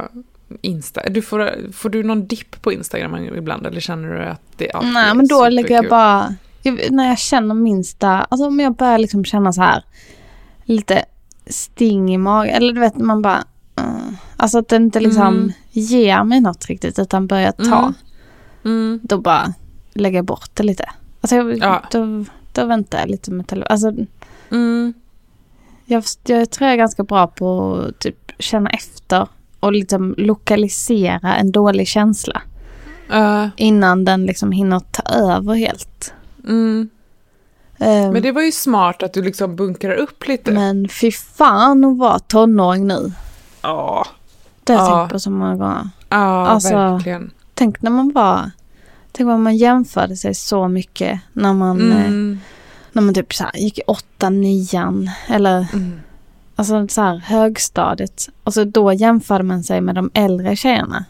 Insta? 0.61 1.03
Du 1.11 1.23
får, 1.23 1.73
får 1.73 1.89
du 1.91 2.03
någon 2.03 2.27
dipp 2.27 2.63
på 2.63 2.73
Instagram 2.73 3.15
ibland 3.17 3.67
eller 3.67 3.81
känner 3.81 4.15
du 4.15 4.23
att 4.23 4.43
det 4.57 4.71
alltid 4.71 4.93
Nej, 4.93 5.15
men 5.15 5.29
då 5.29 5.49
lägger 5.49 5.75
jag 5.75 5.89
bara... 5.89 6.35
Jag, 6.63 6.91
när 6.93 7.09
jag 7.09 7.19
känner 7.19 7.55
minsta... 7.55 8.09
Alltså 8.09 8.47
om 8.47 8.61
jag 8.61 8.75
börjar 8.77 8.99
liksom 8.99 9.25
känna 9.25 9.53
så 9.53 9.63
här 9.63 9.85
lite 10.65 11.05
sting 11.47 12.15
i 12.15 12.19
magen. 12.19 12.55
Eller 12.55 12.73
du 12.73 12.81
vet, 12.81 12.97
man 12.97 13.23
bara... 13.23 13.45
Uh, 13.81 14.13
alltså 14.37 14.59
att 14.59 14.69
det 14.69 14.77
inte 14.77 15.01
liksom 15.01 15.27
Mm. 15.27 15.53
ger 15.71 16.25
mig 16.25 16.41
något 16.41 16.67
riktigt 16.67 16.99
utan 16.99 17.27
börjar 17.27 17.53
ta. 17.53 17.79
Mm. 17.79 17.95
Mm. 18.65 19.01
Då 19.03 19.19
bara 19.19 19.55
lägger 19.95 20.19
jag 20.19 20.25
bort 20.25 20.51
det 20.55 20.63
lite. 20.63 20.85
Alltså 21.21 21.37
jag, 21.37 21.59
Ja. 21.59 21.83
då, 21.93 22.25
då 22.53 22.65
väntar 22.67 22.99
jag 22.99 23.11
lite 23.11 23.31
med 23.31 23.47
telefonen. 23.47 23.73
Alltså 23.73 23.93
Mm. 24.51 24.95
jag, 25.85 26.05
jag 26.27 26.51
tror 26.51 26.67
jag 26.67 26.73
är 26.73 26.79
ganska 26.79 27.05
bra 27.05 27.27
på 27.27 27.75
att 27.89 27.99
typ 27.99 28.33
känna 28.39 28.71
efter 28.71 29.29
och 29.61 29.73
liksom 29.73 30.15
lokalisera 30.19 31.37
en 31.37 31.53
dålig 31.53 31.89
känsla. 31.89 32.43
Uh, 33.15 33.47
Innan 33.57 34.05
den 34.05 34.27
liksom 34.27 34.53
hinner 34.53 34.81
ta 34.81 35.03
över 35.03 35.55
helt. 35.55 36.15
Mm. 36.49 36.89
Ehm, 37.79 38.13
Men 38.13 38.23
det 38.23 38.33
var 38.33 38.43
ju 38.43 38.53
smart 38.53 39.03
att 39.03 39.13
du 39.13 39.23
liksom 39.23 39.57
bunkrar 39.57 39.95
upp 39.95 40.27
lite. 40.29 40.53
Men 40.53 40.89
fy 40.89 41.13
fan 41.13 41.85
att 41.85 41.99
vara 41.99 42.19
tonåring 42.19 42.87
nu. 42.87 43.13
Ja, 43.63 44.07
Det 44.65 44.73
har 44.73 44.81
jag 44.85 44.91
Ja. 44.93 44.99
tänkt 45.01 45.13
på 45.13 45.19
så 45.21 45.31
många 45.31 45.57
gånger. 45.57 45.89
ja 46.09 46.47
Alltså- 46.47 46.75
verkligen. 46.77 47.31
Tänk 47.55 47.83
när 47.83 47.91
man 47.91 48.13
var... 48.13 48.51
Tänk 49.13 49.27
vad 49.27 49.39
man 49.41 49.57
jämförde 49.57 50.17
sig 50.17 50.35
så 50.35 50.69
mycket 50.69 51.21
när 51.33 51.53
man, 51.53 51.93
eh, 51.93 52.07
Mm. 52.07 52.41
när 52.93 53.03
man 53.03 53.15
typ 53.15 53.35
så 53.35 53.45
här, 53.45 53.57
gick 53.57 53.79
i 53.79 53.83
åtta, 53.87 54.31
nian 54.31 55.11
eller 55.29 55.67
Mm. 55.73 56.01
alltså 56.57 56.89
så 56.89 57.01
här, 57.03 57.17
högstadiet. 57.17 58.29
Och 58.45 58.55
så 58.55 58.65
då 58.65 58.93
jämförde 58.93 59.45
man 59.45 59.63
sig 59.63 59.81
med 59.81 59.95
de 59.95 60.11
äldre 60.15 60.57
tjejerna 60.57 61.05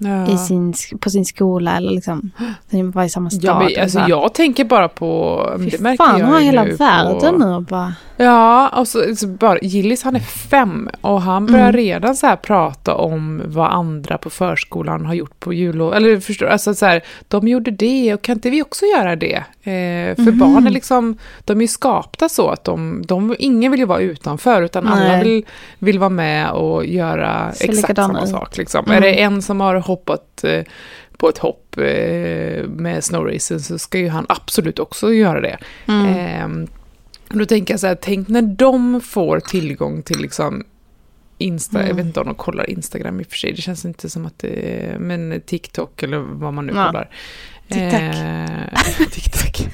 Ja. 0.00 0.26
i 0.34 0.38
sin, 0.38 0.74
på 1.00 1.10
sin 1.10 1.24
skola 1.24 1.76
eller 1.76 1.90
liksom. 1.90 2.30
De 2.70 2.90
var 2.90 3.04
i 3.04 3.08
samma 3.08 3.30
stad. 3.30 3.44
Ja, 3.44 3.58
men, 3.58 3.82
alltså, 3.82 3.98
så 3.98 4.04
jag 4.08 4.34
tänker 4.34 4.64
bara 4.64 4.88
på... 4.88 5.42
Fy 5.58 5.68
det 5.70 5.80
märker 5.80 6.04
fan, 6.04 6.20
jag 6.20 6.26
har 6.26 6.40
hela 6.40 6.64
nu 6.64 6.70
världen 6.74 7.20
på, 7.20 7.38
nu 7.38 7.54
och 7.54 7.62
bara... 7.62 7.94
Ja, 8.20 8.68
och 8.68 8.88
så, 8.88 9.16
så 9.16 9.26
bara, 9.26 9.58
Gillis 9.62 10.02
han 10.02 10.16
är 10.16 10.20
fem 10.20 10.88
och 11.00 11.22
han 11.22 11.46
börjar 11.46 11.68
Mm. 11.68 11.76
redan 11.76 12.16
så 12.16 12.26
här 12.26 12.36
prata 12.36 12.94
om 12.94 13.42
vad 13.46 13.70
andra 13.72 14.18
på 14.18 14.30
förskolan 14.30 15.06
har 15.06 15.14
gjort 15.14 15.40
på 15.40 15.52
jullov. 15.52 15.94
Eller 15.94 16.20
förstår? 16.20 16.46
Alltså 16.46 16.74
så 16.74 16.86
här, 16.86 17.02
de 17.28 17.48
gjorde 17.48 17.70
det 17.70 18.14
och 18.14 18.22
kan 18.22 18.34
inte 18.34 18.50
vi 18.50 18.62
också 18.62 18.84
göra 18.96 19.16
det? 19.16 19.34
Eh, 19.62 20.14
för 20.14 20.22
Mhm. 20.32 20.38
barn 20.38 20.66
är 20.66 20.70
liksom, 20.70 21.16
de 21.44 21.58
är 21.58 21.62
ju 21.62 21.68
skapta 21.68 22.28
så 22.28 22.48
att 22.48 22.64
de, 22.64 23.02
de, 23.06 23.36
ingen 23.38 23.70
vill 23.70 23.80
ju 23.80 23.86
vara 23.86 24.00
utanför 24.00 24.62
utan 24.62 24.86
alla 24.88 25.00
Nej. 25.08 25.24
vill, 25.24 25.44
vill 25.78 25.98
vara 25.98 26.10
med 26.10 26.50
och 26.50 26.86
göra 26.86 27.52
Ser 27.52 27.68
exakt 27.70 27.96
samma 27.96 28.22
ut. 28.22 28.28
sak. 28.28 28.56
Liksom. 28.56 28.84
Mm. 28.84 28.96
Är 28.96 29.00
det 29.00 29.20
en 29.22 29.42
som 29.42 29.60
har 29.60 29.74
hoppat 29.88 30.44
eh, 30.44 30.64
på 31.16 31.28
ett 31.28 31.38
hopp 31.38 31.78
eh, 31.78 32.64
med 32.66 33.04
snowracen 33.04 33.60
så 33.60 33.78
ska 33.78 33.98
ju 33.98 34.08
han 34.08 34.26
absolut 34.28 34.78
också 34.78 35.12
göra 35.12 35.40
det. 35.40 35.58
Mm. 35.88 36.06
Ehm, 36.06 36.66
och 37.30 37.38
då 37.38 37.46
tänker 37.46 37.72
jag 37.74 37.80
så 37.80 37.86
här, 37.86 37.98
tänk 38.00 38.28
när 38.28 38.42
de 38.42 39.00
får 39.00 39.40
tillgång 39.40 40.02
till 40.02 40.18
liksom 40.20 40.64
Insta, 41.40 41.78
Mm. 41.78 41.88
jag 41.88 41.94
vet 41.96 42.04
inte 42.06 42.20
om 42.20 42.26
de 42.26 42.34
kollar 42.34 42.70
Instagram 42.70 43.20
i 43.20 43.22
och 43.22 43.26
för 43.26 43.36
sig, 43.36 43.52
det 43.52 43.62
känns 43.62 43.84
inte 43.84 44.10
som 44.10 44.26
att 44.26 44.38
det 44.38 44.96
men 44.98 45.40
TikTok 45.46 46.02
eller 46.02 46.18
vad 46.18 46.54
man 46.54 46.66
nu 46.66 46.72
Ja. 46.76 46.86
kollar. 46.86 47.08
TikTok. 47.68 48.00
Eh, 48.00 49.06
TikTok. 49.10 49.68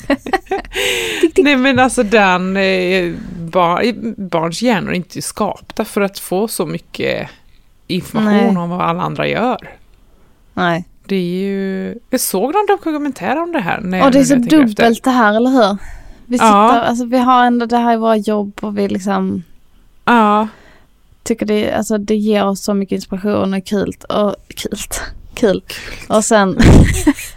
Nej 1.45 1.57
men 1.57 1.79
alltså 1.79 2.03
den, 2.03 2.57
eh, 2.57 3.15
bar, 3.39 3.83
barns 4.21 4.63
hjärnor 4.63 4.91
är 4.91 4.95
inte 4.95 5.23
skapta 5.23 5.85
för 5.85 6.01
att 6.01 6.19
få 6.19 6.49
så 6.49 6.67
mycket 6.67 7.29
information 7.87 8.55
Nej. 8.55 8.63
om 8.63 8.71
vad 8.71 8.81
alla 8.81 9.03
andra 9.03 9.29
gör. 9.29 9.69
Nej. 10.55 10.85
Det 11.07 11.17
är 11.17 11.21
ju, 11.43 11.95
jag 12.11 12.21
såg 12.21 12.43
någon 12.55 12.67
dokumentär 12.69 13.43
om 13.43 13.53
det 13.53 13.61
här. 13.61 13.81
När 13.81 14.05
Och 14.05 14.11
det 14.11 14.19
är 14.19 14.25
så 14.25 14.35
tänker 14.35 14.47
efter. 14.65 14.77
dubbelt 14.83 15.05
det 15.05 15.11
här, 15.11 15.35
eller 15.37 15.51
hur? 15.51 15.77
Vi, 16.27 16.39
sitter, 16.39 16.47
Ja. 16.49 16.81
alltså, 16.81 17.05
vi 17.05 17.19
har 17.19 17.45
ändå 17.45 17.67
det 17.67 17.77
här 17.79 17.93
i 17.95 17.97
våra 17.97 18.17
jobb 18.17 18.53
och 18.63 18.79
vi 18.79 18.89
liksom 18.89 19.43
Ja. 20.05 20.49
tycker 21.23 21.47
det, 21.47 21.73
alltså, 21.73 21.99
det 21.99 22.17
ger 22.17 22.45
oss 22.45 22.61
så 22.65 22.75
mycket 22.75 22.97
inspiration 22.97 23.55
och 23.55 23.65
kul. 23.67 23.93
Och, 24.09 24.35
kul. 24.57 24.79
kul. 25.35 25.63
Och 26.09 26.25
sen, 26.25 26.59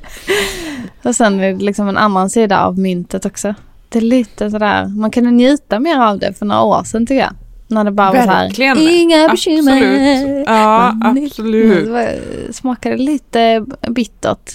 och 1.03 1.15
sen 1.15 1.39
är 1.39 1.53
det 1.53 1.63
liksom 1.65 1.87
en 1.89 1.97
annan 1.97 2.29
sida 2.29 2.61
av 2.65 2.79
myntet 2.79 3.25
också. 3.25 3.53
Det 3.89 3.97
är 3.99 4.01
lite 4.01 4.51
sådär, 4.51 4.85
man 4.87 5.11
kunde 5.11 5.31
njuta 5.31 5.79
mer 5.79 5.99
av 5.99 6.19
det 6.19 6.33
för 6.33 6.45
några 6.45 6.61
år 6.63 6.83
sedan 6.83 7.05
tycker 7.05 7.21
jag. 7.21 7.33
När 7.67 7.83
det 7.83 7.91
bara 7.91 8.11
var 8.11 8.21
så 8.21 8.27
Verkligen. 8.27 8.77
här, 8.77 9.01
inga 9.01 9.27
bekymmer. 9.29 9.71
Absolut. 9.77 10.43
Ja, 10.47 10.91
Men- 11.03 11.25
absolut. 11.25 11.85
Det 11.85 11.91
var- 11.91 12.51
smakade 12.53 12.97
lite 12.97 13.65
bittert 13.89 14.51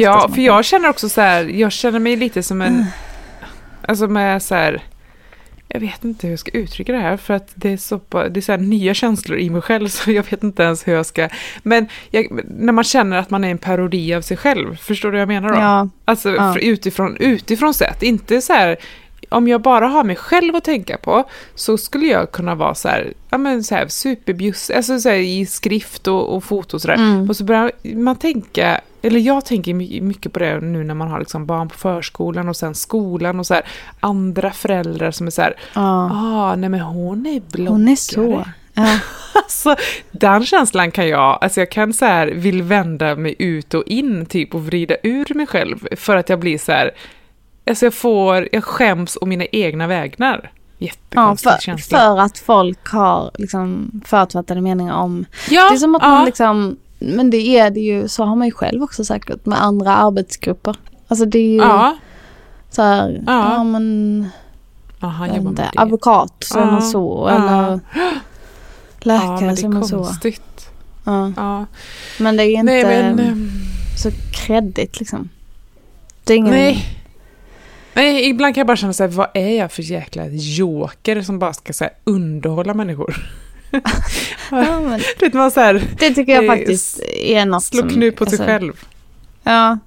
Ja, 0.00 0.28
för 0.34 0.42
jag 0.42 0.64
känner 0.64 0.88
också 0.88 1.08
så 1.08 1.20
här, 1.20 1.44
jag 1.44 1.72
känner 1.72 1.98
mig 1.98 2.16
lite 2.16 2.42
som 2.42 2.62
en, 2.62 2.84
alltså 3.88 4.06
med 4.08 4.42
så 4.42 4.54
här, 4.54 4.82
jag 5.68 5.80
vet 5.80 6.04
inte 6.04 6.26
hur 6.26 6.32
jag 6.32 6.38
ska 6.40 6.50
uttrycka 6.50 6.92
det 6.92 6.98
här 6.98 7.16
för 7.16 7.34
att 7.34 7.48
det 7.54 7.72
är 7.72 7.76
så, 7.76 8.00
det 8.10 8.36
är 8.36 8.40
så 8.40 8.52
här 8.52 8.58
nya 8.58 8.94
känslor 8.94 9.38
i 9.38 9.50
mig 9.50 9.62
själv 9.62 9.88
så 9.88 10.10
jag 10.10 10.30
vet 10.30 10.42
inte 10.42 10.62
ens 10.62 10.88
hur 10.88 10.92
jag 10.92 11.06
ska, 11.06 11.28
men 11.62 11.88
jag, 12.10 12.26
när 12.58 12.72
man 12.72 12.84
känner 12.84 13.16
att 13.16 13.30
man 13.30 13.44
är 13.44 13.50
en 13.50 13.58
parodi 13.58 14.14
av 14.14 14.22
sig 14.22 14.36
själv, 14.36 14.76
förstår 14.76 15.08
du 15.08 15.12
vad 15.12 15.20
jag 15.20 15.28
menar 15.28 15.48
då? 15.48 15.54
Ja, 15.60 15.88
Alltså 16.04 16.30
Ja. 16.30 16.58
utifrån, 16.58 17.16
utifrån 17.16 17.74
sett, 17.74 18.02
inte 18.02 18.40
så 18.40 18.52
här, 18.52 18.76
om 19.30 19.48
jag 19.48 19.60
bara 19.60 19.86
har 19.86 20.04
mig 20.04 20.16
själv 20.16 20.56
att 20.56 20.64
tänka 20.64 20.96
på 20.96 21.24
så 21.54 21.78
skulle 21.78 22.06
jag 22.06 22.32
kunna 22.32 22.54
vara 22.54 22.74
så 22.74 22.88
här, 22.88 23.12
ja 23.30 23.38
men 23.38 23.64
så 23.64 23.74
här 23.74 23.88
superbjuss, 23.88 24.70
alltså 24.70 25.00
så 25.00 25.08
här 25.08 25.16
i 25.16 25.46
skrift 25.46 26.08
och, 26.08 26.36
och 26.36 26.44
foto 26.44 26.76
och 26.76 26.80
sådär. 26.82 26.94
Mm. 26.94 27.30
Och 27.30 27.36
så 27.36 27.44
börjar 27.44 27.72
man 27.94 28.16
tänka, 28.16 28.80
eller 29.02 29.20
jag 29.20 29.44
tänker 29.44 29.74
my- 29.74 30.00
mycket 30.00 30.32
på 30.32 30.38
det 30.38 30.60
nu 30.60 30.84
när 30.84 30.94
man 30.94 31.08
har 31.08 31.18
liksom 31.18 31.46
barn 31.46 31.68
på 31.68 31.74
förskolan 31.74 32.48
och 32.48 32.56
sen 32.56 32.74
skolan 32.74 33.38
och 33.40 33.46
så 33.46 33.54
här 33.54 33.62
andra 34.00 34.50
föräldrar 34.50 35.10
som 35.10 35.26
är 35.26 35.30
så 35.30 35.42
här, 35.42 35.54
ja. 35.74 36.10
ah 36.12 36.56
nej 36.56 36.68
men 36.68 36.80
hon 36.80 37.26
är 37.26 37.42
bloggare. 37.52 37.72
Hon 37.72 37.88
är 37.88 37.96
så. 37.96 38.44
Ja. 38.76 38.98
Alltså, 39.34 39.76
den 40.10 40.46
känslan 40.46 40.90
kan 40.90 41.08
jag, 41.08 41.38
alltså 41.40 41.60
jag 41.60 41.70
kan 41.70 41.92
så 41.92 42.04
här, 42.04 42.26
vill 42.26 42.62
vända 42.62 43.16
mig 43.16 43.34
ut 43.38 43.74
och 43.74 43.84
in 43.86 44.26
typ 44.26 44.54
och 44.54 44.66
vrida 44.66 44.96
ur 45.02 45.34
mig 45.34 45.46
själv 45.46 45.88
för 45.96 46.16
att 46.16 46.28
jag 46.28 46.40
blir 46.40 46.58
så 46.58 46.72
här, 46.72 46.90
alltså 47.66 47.86
jag 47.86 47.94
får, 47.94 48.48
jag 48.52 48.64
skäms 48.64 49.18
å 49.20 49.26
mina 49.26 49.44
egna 49.52 49.86
vägnar. 49.86 50.50
Ja, 50.78 50.86
Jättekonstig 50.86 51.52
för, 51.52 51.58
känsla. 51.60 51.98
för 51.98 52.18
att 52.20 52.38
folk 52.38 52.88
har 52.88 53.30
liksom 53.34 53.90
förutfattade 54.04 54.60
meningar 54.60 54.94
om... 54.94 55.24
ja, 55.50 55.68
det 55.70 55.74
är 55.74 55.78
som 55.78 55.94
att 55.94 56.02
ja, 56.02 56.08
man 56.08 56.24
liksom... 56.24 56.76
Men 56.98 57.30
det 57.30 57.58
är 57.58 57.70
det 57.70 57.80
ju, 57.80 58.08
så 58.08 58.24
har 58.24 58.36
man 58.36 58.46
ju 58.46 58.52
själv 58.52 58.82
också 58.82 59.04
säkert 59.04 59.46
med 59.46 59.62
andra 59.62 59.96
arbetsgrupper. 59.96 60.76
Alltså 61.08 61.24
det 61.24 61.38
är 61.38 61.48
ju 61.52 61.56
Ja, 61.56 61.96
så 62.70 62.82
här, 62.82 63.22
ja, 63.26 63.52
Ja. 63.56 63.64
men 63.64 64.26
ja 65.00 65.06
han 65.08 65.28
jag 65.28 65.36
inte, 65.36 65.62
det. 65.62 65.80
advokat 65.80 66.44
säger 66.52 66.66
Ja. 66.66 66.72
man 66.72 66.82
så 66.82 67.26
Ja. 67.30 67.34
eller 67.36 67.80
ja, 67.94 68.10
läkare 69.00 69.40
men 69.40 69.48
det 69.48 69.56
säger 69.56 69.68
är 69.68 69.72
man 69.72 69.84
så. 69.88 69.96
konstigt. 70.04 70.68
Ja. 71.04 71.32
Ja. 71.36 71.66
Men 72.18 72.36
det 72.36 72.42
är 72.44 72.50
inte 72.50 72.62
Nej, 72.72 72.84
men, 72.84 73.18
ehm, 73.18 73.48
så 74.02 74.10
kreddigt 74.32 74.98
liksom. 74.98 75.28
Det 76.24 76.32
är 76.32 76.36
ingen... 76.36 76.50
nej. 76.50 77.00
Nej, 77.94 78.28
ibland 78.28 78.54
kan 78.54 78.60
jag 78.60 78.66
bara 78.66 78.76
känna 78.76 78.92
så 78.92 79.02
här, 79.02 79.10
vad 79.10 79.28
är 79.34 79.58
jag 79.58 79.72
för 79.72 79.82
jäkla 79.82 80.26
joker 80.28 81.22
som 81.22 81.38
bara 81.38 81.52
ska 81.52 81.72
så 81.72 81.84
här, 81.84 81.92
underhålla 82.04 82.74
människor? 82.74 83.16
Ja, 84.50 84.80
men 84.80 85.00
Du 85.18 85.26
vet, 85.26 85.34
man 85.34 85.50
så 85.50 85.60
här, 85.60 85.82
det 85.98 86.10
tycker 86.14 86.32
jag 86.34 86.44
Eh, 86.44 86.50
faktiskt 86.50 87.00
är 87.22 87.46
något 87.46 87.64
slå 87.64 87.80
som... 87.80 87.88
knut 87.88 88.16
på 88.16 88.24
sig 88.26 88.32
alltså, 88.32 88.44
själv. 88.44 88.84
Ja. 89.42 89.78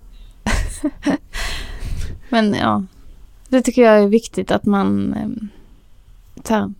Men 2.30 2.53
ja, 2.53 2.84
det 3.47 3.62
tycker 3.62 3.82
jag 3.82 4.03
är 4.03 4.08
viktigt 4.08 4.51
att 4.51 4.66
man 4.66 5.14
eh, 5.14 5.28
så 6.43 6.53
här, 6.53 6.74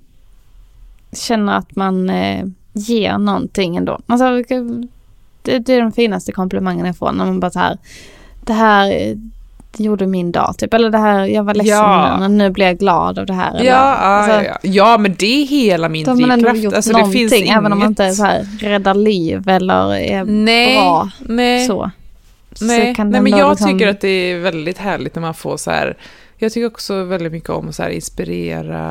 känner 1.12 1.58
att 1.58 1.76
man 1.76 2.10
eh, 2.10 2.46
ger 2.74 3.18
någonting 3.18 3.78
ändå. 3.78 4.00
Alltså, 4.08 4.44
det, 5.42 5.60
det 5.60 5.74
är 5.74 5.82
den 5.82 5.92
finaste 5.92 6.32
komplimangen 6.32 6.86
jag 6.86 6.98
får 6.98 7.12
när 7.12 7.26
man 7.26 7.40
bara 7.40 7.52
så 7.52 7.60
här, 7.60 7.78
det 8.42 8.54
här 8.54 9.18
eh, 9.80 9.86
gjorde 9.86 10.08
min 10.08 10.32
dag 10.32 10.56
typ. 10.58 10.74
Eller 10.74 10.90
det 10.90 10.98
här, 10.98 11.26
jag 11.26 11.44
var 11.44 11.54
ledsen 11.54 11.74
Ja. 11.78 12.14
nu, 12.14 12.20
men 12.20 12.38
nu 12.38 12.50
blir 12.50 12.66
jag 12.66 12.78
glad 12.78 13.20
av 13.20 13.26
det 13.26 13.34
här. 13.34 13.52
Ja, 13.54 13.60
Eller, 13.60 13.70
ja, 13.72 13.76
alltså, 13.78 14.44
ja, 14.44 14.58
ja, 14.62 14.98
men 14.98 15.16
det 15.20 15.42
är 15.42 15.46
hela 15.46 15.90
min 15.90 16.06
Då 16.06 16.12
har 16.12 16.18
man 16.20 16.32
ändå 16.32 16.44
drivkraft. 16.50 16.64
gjort 16.64 16.74
Alltså, 16.74 16.92
det 16.92 16.98
någonting, 16.98 17.30
finns 17.30 17.50
även 17.52 17.72
om 17.74 17.80
man 17.80 17.88
inte 17.88 18.04
inget- 18.04 18.16
så 18.16 18.24
här, 18.24 18.48
räddar 18.60 18.94
liv 18.94 19.50
eller 19.50 19.96
är 19.96 20.24
nej, 20.24 20.76
bra 20.76 21.10
nej, 21.20 21.68
så. 21.68 21.92
Nej, 22.62 22.96
kan 22.96 23.10
nej 23.10 23.22
men 23.22 23.32
jag 23.38 23.50
liksom- 23.50 23.72
tycker 23.72 23.88
att 23.88 24.02
det 24.02 24.08
är 24.10 24.40
väldigt 24.40 24.78
härligt 24.78 25.16
när 25.16 25.22
man 25.22 25.34
får 25.34 25.58
så 25.58 25.72
här 25.72 25.98
jag 26.38 26.52
tycker 26.54 26.68
också 26.68 27.04
väldigt 27.04 27.32
mycket 27.32 27.50
om 27.50 27.70
att 27.70 27.92
inspirera, 27.92 28.82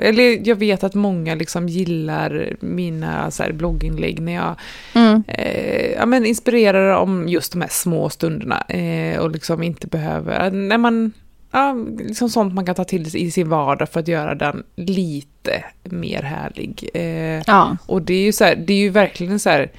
eller 0.00 0.48
jag 0.48 0.56
vet 0.56 0.84
att 0.84 0.94
många 0.94 1.34
liksom 1.34 1.68
gillar 1.68 2.56
mina 2.60 3.30
så 3.30 3.44
blogginlägg 3.52 4.20
när 4.20 4.34
jag 4.34 4.54
Mm. 4.94 5.22
eh, 5.28 5.92
ja, 5.92 6.06
men 6.06 6.26
inspirerar 6.26 6.96
om 6.96 7.28
just 7.28 7.52
de 7.52 7.60
här 7.60 7.68
små 7.68 8.08
stunderna 8.10 8.60
eh, 8.68 9.18
och 9.18 9.30
liksom 9.30 9.62
inte 9.62 9.86
behöver, 9.86 10.50
när 10.50 10.78
man, 10.78 11.12
ja, 11.50 11.72
liksom 11.98 12.28
sånt 12.30 12.54
man 12.54 12.66
kan 12.66 12.74
ta 12.74 12.84
till 12.84 13.10
sig 13.10 13.22
i 13.22 13.30
sin 13.30 13.48
vardag 13.48 13.88
för 13.88 14.00
att 14.00 14.08
göra 14.08 14.34
den 14.34 14.62
lite 14.76 15.64
mer 15.82 16.22
härlig. 16.22 16.88
Eh, 16.94 17.42
Ja. 17.46 17.76
och 17.86 18.02
det 18.02 18.14
är 18.14 18.22
ju 18.24 18.32
så 18.32 18.44
här, 18.44 18.56
det 18.56 18.72
är 18.72 18.78
ju 18.78 18.88
verkligen 18.90 19.38
så 19.40 19.50
här, 19.50 19.70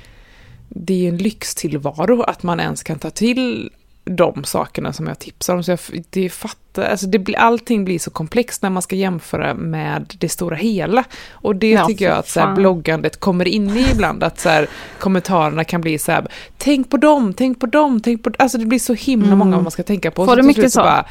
det 0.70 0.94
är 0.94 0.98
ju 0.98 1.08
en 1.10 1.18
lyxtillvaro 1.18 2.22
att 2.22 2.44
man 2.44 2.60
ens 2.60 2.84
kan 2.84 3.00
ta 3.00 3.10
till 3.10 3.70
de 4.06 4.44
sakerna 4.44 4.94
som 4.94 5.08
jag 5.08 5.20
tipsar 5.20 5.56
om. 5.56 5.64
Så 5.64 5.72
jag, 5.72 5.80
det 6.10 6.30
fattar, 6.30 6.84
alltså 6.84 7.08
det 7.08 7.20
blir, 7.20 7.36
allting 7.38 7.86
blir 7.86 8.00
så 8.00 8.12
komplext 8.12 8.62
när 8.62 8.70
man 8.70 8.82
ska 8.82 8.96
jämföra 8.96 9.54
med 9.54 10.14
det 10.20 10.30
stora 10.30 10.56
hela. 10.56 11.04
Och 11.32 11.56
det 11.56 11.70
Ja, 11.72 11.86
tycker 11.88 12.06
jag 12.06 12.18
att 12.18 12.30
så 12.30 12.40
här, 12.40 12.56
bloggandet 12.56 13.20
kommer 13.20 13.48
in 13.48 13.70
i 13.78 13.88
ibland, 13.92 14.24
att 14.24 14.40
så 14.40 14.50
här, 14.50 14.68
kommentarerna 15.00 15.64
kan 15.64 15.82
bli 15.82 15.98
så 15.98 16.12
här, 16.12 16.28
tänk 16.58 16.90
på 16.90 16.98
dem, 16.98 17.34
tänk 17.34 17.60
på 17.60 17.66
dem, 17.66 18.02
tänk 18.02 18.24
på... 18.24 18.32
Alltså 18.40 18.58
det 18.58 18.66
blir 18.66 18.80
så 18.80 18.94
himla 18.94 19.28
Mm. 19.28 19.38
många 19.40 19.62
man 19.62 19.72
ska 19.72 19.84
tänka 19.84 20.12
på. 20.12 20.26
Får 20.26 20.32
Så 20.32 20.36
du 20.42 20.44
mycket 20.44 20.74
så? 20.74 20.80
Bara, 20.82 21.06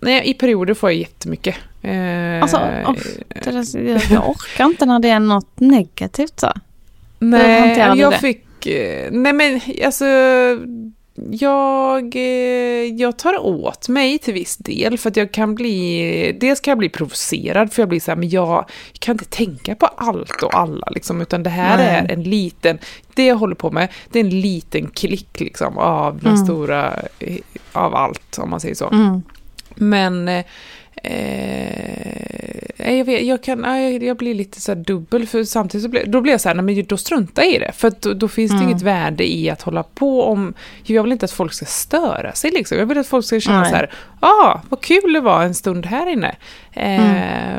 nej, 0.00 0.30
i 0.30 0.34
perioder 0.34 0.74
får 0.74 0.90
jag 0.90 0.98
jättemycket. 0.98 1.56
Eh, 1.82 2.42
Alltså, 2.42 2.56
det 3.44 3.50
där, 3.50 3.78
jag, 3.88 4.02
jag 4.10 4.28
orkar 4.30 4.64
inte 4.64 4.86
när 4.86 4.98
det 4.98 5.08
är 5.08 5.20
något 5.20 5.60
negativt 5.60 6.40
så. 6.40 6.52
Nej, 7.18 7.78
jag 7.96 8.12
det? 8.12 8.18
fick... 8.18 8.66
eh, 8.66 9.08
Nej 9.12 9.32
men 9.32 9.60
alltså... 9.84 10.04
Jag, 11.30 12.16
eh, 12.16 12.84
jag 12.94 13.18
tar 13.18 13.38
åt 13.46 13.88
mig 13.88 14.18
till 14.18 14.34
viss 14.34 14.56
del 14.56 14.98
för 14.98 15.10
att 15.10 15.16
jag 15.16 15.32
kan 15.32 15.54
bli... 15.54 16.36
Dels 16.40 16.60
kan 16.60 16.70
jag 16.70 16.78
bli 16.78 16.88
provocerad 16.88 17.72
för 17.72 17.82
jag 17.82 17.88
blir 17.88 18.00
så 18.00 18.10
här, 18.10 18.16
men 18.16 18.28
jag, 18.28 18.48
jag 18.92 19.00
kan 19.00 19.12
inte 19.14 19.24
tänka 19.24 19.74
på 19.74 19.86
allt 19.86 20.42
och 20.42 20.58
alla 20.58 20.88
liksom, 20.90 21.20
utan 21.20 21.42
det 21.42 21.50
här 21.50 21.76
Nej. 21.76 21.86
är 21.86 22.12
en 22.12 22.22
liten... 22.22 22.78
Det 23.14 23.26
jag 23.26 23.36
håller 23.36 23.54
på 23.54 23.70
med, 23.70 23.88
det 24.12 24.18
är 24.20 24.24
en 24.24 24.40
liten 24.40 24.88
klick 24.88 25.40
liksom 25.40 25.78
av 25.78 26.18
den 26.20 26.32
Mm. 26.32 26.44
stora... 26.44 26.94
eh, 27.18 27.36
Av 27.72 27.94
allt, 27.94 28.38
om 28.38 28.50
man 28.50 28.60
säger 28.60 28.74
så. 28.74 28.88
Mm. 28.88 29.22
Men 29.74 30.42
eh, 31.06 32.94
jag, 32.96 33.04
vet, 33.04 33.22
jag, 33.22 33.42
kan, 33.42 33.64
jag 34.02 34.16
blir 34.16 34.34
lite 34.34 34.60
så 34.60 34.74
dubbel, 34.74 35.26
för 35.26 35.44
samtidigt 35.44 35.82
så 35.84 35.88
blir, 35.90 36.06
då 36.06 36.20
blir 36.20 36.32
jag 36.32 36.40
så 36.40 36.48
här, 36.48 36.54
nej, 36.56 36.74
men 36.74 36.84
då 36.86 36.96
struntar 36.96 37.42
jag 37.42 37.52
i 37.52 37.58
det. 37.58 37.72
För 37.72 37.92
då, 38.00 38.12
då 38.14 38.28
finns 38.28 38.50
det 38.50 38.56
Mm. 38.56 38.68
inget 38.68 38.82
värde 38.82 39.32
i 39.32 39.50
att 39.50 39.62
hålla 39.62 39.82
på 39.82 40.22
om... 40.24 40.54
Jag 40.84 41.02
vill 41.02 41.12
inte 41.12 41.24
att 41.24 41.30
folk 41.32 41.52
ska 41.52 41.64
störa 41.66 42.32
sig 42.32 42.50
liksom. 42.50 42.78
Jag 42.78 42.86
vill 42.86 42.98
att 42.98 43.06
folk 43.06 43.24
ska 43.26 43.40
känna 43.40 43.60
Nej. 43.60 43.70
så 43.70 43.76
här, 43.76 43.90
ah, 44.20 44.60
vad 44.68 44.80
kul 44.80 45.12
det 45.12 45.20
var 45.20 45.42
en 45.42 45.54
stund 45.54 45.86
här 45.86 46.06
inne. 46.12 46.36
Eh, 46.72 47.16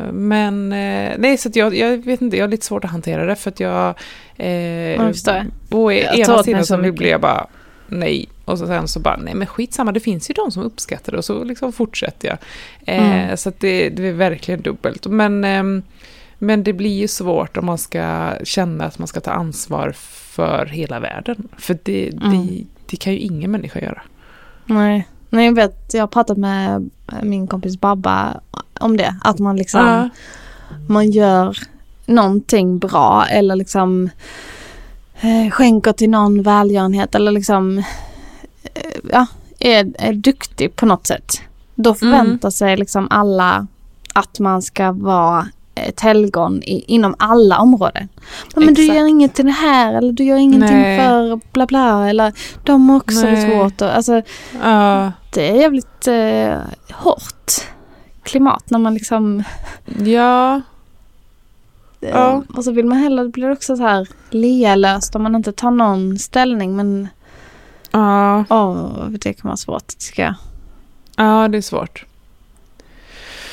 Mm. 0.07 0.27
Men 0.27 0.71
eh, 0.71 1.13
nej, 1.17 1.37
så 1.37 1.49
jag, 1.53 1.75
jag 1.75 1.97
vet 2.05 2.21
inte, 2.21 2.37
jag 2.37 2.43
har 2.43 2.49
lite 2.49 2.65
svårt 2.65 2.83
att 2.85 2.91
hantera 2.91 3.25
det 3.25 3.35
för 3.35 3.49
att 3.51 3.59
jag... 3.59 3.93
Eh, 4.37 4.47
Jag 4.95 5.07
förstår. 5.07 5.45
Jag 6.03 6.25
tar 6.25 6.33
ena 6.33 6.43
sidan 6.43 6.65
så 6.65 6.77
blir 6.91 7.09
jag 7.09 7.21
bara 7.21 7.47
nej. 7.87 8.29
Och 8.47 8.59
så 8.59 8.67
sen 8.67 8.87
så 8.87 8.99
bara, 8.99 9.17
nej 9.17 9.33
men 9.33 9.47
skitsamma, 9.47 9.91
det 9.91 9.99
finns 9.99 10.29
ju 10.29 10.33
de 10.33 10.51
som 10.51 10.63
uppskattar 10.63 11.11
det 11.11 11.17
och 11.17 11.25
så 11.25 11.43
liksom 11.43 11.73
fortsätter 11.73 12.27
jag. 12.27 12.37
Eh, 12.95 13.11
Mm. 13.11 13.37
Så 13.37 13.49
att 13.49 13.59
det, 13.59 13.89
det 13.89 14.07
är 14.07 14.13
verkligen 14.13 14.61
dubbelt. 14.61 15.05
Men, 15.07 15.43
ehm, 15.43 15.83
men 16.39 16.63
det 16.63 16.73
blir 16.73 16.97
ju 16.99 17.07
svårt 17.07 17.57
om 17.57 17.65
man 17.65 17.77
ska 17.77 18.33
känna 18.43 18.85
att 18.85 18.99
man 18.99 19.07
ska 19.07 19.19
ta 19.19 19.31
ansvar 19.31 19.91
för 20.35 20.65
hela 20.65 20.99
världen. 20.99 21.47
För 21.57 21.77
det, 21.83 22.09
det, 22.09 22.25
Mm. 22.25 22.65
det 22.85 22.97
kan 22.97 23.13
ju 23.13 23.19
ingen 23.19 23.51
människa 23.51 23.79
göra. 23.79 24.01
Nej. 24.65 25.07
Nej, 25.29 25.45
jag 25.45 25.55
vet, 25.55 25.93
jag 25.93 26.01
har 26.01 26.07
pratat 26.07 26.37
med 26.37 26.89
min 27.23 27.47
kompis 27.47 27.79
Babba 27.79 28.39
om 28.79 28.97
det. 28.97 29.15
Att 29.23 29.39
man 29.39 29.55
liksom, 29.57 29.81
Ja. 29.87 30.09
man 30.87 31.11
gör 31.11 31.57
någonting 32.05 32.79
bra 32.79 33.25
eller 33.29 33.55
liksom 33.55 34.09
eh, 35.21 35.51
skänker 35.51 35.93
till 35.93 36.09
någon 36.09 36.43
välgörenhet 36.43 37.15
eller 37.15 37.31
liksom, 37.31 37.77
eh, 37.77 37.85
ja, 39.11 39.27
är, 39.59 39.93
är 39.99 40.13
duktig 40.13 40.75
på 40.75 40.85
något 40.85 41.07
sätt. 41.07 41.41
Då 41.75 41.93
förväntar 41.93 42.49
sig 42.49 42.77
liksom 42.77 43.07
alla 43.09 43.67
att 44.13 44.39
man 44.39 44.61
ska 44.61 44.91
vara 44.91 45.47
ett 45.75 45.99
helgon 45.99 46.63
i, 46.63 46.83
inom 46.87 47.15
alla 47.19 47.59
områden. 47.59 48.07
Ja, 48.55 48.61
men 48.61 48.73
du 48.73 48.85
gör 48.85 49.05
inget 49.07 49.35
till 49.35 49.45
det 49.45 49.51
här 49.51 49.93
eller 49.93 50.13
du 50.13 50.23
gör 50.23 50.37
ingenting 50.37 50.77
Nej. 50.77 50.99
för 50.99 51.39
bla 51.51 51.65
bla 51.65 52.09
eller 52.09 52.33
de 52.63 52.89
har 52.89 52.97
också 52.97 53.21
Nej. 53.21 53.49
svårt. 53.49 53.81
Och, 53.81 53.95
alltså, 53.95 54.21
Ja. 54.63 55.11
det 55.33 55.49
är 55.49 55.55
jävligt 55.55 56.07
eh, 56.07 56.59
hårt 56.93 57.51
klimat 58.23 58.69
när 58.69 58.79
man 58.79 58.93
liksom... 58.93 59.43
ja. 59.99 60.55
eh, 62.01 62.09
Ja. 62.09 62.43
Och 62.55 62.63
så 62.63 62.71
vill 62.71 62.85
man 62.85 62.97
hellre, 62.97 63.23
det 63.23 63.29
blir 63.29 63.51
också 63.51 63.77
så 63.77 63.83
här 63.83 64.07
lealöst 64.29 65.15
om 65.15 65.23
man 65.23 65.35
inte 65.35 65.51
tar 65.51 65.71
någon 65.71 66.19
ställning. 66.19 66.75
Men 66.75 67.07
Ja. 67.91 68.45
åh, 68.49 69.09
det 69.09 69.33
kan 69.33 69.47
vara 69.49 69.57
svårt 69.57 69.87
tycker 69.87 70.23
jag. 70.23 70.33
Ja, 71.17 71.47
det 71.47 71.57
är 71.57 71.61
svårt. 71.61 72.05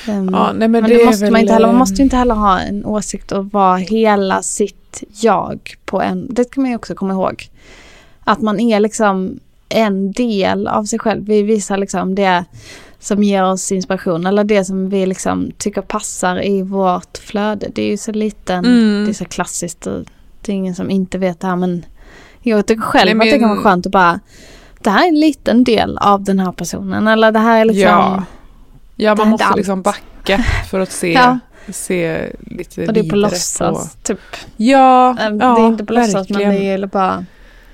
Ehm, 0.09 0.29
Ja, 0.33 0.53
nej, 0.53 0.69
men 0.69 0.71
men 0.71 0.83
det 0.91 0.97
det 0.99 1.05
måste 1.05 1.25
man 1.25 1.33
väl, 1.33 1.41
inte 1.41 1.53
heller. 1.53 1.67
Man 1.67 1.75
eh, 1.77 1.79
måste 1.79 1.95
ju 1.97 2.03
inte 2.05 2.17
heller 2.17 2.35
ha 2.35 2.61
en 2.61 2.85
åsikt 2.85 3.33
och 3.33 3.53
vara 3.53 3.77
hela 3.77 4.43
sitt 4.43 5.03
jag 5.21 5.75
på 5.85 6.01
en. 6.03 6.27
Det 6.35 6.51
kan 6.55 6.63
man 6.63 6.71
ju 6.71 6.77
också 6.77 6.95
komma 6.95 7.13
ihåg. 7.13 7.49
Att 8.25 8.41
man 8.43 8.61
är 8.61 8.81
liksom 8.81 9.41
en 9.69 10.13
del 10.13 10.69
av 10.69 10.85
sig 10.85 10.99
själv. 10.99 11.25
Vi 11.27 11.43
visar 11.43 11.77
liksom 11.77 12.15
det 12.15 12.45
som 12.99 13.23
ger 13.23 13.45
oss 13.45 13.73
inspiration 13.73 14.27
eller 14.27 14.45
det 14.45 14.65
som 14.65 14.89
vi 14.91 15.07
liksom 15.07 15.51
tycker 15.59 15.81
passar 15.83 16.45
i 16.47 16.63
vårt 16.63 17.19
flöde. 17.19 17.67
Det 17.75 17.83
är 17.83 17.91
ju 17.91 17.97
så 17.97 18.13
liten, 18.13 18.65
Mm. 18.65 19.05
det 19.05 19.11
är 19.11 19.15
så 19.15 19.25
klassiskt 19.25 19.87
och 19.87 20.05
det 20.41 20.53
är 20.53 20.57
ingen 20.57 20.75
som 20.75 20.91
inte 20.91 21.19
vet 21.19 21.41
det 21.41 21.47
här 21.47 21.57
men 21.57 21.85
jag 22.45 22.67
tycker 22.67 22.83
själv 22.83 23.17
Nej, 23.17 23.29
att 23.29 23.33
det 23.33 23.39
kan 23.39 23.49
men- 23.49 23.57
vara 23.57 23.65
skönt 23.71 23.87
att 23.87 23.93
bara 23.93 24.21
det 24.81 24.91
här 24.91 25.05
är 25.05 25.09
en 25.09 25.21
liten 25.21 25.65
del 25.65 25.99
av 25.99 26.25
den 26.25 26.39
här 26.39 26.53
personen 26.53 27.09
eller 27.09 27.33
det 27.33 27.39
här 27.39 27.61
är 27.61 27.65
liksom 27.65 27.83
Ja. 27.83 28.25
Ja, 28.97 29.15
man 29.15 29.29
måste 29.29 29.45
allt. 29.47 29.57
liksom 29.57 29.83
backa 29.83 30.39
för 30.71 30.81
att 30.81 30.93
se, 30.93 31.13
Ja. 31.13 31.39
se 31.73 32.27
lite 32.41 32.87
och 32.87 32.93
det 32.93 33.01
är 33.01 33.11
på 33.11 33.17
låtsas 33.17 33.97
typ. 34.03 34.19
Ja, 34.57 35.17
ja 35.19 35.31
det 35.31 35.45
är 35.45 35.67
inte 35.67 35.85
på 35.85 35.93
låtsas 35.93 36.29
men 36.29 36.39
det 36.39 36.69
är 36.69 36.87
bara 36.87 37.25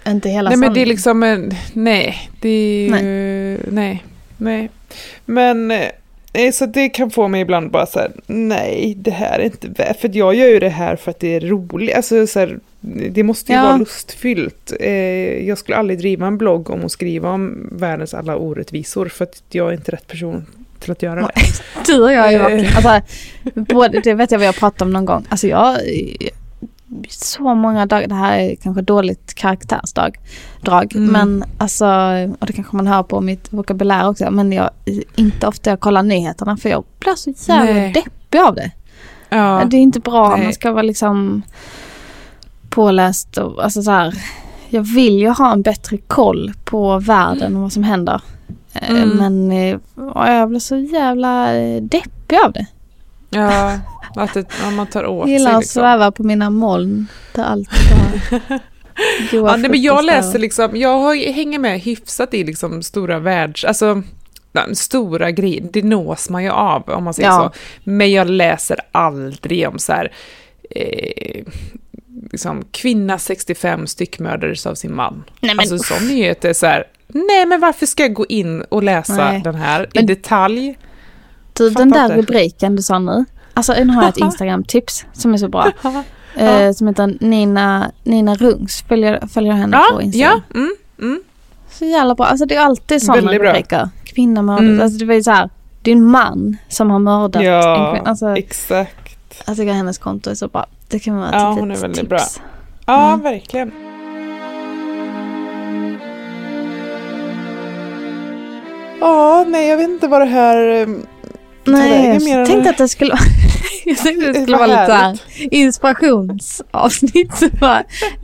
inte 0.07 0.29
hela 0.29 0.51
Nej 0.51 0.59
men 0.59 0.75
det 0.75 0.83
är 0.83 0.87
liksom 0.87 1.23
en, 1.23 1.53
nej, 1.73 2.31
det 2.41 2.49
är 2.49 2.85
ju, 2.85 3.59
nej, 3.71 4.05
nej. 4.37 4.71
Men, 5.25 5.71
eh, 5.71 5.87
så 6.53 6.67
det 6.67 6.89
kan 6.89 7.11
få 7.11 7.29
mig 7.29 7.41
ibland 7.41 7.71
bara 7.71 7.87
så 7.87 7.99
här, 7.99 8.11
nej, 8.27 8.95
det 8.99 9.11
här 9.11 9.39
är 9.39 9.45
inte 9.45 9.69
värt, 9.69 10.01
för 10.01 10.11
jag 10.17 10.35
gör 10.35 10.47
ju 10.49 10.59
det 10.59 10.69
här 10.69 10.97
för 10.97 11.11
att 11.11 11.21
det 11.21 11.35
är 11.35 11.41
roligt, 11.41 11.95
alltså 11.95 12.27
så 12.27 12.39
här, 12.41 12.59
det 13.11 13.23
måste 13.23 13.53
ju 13.53 13.59
Ja. 13.59 13.65
vara 13.65 13.77
lustfyllt. 13.77 14.73
Eh, 14.81 14.91
jag 15.49 15.59
skulle 15.59 15.77
aldrig 15.77 15.99
driva 15.99 16.27
en 16.27 16.39
blogg 16.39 16.71
om 16.71 16.85
att 16.85 16.93
skriva 16.93 17.31
om 17.31 17.69
världens 17.73 18.15
alla 18.15 18.37
orättvisor, 18.37 19.07
för 19.09 19.25
att 19.25 19.43
jag 19.51 19.69
är 19.69 19.73
inte 19.73 19.93
rätt 19.93 20.07
person 20.07 20.47
till 20.81 20.93
att 20.93 21.03
göra 21.03 21.21
det. 21.21 21.33
Du 21.87 22.03
och 22.03 22.13
jag 22.13 22.33
är 22.33 22.51
ju 22.51 22.61
Eh. 22.65 22.77
alltså, 22.77 23.15
både, 23.55 24.01
det 24.01 24.15
vet 24.15 24.31
jag 24.31 24.39
vi 24.39 24.47
har 24.47 24.53
pratat 24.53 24.83
om 24.83 24.91
någon 24.93 25.05
gång. 25.05 25.27
Alltså 25.29 25.47
jag, 25.49 25.77
så 27.09 27.55
många 27.55 27.87
dagar, 27.87 28.09
det 28.09 28.15
här 28.15 28.39
är 28.39 28.55
kanske 28.57 28.83
dåligt 28.83 29.35
karaktärsdrag, 29.35 30.19
drag, 30.61 30.97
Mm. 30.97 31.13
men 31.13 31.45
alltså, 31.59 31.87
och 32.41 32.47
det 32.47 32.53
kanske 32.53 32.77
man 32.77 32.87
hör 32.87 33.03
på 33.03 33.21
mitt 33.21 33.53
vokabulär 33.53 34.09
också, 34.09 34.31
men 34.31 34.53
jag, 34.53 34.71
inte 35.17 35.47
ofta 35.47 35.71
jag 35.71 35.81
kollar 35.81 36.03
nyheterna 36.03 36.57
för 36.57 36.69
jag 36.69 36.85
blir 36.99 37.15
så 37.15 37.31
jävla 37.53 37.73
Nej. 37.73 37.93
deppig 37.93 38.39
av 38.39 38.55
det. 38.55 38.71
Ja, 39.29 39.63
Det 39.71 39.77
är 39.77 39.81
inte 39.81 40.01
bra, 40.01 40.29
Nej. 40.37 40.45
man 40.45 40.53
ska 40.53 40.73
vara 40.73 40.83
liksom 40.83 41.43
påläst 42.71 43.39
och 43.39 43.65
alltså 43.65 43.83
så 43.83 43.91
här. 43.91 44.15
Jag 44.69 44.83
vill 44.83 45.19
ju 45.19 45.29
ha 45.29 45.53
en 45.53 45.63
bättre 45.63 45.97
koll 45.97 46.53
på 46.65 46.99
världen 46.99 47.57
och 47.57 47.63
vad 47.63 47.73
som 47.73 47.83
händer. 47.83 48.23
Eh, 48.73 48.91
Mm. 48.91 49.09
Men 49.17 49.53
eh, 49.53 49.79
ja, 50.15 50.33
jag 50.33 50.49
blir 50.49 50.61
så 50.61 50.77
jävla 50.77 51.55
eh, 51.57 51.83
deppig 51.83 52.37
av 52.47 52.53
det. 52.53 52.67
Ja 53.31 53.79
att 54.17 54.35
det, 54.35 54.45
ja, 54.65 54.71
man 54.71 54.87
tar 54.87 55.07
åt 55.07 55.29
Jag 55.29 55.39
gillar 55.39 55.51
sig 55.51 55.55
att 55.57 55.61
liksom. 55.63 55.81
sväva 55.83 56.11
på 56.11 56.23
mina 56.23 56.51
moln 56.51 57.07
där 57.35 57.43
allt 57.45 57.69
Ja, 59.33 59.57
nej, 59.57 59.71
men 59.71 59.83
jag 59.83 60.05
läser 60.05 60.39
liksom, 60.39 60.77
jag 60.77 60.99
har- 60.99 61.33
hänger 61.33 61.59
med 61.59 61.81
hyfsat 61.81 62.35
i 62.35 62.45
liksom 62.45 62.83
stora 62.83 63.19
världs, 63.19 63.65
alltså 63.65 64.03
stora 64.75 65.31
grejer, 65.31 65.69
det 65.73 65.83
nås 65.85 66.31
man 66.31 66.45
ju 66.45 66.51
av 66.51 66.91
om 66.91 67.05
man 67.05 67.15
säger 67.15 67.29
Ja. 67.29 67.53
så. 67.55 67.59
Men 67.91 68.13
jag 68.13 68.31
läser 68.31 68.77
aldrig 68.93 69.69
om 69.69 69.79
så 69.79 69.93
här, 69.93 70.13
eh, 70.71 71.45
liksom 72.33 72.65
kvinna 72.71 73.19
65 73.19 73.87
styckmördades 73.87 74.67
av 74.67 74.75
sin 74.75 74.95
man. 74.95 75.25
Nej, 75.41 75.55
men 75.55 75.61
alltså 75.73 75.79
sån 75.95 76.09
nyhet 76.09 76.45
är 76.45 76.53
så 76.53 76.67
här, 76.67 76.85
nej 77.09 77.47
men 77.47 77.61
varför 77.61 77.87
ska 77.87 78.03
jag 78.03 78.15
gå 78.15 78.27
in 78.27 78.61
och 78.63 78.83
läsa 78.83 79.31
Nej. 79.31 79.41
den 79.45 79.55
här 79.55 79.83
i 79.85 79.89
Men- 79.95 80.07
detalj? 80.07 80.79
Du, 81.69 81.71
den 81.75 81.91
där 81.91 82.05
inte. 82.05 82.17
rubriken 82.17 82.77
du 82.77 82.83
sa 82.83 82.99
nu. 82.99 83.25
Alltså 83.55 83.73
nu 83.73 83.93
har 83.93 84.03
jag 84.03 84.09
ett 84.09 84.17
Instagram-tips 84.27 85.05
som 85.13 85.33
är 85.35 85.37
så 85.39 85.49
bra. 85.49 85.73
Eh, 86.37 86.73
som 86.73 86.87
heter 86.89 87.17
Nina, 87.21 87.91
Nina 88.05 88.35
Rungs. 88.35 88.85
Följer, 88.89 89.27
följer 89.27 89.53
henne 89.53 89.77
Ja, 89.77 89.95
på 89.97 90.03
Instagram. 90.03 90.41
ja, 90.53 90.59
mm, 90.61 90.71
mm. 91.01 91.21
Så 91.71 91.85
jävla 91.85 92.15
bra. 92.15 92.27
Alltså 92.27 92.47
det 92.47 92.55
är 92.55 92.61
alltid 92.61 93.03
sådana 93.03 93.33
rubriker. 93.33 93.89
Kvinna 94.05 94.43
mördad. 94.43 94.65
Mm. 94.65 94.81
Alltså 94.81 94.99
det 94.99 95.05
var 95.05 95.15
ju 95.15 95.23
så 95.23 95.31
här. 95.31 95.51
Det 95.83 95.91
är 95.91 95.97
en 95.97 96.05
man 96.11 96.57
som 96.69 96.91
har 96.91 96.99
mördat 96.99 97.37
en 97.37 97.43
ja 97.49 97.93
kvinna. 97.95 98.11
Alltså, 98.11 98.37
exakt. 98.37 99.47
tycker 99.47 99.73
hennes 99.73 99.99
konto 99.99 100.31
är 100.31 100.35
så 100.35 100.49
bra. 100.49 100.67
Det 100.89 100.99
kan 100.99 101.17
vara 101.17 101.29
ett 101.29 101.35
Ja, 101.35 101.57
hon 101.59 101.71
är 101.71 101.77
väldigt 101.77 102.01
tips. 102.01 102.09
bra. 102.09 102.21
Ja, 102.87 103.07
Mm. 103.13 103.21
verkligen. 103.23 103.73
Ja, 109.01 109.45
nej, 109.49 109.69
jag 109.69 109.77
vet 109.77 109.89
inte 109.89 110.09
vad 110.09 110.21
det 110.21 110.25
här... 110.27 110.87
Nej, 111.73 112.29
jag 112.31 112.47
tänkte 112.47 112.71
att 112.71 112.79
det 112.79 112.89
skulle 112.89 113.11
vara, 113.11 113.21
jag 113.85 113.99
tänkte 113.99 114.29
att 114.29 114.35
det 114.35 114.43
skulle 114.43 114.57
vara 114.57 114.67
lite 114.67 114.87
så 114.87 114.93
här 114.93 115.03
härligt. 115.03 115.53
inspirationsavsnitt. 115.53 117.35
Så 117.37 117.49
bara 117.61 117.83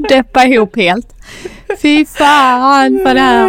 deppa 0.09 0.45
ihop 0.45 0.77
helt. 0.77 1.15
Fy 1.83 2.05
fan 2.07 3.01
för 3.07 3.15
det 3.15 3.21
här. 3.21 3.49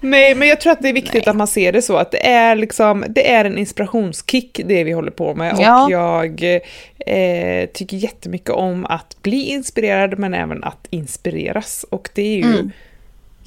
Nej, 0.00 0.34
men 0.34 0.48
jag 0.48 0.60
tror 0.60 0.72
att 0.72 0.82
det 0.82 0.88
är 0.88 0.92
viktigt 0.92 1.28
att 1.28 1.36
man 1.36 1.46
ser 1.46 1.72
det 1.72 1.82
så 1.82 1.96
att 1.96 2.10
det 2.10 2.26
är 2.26 2.56
liksom, 2.56 3.04
det 3.08 3.30
är 3.32 3.44
en 3.44 3.58
inspirationskick 3.58 4.60
det 4.64 4.84
vi 4.84 4.92
håller 4.92 5.10
på 5.10 5.34
med 5.34 5.56
Ja. 5.58 5.84
och 5.84 5.90
jag 5.90 6.42
eh, 7.06 7.66
tycker 7.74 7.96
jättemycket 7.96 8.50
om 8.50 8.86
att 8.86 9.22
bli 9.22 9.42
inspirerad 9.48 10.18
men 10.18 10.34
även 10.34 10.64
att 10.64 10.86
inspireras 10.90 11.84
och 11.90 12.08
det 12.14 12.22
är 12.22 12.36
ju 12.36 12.42
Mm. 12.42 12.70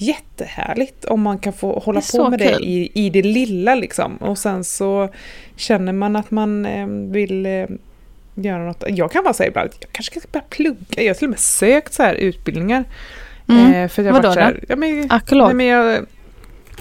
Jättehärligt 0.01 1.05
om 1.05 1.21
man 1.21 1.39
kan 1.39 1.53
få 1.53 1.79
hålla 1.79 2.01
på 2.11 2.29
med 2.29 2.39
kul. 2.39 2.47
det 2.47 2.65
i, 2.65 2.91
i 2.93 3.09
det 3.09 3.21
lilla 3.21 3.75
liksom 3.75 4.17
och 4.17 4.37
sen 4.37 4.63
så 4.63 5.09
känner 5.55 5.93
man 5.93 6.15
att 6.15 6.31
man 6.31 6.65
eh, 6.65 6.87
vill 6.87 7.45
eh, 7.45 7.65
göra 8.35 8.65
något. 8.65 8.83
Jag 8.87 9.11
kan 9.11 9.23
vara 9.23 9.33
säga 9.33 9.47
ibland, 9.47 9.69
jag 9.79 9.91
kanske 9.91 10.19
ska 10.19 10.29
börja 10.31 10.45
plugga. 10.49 11.03
Jag 11.03 11.09
har 11.09 11.13
till 11.13 11.25
och 11.25 11.29
med 11.29 11.39
sökt 11.39 11.93
så 11.93 12.03
här 12.03 12.13
utbildningar. 12.13 12.83
Mm. 13.47 13.73
Eh, 13.73 13.87
för 13.89 14.01
att 14.01 14.05
jag 14.05 14.13
Vadå 14.13 14.33
då? 14.33 14.39
här, 14.39 14.63
ja, 14.67 14.75
men, 14.75 15.11
Arkeolog? 15.11 15.47
Nej, 15.47 15.55
men 15.55 15.65
jag, 15.65 16.05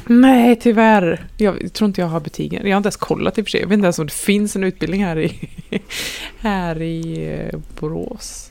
nej, 0.06 0.56
tyvärr. 0.56 1.26
Jag 1.36 1.72
tror 1.72 1.88
inte 1.88 2.00
jag 2.00 2.08
har 2.08 2.20
betygen. 2.20 2.66
Jag 2.66 2.72
har 2.72 2.76
inte 2.76 2.86
ens 2.86 2.96
kollat 2.96 3.38
i 3.38 3.42
och 3.42 3.46
för 3.46 3.50
sig. 3.50 3.60
Jag 3.60 3.68
vet 3.68 3.74
inte 3.74 3.86
ens 3.86 3.98
om 3.98 4.06
det 4.06 4.12
finns 4.12 4.56
en 4.56 4.64
utbildning 4.64 5.04
här 5.04 5.18
i, 5.18 5.50
här 6.40 6.82
i 6.82 7.28
eh, 7.32 7.58
Borås. 7.80 8.49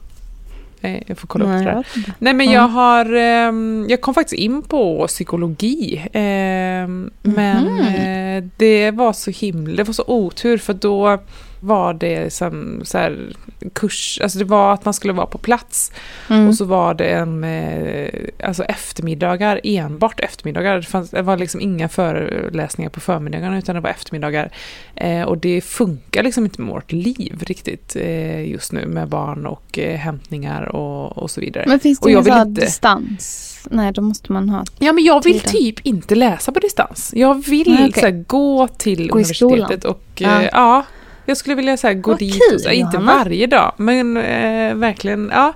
Nej, 0.82 1.04
jag 1.08 1.18
får 1.18 1.28
kolla 1.28 1.46
upp 1.46 1.52
Nej, 1.52 1.64
det 1.66 1.70
jag 1.72 1.76
där. 1.78 2.14
Nej 2.20 2.34
men 2.34 2.46
Mm. 2.48 2.54
jag 2.56 2.68
har, 2.68 3.14
ehm, 3.14 3.86
jag 3.90 4.02
kom 4.02 4.14
faktiskt 4.14 4.40
in 4.42 4.62
på 4.62 5.08
psykologi. 5.08 6.06
ehm, 6.14 7.10
Men 7.22 7.80
eh, 7.80 8.44
det 8.58 8.92
var 8.92 9.14
så 9.14 9.32
himla, 9.32 9.76
det 9.76 9.84
var 9.84 9.94
så 9.94 10.04
otur 10.08 10.58
för 10.58 10.74
då 10.74 11.20
var 11.60 11.94
det 11.94 12.34
som 12.34 12.82
så 12.84 12.98
här, 12.98 13.34
kurs, 13.74 14.20
alltså 14.24 14.40
det 14.40 14.46
var 14.46 14.74
att 14.74 14.86
man 14.86 14.94
skulle 14.94 15.14
vara 15.14 15.28
på 15.28 15.38
plats. 15.38 15.92
Mm. 16.30 16.48
Och 16.48 16.56
så 16.56 16.66
var 16.66 16.94
det 16.94 17.10
en, 17.10 17.44
eh, 17.44 18.10
alltså 18.44 18.64
eftermiddagar, 18.64 19.62
enbart 19.64 20.20
eftermiddagar. 20.20 20.76
Det, 20.76 20.84
fanns, 20.84 21.10
det 21.10 21.22
var 21.22 21.38
liksom 21.38 21.62
inga 21.62 21.90
föreläsningar 21.90 22.90
på 22.90 23.00
förmiddagarna 23.00 23.58
utan 23.58 23.76
det 23.76 23.82
var 23.82 23.90
eftermiddagar. 23.90 24.52
Eh, 24.96 25.22
och 25.22 25.38
det 25.38 25.62
funkar 25.62 26.24
liksom 26.24 26.44
inte 26.44 26.62
med 26.62 26.74
vårt 26.74 26.92
liv 26.92 27.44
riktigt 27.46 27.96
eh, 27.96 28.50
just 28.50 28.72
nu 28.72 28.86
med 28.86 29.08
barn 29.08 29.46
och 29.46 29.80
eh, 29.80 29.96
hämtningar 29.98 30.76
och, 30.76 31.18
och 31.18 31.32
så 31.32 31.42
vidare. 31.42 31.66
Men 31.68 31.80
finns 31.80 32.00
det 32.00 32.12
ingen 32.12 32.28
inte- 32.48 32.62
distans? 32.62 33.46
Nej, 33.72 33.92
då 33.92 34.02
måste 34.02 34.32
man 34.32 34.50
ha. 34.50 34.64
Ja 34.80 34.94
men 34.94 35.04
jag 35.04 35.24
vill 35.24 35.40
typ 35.40 35.80
inte 35.86 36.16
läsa 36.16 36.52
på 36.52 36.60
distans. 36.60 37.12
Jag 37.16 37.46
vill 37.46 37.74
Nej, 37.76 37.90
okej. 37.90 38.02
så 38.02 38.08
här, 38.08 38.24
gå 38.28 38.68
till 38.68 39.08
Gå 39.08 39.16
universitetet 39.16 39.86
och 39.86 40.04
Ja. 40.16 40.42
ja. 40.52 40.86
Ja, 41.30 41.32
jag 41.32 41.38
skulle 41.38 41.56
vilja 41.56 41.78
så 41.78 41.88
här, 41.88 41.94
gå 41.94 42.12
Vad 42.12 42.20
dit, 42.20 42.34
kul, 42.34 42.56
och, 42.56 42.62
så 42.62 42.68
här, 42.68 42.76
inte 42.76 42.98
Johanna. 42.98 43.16
varje 43.24 43.48
dag 43.48 43.74
men 43.78 44.18
eh, 44.18 44.76
verkligen, 44.76 45.30
ja. 45.34 45.54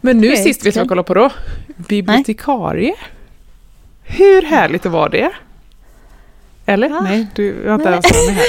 Men 0.00 0.18
nu 0.18 0.28
Okej, 0.32 0.44
sist, 0.44 0.66
vet 0.66 0.74
du 0.74 0.78
vad 0.80 0.84
jag 0.84 0.88
kollade 0.88 1.06
på 1.06 1.14
då? 1.14 1.30
Bibliotekarie. 1.76 2.94
Hur 4.02 4.42
härligt 4.42 4.86
var 4.86 5.08
det? 5.08 5.30
Eller? 6.66 6.88
Va? 6.88 7.00
Nej, 7.00 7.26
du 7.34 7.68
har 7.68 7.74
inte 7.74 7.88
ens 7.88 8.26
med 8.26 8.34
här. 8.34 8.44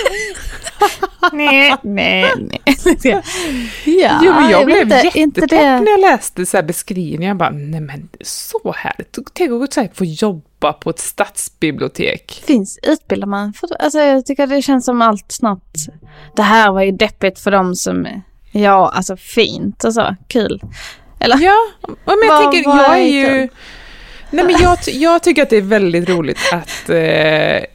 nej, 1.33 1.75
nej, 1.83 2.31
nej. 2.37 2.61
ja, 3.85 4.19
Jo, 4.23 4.33
men 4.33 4.49
jag, 4.49 4.65
blev 4.65 4.81
inte 4.81 4.95
jättepepp 4.95 5.49
det. 5.49 5.79
när 5.79 5.91
jag 5.91 5.99
läste 5.99 6.45
så 6.45 6.61
beskrivningen. 6.63 7.27
Jag 7.27 7.37
bara, 7.37 7.49
nej 7.49 7.81
men 7.81 8.09
så 8.21 8.75
härligt. 8.77 9.17
Tänk 9.33 9.51
att 9.63 9.73
så 9.73 9.81
här, 9.81 9.89
få 9.93 10.05
jobba 10.05 10.43
på 10.71 10.89
ett 10.89 10.99
stadsbibliotek. 10.99 12.43
Finns, 12.47 12.79
utbildar 12.83 13.27
man? 13.27 13.53
Alltså 13.79 13.99
jag 13.99 14.25
tycker 14.25 14.47
det 14.47 14.61
känns 14.61 14.85
som 14.85 15.01
allt 15.01 15.31
snabbt. 15.31 15.77
Det 16.35 16.41
här 16.41 16.71
var 16.71 16.81
ju 16.81 16.91
deppigt 16.91 17.39
för 17.39 17.51
dem 17.51 17.75
som, 17.75 18.07
ja 18.51 18.91
alltså 18.95 19.17
fint 19.17 19.83
och 19.83 19.93
så, 19.93 20.15
kul. 20.27 20.61
Eller? 21.19 21.37
Ja, 21.39 21.55
men 21.87 22.17
jag 22.23 22.27
Vad- 22.27 22.51
tänker, 22.51 22.69
vad 22.69 22.77
jag 22.77 22.99
är 22.99 23.05
ju... 23.07 23.27
kul? 23.27 23.49
Nej, 24.33 24.45
men 24.45 24.55
jag, 24.61 24.77
jag 24.87 25.23
tycker 25.23 25.43
att 25.43 25.49
det 25.49 25.57
är 25.57 25.61
väldigt 25.61 26.09
roligt 26.09 26.37
att 26.51 26.89
eh, 26.89 26.97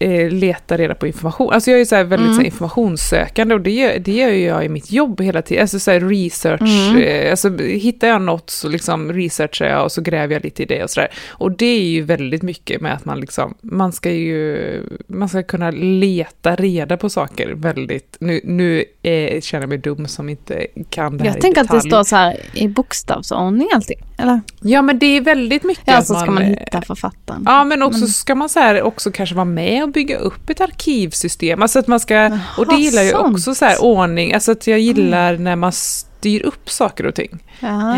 eh, 0.08 0.30
leta 0.30 0.76
reda 0.76 0.94
på 0.94 1.06
information. 1.06 1.52
Alltså 1.52 1.70
jag 1.70 1.80
är 1.80 1.84
så 1.84 2.04
väldigt 2.04 2.34
så 2.34 2.40
här, 2.40 2.46
informationssökande 2.46 3.54
och 3.54 3.60
det 3.60 3.70
gör, 3.70 3.98
det 3.98 4.12
gör 4.12 4.28
ju 4.28 4.44
jag 4.44 4.64
i 4.64 4.68
mitt 4.68 4.92
jobb 4.92 5.20
hela 5.20 5.42
tiden. 5.42 5.62
Alltså 5.62 5.78
så 5.78 5.90
här 5.90 6.00
research, 6.00 6.96
eh, 6.96 7.30
alltså 7.30 7.56
hittar 7.58 8.08
jag 8.08 8.22
något 8.22 8.50
så 8.50 8.68
liksom 8.68 9.12
researchar 9.12 9.66
jag 9.66 9.84
och 9.84 9.92
så 9.92 10.00
gräver 10.00 10.34
jag 10.34 10.44
lite 10.44 10.62
i 10.62 10.66
det 10.66 10.84
och 10.84 10.90
sådär. 10.90 11.08
Och 11.28 11.52
det 11.52 11.66
är 11.66 11.82
ju 11.82 12.02
väldigt 12.02 12.42
mycket 12.42 12.80
med 12.80 12.94
att 12.94 13.04
man 13.04 13.20
liksom, 13.20 13.54
man 13.60 13.92
ska 13.92 14.10
ju, 14.10 14.82
man 15.06 15.28
ska 15.28 15.42
kunna 15.42 15.70
leta 15.70 16.56
reda 16.56 16.96
på 16.96 17.10
saker 17.10 17.52
väldigt, 17.54 18.16
nu, 18.20 18.40
nu 18.44 18.84
eh, 19.02 19.40
känner 19.40 19.62
jag 19.62 19.68
mig 19.68 19.78
dum 19.78 20.08
som 20.08 20.28
inte 20.28 20.66
kan 20.90 21.16
det 21.16 21.24
här 21.24 21.30
Jag 21.30 21.40
tänker 21.40 21.60
att 21.60 21.70
det 21.70 21.80
står 21.80 22.04
så 22.04 22.16
här 22.16 22.36
i 22.54 22.68
bokstavsordning 22.68 23.68
allting. 23.74 23.98
Eller? 24.18 24.40
Ja 24.60 24.82
men 24.82 24.98
det 24.98 25.06
är 25.06 25.20
väldigt 25.20 25.64
mycket 25.64 25.84
Ja, 25.86 25.98
att 25.98 26.26
man 26.26 26.42
eh, 26.42 26.47
hitta 26.48 26.82
författaren. 26.82 27.42
Ja, 27.46 27.64
men 27.64 27.82
också 27.82 28.06
ska 28.06 28.34
man 28.34 28.48
så 28.48 28.60
här, 28.60 28.82
också 28.82 29.10
kanske 29.10 29.34
vara 29.34 29.44
med 29.44 29.82
och 29.82 29.88
bygga 29.92 30.18
upp 30.18 30.50
ett 30.50 30.60
arkivsystem. 30.60 31.62
Alltså 31.62 31.78
att 31.78 31.86
man 31.86 32.00
ska, 32.00 32.38
och 32.58 32.66
det 32.66 32.76
gillar 32.76 33.02
jag 33.02 33.16
sånt. 33.20 33.34
också 33.36 33.54
så 33.54 33.64
här 33.64 33.82
ordning, 33.82 34.34
alltså 34.34 34.52
att 34.52 34.66
jag 34.66 34.78
gillar 34.78 35.36
när 35.36 35.56
man 35.56 35.72
styr 35.72 36.42
upp 36.42 36.70
saker 36.70 37.06
och 37.06 37.14
ting. 37.14 37.38
Ja, 37.60 37.96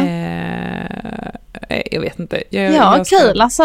Eh, 1.69 1.83
jag 1.93 2.01
vet 2.01 2.19
inte. 2.19 2.43
Jag, 2.51 2.65
ja 2.73 2.97
jag 2.97 3.07
ska- 3.07 3.19
kul. 3.19 3.41
Alltså, 3.41 3.63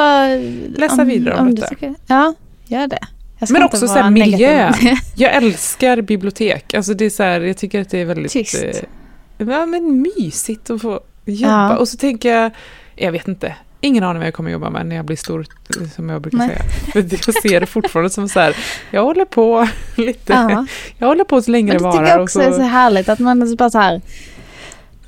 läsa 0.78 1.04
vidare 1.04 1.36
om 1.40 1.48
du 1.50 1.54
detta. 1.56 1.68
tycker- 1.68 1.96
Ja, 2.08 2.34
gör 2.68 2.88
det. 2.88 3.00
Jag 3.40 3.50
ska 3.50 3.54
Men 3.54 3.64
också 3.64 3.88
så 3.88 4.10
miljö. 4.10 4.72
Jag 5.16 5.34
älskar 5.36 6.02
bibliotek. 6.02 6.74
Alltså 6.74 6.94
det 6.94 7.06
är 7.06 7.10
så 7.10 7.24
här, 7.24 7.42
jag 7.42 7.58
tycker 7.58 7.82
att 7.82 7.90
det 7.90 8.02
är 8.02 8.06
väldigt... 8.06 8.32
Tyst. 8.32 8.64
Eh, 8.64 8.72
ja, 9.38 9.66
men 9.66 10.02
mysigt 10.18 10.70
att 10.70 10.82
få 10.82 10.90
jobba. 11.26 11.70
Ja. 11.70 11.78
Och 11.78 11.88
så 11.88 11.98
tänker 11.98 12.36
jag, 12.36 12.52
jag 12.96 13.12
vet 13.12 13.28
inte. 13.28 13.56
Ingen 13.82 14.04
aning 14.04 14.18
vad 14.20 14.28
jag 14.28 14.34
kommer 14.34 14.52
jobba 14.52 14.70
med 14.70 14.86
när 14.86 14.96
jag 14.96 15.06
blir 15.06 15.18
stor, 15.18 15.46
som 15.96 16.10
jag 16.10 16.22
brukar 16.22 16.38
Nej. 16.38 16.62
säga. 16.94 17.20
Jag 17.26 17.34
ser 17.42 17.60
det 17.60 17.66
fortfarande 17.66 18.10
som 18.10 18.30
så 18.30 18.40
här, 18.40 18.56
jag 18.92 19.04
håller 19.04 19.26
på 19.26 19.68
lite, 19.98 20.34
Ja. 20.34 20.66
jag 20.98 21.08
håller 21.08 21.24
på 21.24 21.42
så 21.42 21.52
länge 21.52 21.72
det 21.72 21.78
det 21.78 21.80
tycker 21.80 21.98
varar. 21.98 22.08
jag 22.08 22.22
också 22.24 22.42
är 22.42 22.52
så 22.52 22.62
härligt 22.62 23.10
att 23.10 23.20
man 23.20 23.56
bara 23.58 23.70
så 23.70 23.78
här 23.80 24.02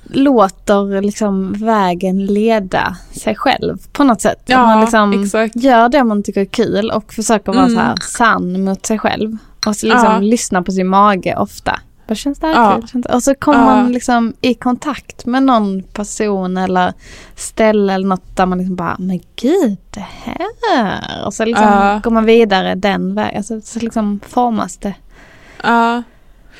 låter 0.03 1.01
liksom 1.01 1.53
vägen 1.53 2.25
leda 2.25 2.97
sig 3.11 3.35
själv 3.35 3.77
på 3.91 4.03
något 4.03 4.21
sätt. 4.21 4.41
Ja, 4.45 4.65
man 4.65 4.81
liksom 4.81 5.23
exakt. 5.23 5.55
gör 5.55 5.89
det 5.89 6.03
man 6.03 6.23
tycker 6.23 6.41
är 6.41 6.45
kul 6.45 6.91
och 6.91 7.13
försöker 7.13 7.51
vara 7.53 7.63
Mm. 7.65 7.75
så 7.75 7.81
här 7.81 7.95
sann 8.01 8.63
mot 8.63 8.85
sig 8.85 8.99
själv. 8.99 9.37
Och 9.67 9.75
så 9.75 9.85
liksom 9.87 10.05
Ja. 10.13 10.19
lyssna 10.19 10.63
på 10.63 10.71
sin 10.71 10.87
mage 10.87 11.35
ofta. 11.37 11.79
Vad 12.07 12.17
känns 12.17 12.39
det 12.39 12.47
här 12.47 12.53
Ja. 12.53 12.81
kul? 12.91 13.03
Och 13.13 13.23
så 13.23 13.35
kommer 13.35 13.59
Ja. 13.59 13.65
man 13.65 13.91
liksom 13.91 14.33
i 14.41 14.53
kontakt 14.53 15.25
med 15.25 15.43
någon 15.43 15.83
person 15.83 16.57
eller 16.57 16.93
ställe 17.35 17.93
eller 17.93 18.07
något 18.07 18.35
där 18.37 18.45
man 18.45 18.57
liksom 18.57 18.75
bara, 18.75 18.95
men 18.99 19.19
gud 19.35 19.77
det 19.89 20.05
här. 20.23 21.25
Och 21.25 21.33
så 21.33 21.45
liksom 21.45 21.63
Ja. 21.65 21.99
går 22.03 22.11
man 22.11 22.25
vidare 22.25 22.75
den 22.75 23.15
vägen. 23.15 23.37
Alltså, 23.37 23.61
så 23.61 23.79
liksom 23.79 24.19
formas 24.27 24.77
det. 24.77 24.93
Ja. 25.63 26.03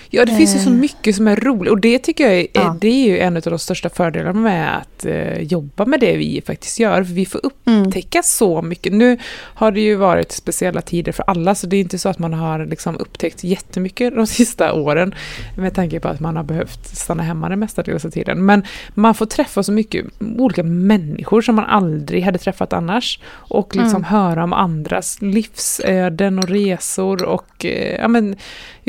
Ja, 0.10 0.26
det 0.26 0.36
finns 0.36 0.56
ju 0.56 0.60
så 0.60 0.70
Eh. 0.70 0.76
mycket 0.76 1.16
som 1.16 1.28
är 1.28 1.36
roligt 1.36 1.72
och 1.72 1.80
det 1.82 2.00
tycker 2.00 2.24
jag 2.24 2.34
är, 2.40 2.48
Ja. 2.54 2.78
det 2.82 2.88
är 2.88 3.08
ju 3.08 3.20
en 3.20 3.36
av 3.38 3.42
de 3.42 3.60
största 3.60 3.90
fördelarna 3.90 4.40
med 4.40 4.78
att 4.78 5.06
eh, 5.06 5.42
jobba 5.42 5.86
med 5.86 6.00
det 6.00 6.18
vi 6.18 6.42
faktiskt 6.48 6.80
gör. 6.80 7.04
För 7.04 7.14
vi 7.14 7.26
får 7.26 7.42
Mm. 7.66 7.84
upptäcka 7.84 8.24
så 8.24 8.62
mycket. 8.62 8.94
Nu 8.94 9.18
har 9.34 9.72
det 9.72 9.82
ju 9.82 9.96
varit 9.96 10.32
speciella 10.32 10.82
tider 10.82 11.12
för 11.12 11.24
alla 11.28 11.56
så 11.56 11.68
det 11.68 11.76
är 11.76 11.82
inte 11.82 11.98
så 12.00 12.10
att 12.10 12.20
man 12.20 12.34
har 12.34 12.66
liksom 12.66 12.98
upptäckt 12.98 13.44
jättemycket 13.44 14.16
de 14.16 14.28
sista 14.38 14.74
åren 14.74 15.16
med 15.58 15.74
tanke 15.74 16.00
på 16.00 16.08
att 16.08 16.20
man 16.20 16.36
har 16.36 16.44
behövt 16.44 16.88
stanna 16.98 17.24
hemma 17.24 17.50
den 17.50 17.60
mestadels 17.60 18.06
av 18.06 18.10
tiden. 18.10 18.46
Men 18.46 18.64
man 18.94 19.14
får 19.16 19.26
träffa 19.26 19.64
så 19.64 19.72
mycket 19.72 20.06
olika 20.38 20.64
människor 20.64 21.42
som 21.42 21.56
man 21.56 21.66
aldrig 21.66 22.24
hade 22.24 22.38
träffat 22.38 22.74
annars 22.74 23.20
och 23.30 23.76
liksom 23.76 23.88
Mm. 23.98 24.04
höra 24.04 24.44
om 24.44 24.54
andras 24.54 25.18
livsöden 25.22 26.40
och 26.40 26.50
resor 26.50 27.24
och 27.24 27.66
eh, 27.66 27.96
ja, 28.02 28.08
men, 28.08 28.36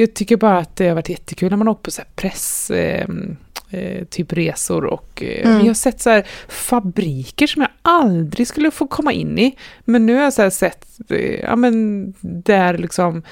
jag 0.01 0.15
tycker 0.15 0.37
bara 0.37 0.59
att 0.59 0.77
det 0.77 0.89
har 0.89 0.95
varit 0.95 1.09
jättekul 1.09 1.51
när 1.51 1.57
man 1.57 1.69
åkt 1.69 1.83
på 1.83 1.91
så 1.91 2.03
press 2.17 2.71
eh, 2.71 3.07
eh, 3.71 4.05
typ 4.05 4.33
resor 4.33 4.85
och 4.85 5.23
eh, 5.23 5.47
Mm. 5.49 5.59
jag 5.59 5.67
har 5.67 5.75
sett 5.75 6.01
så 6.01 6.11
här 6.11 6.27
fabriker 6.49 7.47
som 7.47 7.63
jag 7.63 7.71
aldrig 7.83 8.49
skulle 8.49 8.71
få 8.71 8.87
komma 8.87 9.13
in 9.13 9.39
i. 9.39 9.57
Men 9.85 10.07
nu 10.07 10.15
har 10.15 10.23
jag 10.23 10.33
så 10.33 10.51
sett, 10.51 10.87
eh, 11.11 11.41
ja 11.41 11.57
men 11.57 12.15
där 12.21 12.79
liksom 12.79 13.23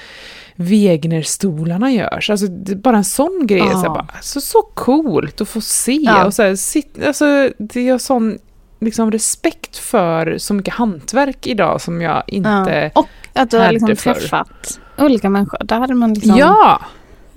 Wegenerstolarna 0.57 1.91
görs. 1.93 2.31
Alltså 2.31 2.47
bara 2.77 2.97
en 2.97 3.05
sån 3.05 3.47
grej. 3.47 3.59
Ja. 3.59 3.83
Så, 3.83 3.89
bara, 3.89 4.09
så, 4.23 4.41
så 4.41 4.63
coolt 4.63 5.41
att 5.41 5.49
få 5.49 5.61
se. 5.61 5.93
Ja. 6.03 6.25
Och 6.25 6.35
så 6.35 6.43
här, 6.43 6.57
sit, 6.57 7.05
alltså, 7.07 7.51
det 7.59 7.89
är 7.89 7.99
sån 7.99 8.39
liksom, 8.81 9.11
respekt 9.13 9.77
för 9.77 10.39
så 10.39 10.55
mycket 10.55 10.75
hantverk 10.75 11.47
idag 11.47 11.81
som 11.81 12.01
jag 12.01 12.23
inte... 12.27 12.91
Ja. 12.95 13.01
Och 13.01 13.09
att 13.33 13.51
du 13.51 13.59
har 13.59 13.73
liksom 13.73 13.97
förr. 13.97 14.15
träffat 14.15 14.81
olika 14.99 15.31
människor. 15.31 15.59
Där 15.65 15.79
hade 15.79 15.95
man 15.95 16.15
liksom... 16.15 16.37
Ja! 16.37 16.81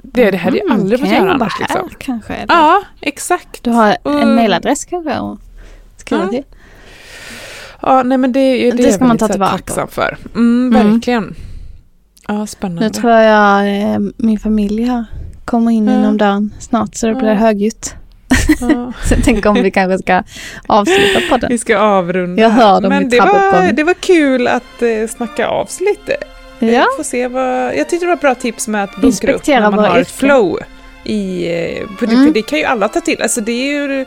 Det, 0.03 0.31
det 0.31 0.37
hade 0.37 0.57
jag 0.57 0.65
Mm, 0.65 0.79
aldrig 0.81 0.99
fått 0.99 1.09
göra 1.09 1.33
annars. 1.33 1.53
här 1.53 1.59
Liksom. 1.59 1.89
kanske? 1.99 2.33
Eller? 2.33 2.55
Ja, 2.55 2.81
exakt. 3.01 3.63
Du 3.63 3.69
har 3.71 3.97
en 4.03 4.13
Mm. 4.13 4.35
mailadress 4.35 4.85
kanske 4.85 5.13
att 5.13 5.37
skriva 5.97 6.23
Ja. 6.23 6.29
till? 6.29 6.43
Ja, 7.81 8.03
nej 8.03 8.17
men 8.17 8.31
det, 8.31 8.39
det, 8.71 8.77
Det 8.77 8.87
är 8.87 8.91
ska 8.91 9.05
man 9.05 9.17
ta 9.17 9.25
här 9.25 9.31
tillvara 9.33 9.51
på. 9.51 9.57
tacksam 9.57 9.87
för. 9.87 10.17
Mm, 10.35 10.75
Mm. 10.75 10.91
verkligen. 10.93 11.35
Ja, 12.27 12.47
spännande. 12.47 12.81
Nu 12.83 12.89
tror 12.89 13.11
jag 13.13 13.81
eh, 13.81 13.99
min 14.17 14.39
familj 14.39 14.83
här 14.83 15.05
kommer 15.45 15.71
in 15.71 15.89
inom 15.89 16.17
dörren 16.17 16.53
snart 16.59 16.95
så 16.95 17.07
det 17.07 17.15
blir 17.15 17.33
högljutt. 17.33 17.95
Så 19.09 19.15
tänker 19.23 19.49
om 19.49 19.55
vi 19.55 19.71
kanske 19.71 19.97
ska 19.97 20.23
avsluta 20.67 21.19
på 21.29 21.37
den. 21.37 21.49
Vi 21.49 21.57
ska 21.57 21.77
avrunda. 21.77 22.41
Jag 22.41 22.49
hör 22.49 22.81
dem 22.81 22.89
Men 22.89 23.03
i 23.03 23.09
det 23.09 23.19
var, 23.19 23.71
det 23.71 23.83
var 23.83 23.93
kul 23.93 24.47
att 24.47 24.81
eh, 24.81 25.07
snacka 25.09 25.47
av 25.47 25.65
sig 25.65 25.85
lite. 25.87 26.17
Ja, 26.59 26.67
Jag 26.67 26.95
får 26.95 27.03
se 27.03 27.27
vad, 27.27 27.75
jag 27.75 27.89
tyckte 27.89 28.05
det 28.05 28.07
var 28.07 28.13
ett 28.15 28.21
bra 28.21 28.35
tips 28.35 28.67
med 28.67 28.83
att 28.83 28.95
bunkra 29.01 29.33
upp 29.33 29.47
när 29.47 29.61
man 29.71 29.79
har 29.85 29.97
ett 29.99 30.11
flow. 30.11 30.59
I, 31.03 31.45
eh, 31.47 31.87
det, 31.99 32.05
Mm. 32.05 32.33
det 32.33 32.41
kan 32.41 32.59
ju 32.59 32.65
alla 32.65 32.87
ta 32.87 33.01
till. 33.01 33.21
Alltså 33.21 33.41
det 33.41 33.51
är 33.51 33.73
ju, 33.73 34.05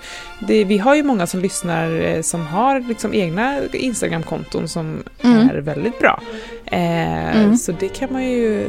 det, 0.48 0.64
vi 0.64 0.78
har 0.78 0.94
ju 0.94 1.03
många 1.03 1.26
som 1.26 1.40
lyssnar 1.40 2.00
eh, 2.00 2.20
som 2.22 2.46
har 2.46 2.80
liksom 2.80 3.14
egna 3.14 3.59
Instagramkonton 3.72 4.68
som 4.68 5.03
Mm. 5.24 5.48
är 5.48 5.55
väldigt 5.61 5.98
bra. 5.98 6.22
Eh, 6.66 7.36
Mm. 7.36 7.57
Så 7.57 7.72
det 7.72 7.88
kan 7.88 8.12
man 8.12 8.24
ju... 8.24 8.66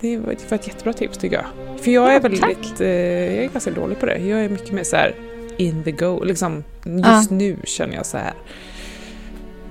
Det 0.00 0.16
var 0.16 0.32
ett, 0.32 0.50
var 0.50 0.58
ett 0.58 0.66
jättebra 0.68 0.92
tips 0.92 1.18
tycker 1.18 1.36
jag. 1.36 1.80
För 1.84 1.90
jag 1.90 2.08
är 2.08 2.12
Ja, 2.12 2.18
väldigt, 2.18 2.80
eh, 2.80 2.88
jag 2.88 3.44
är 3.44 3.48
ganska 3.48 3.70
dålig 3.70 4.00
på 4.00 4.06
det. 4.06 4.18
Jag 4.18 4.40
är 4.44 4.48
mycket 4.48 4.72
mer 4.72 4.84
så 4.84 4.96
här 4.96 5.14
in 5.56 5.84
the 5.84 5.90
go. 5.92 6.24
Liksom, 6.24 6.64
just 6.84 7.30
Ja. 7.30 7.36
nu 7.36 7.56
känner 7.64 7.94
jag 7.96 8.06
så 8.06 8.16
här. 8.18 8.32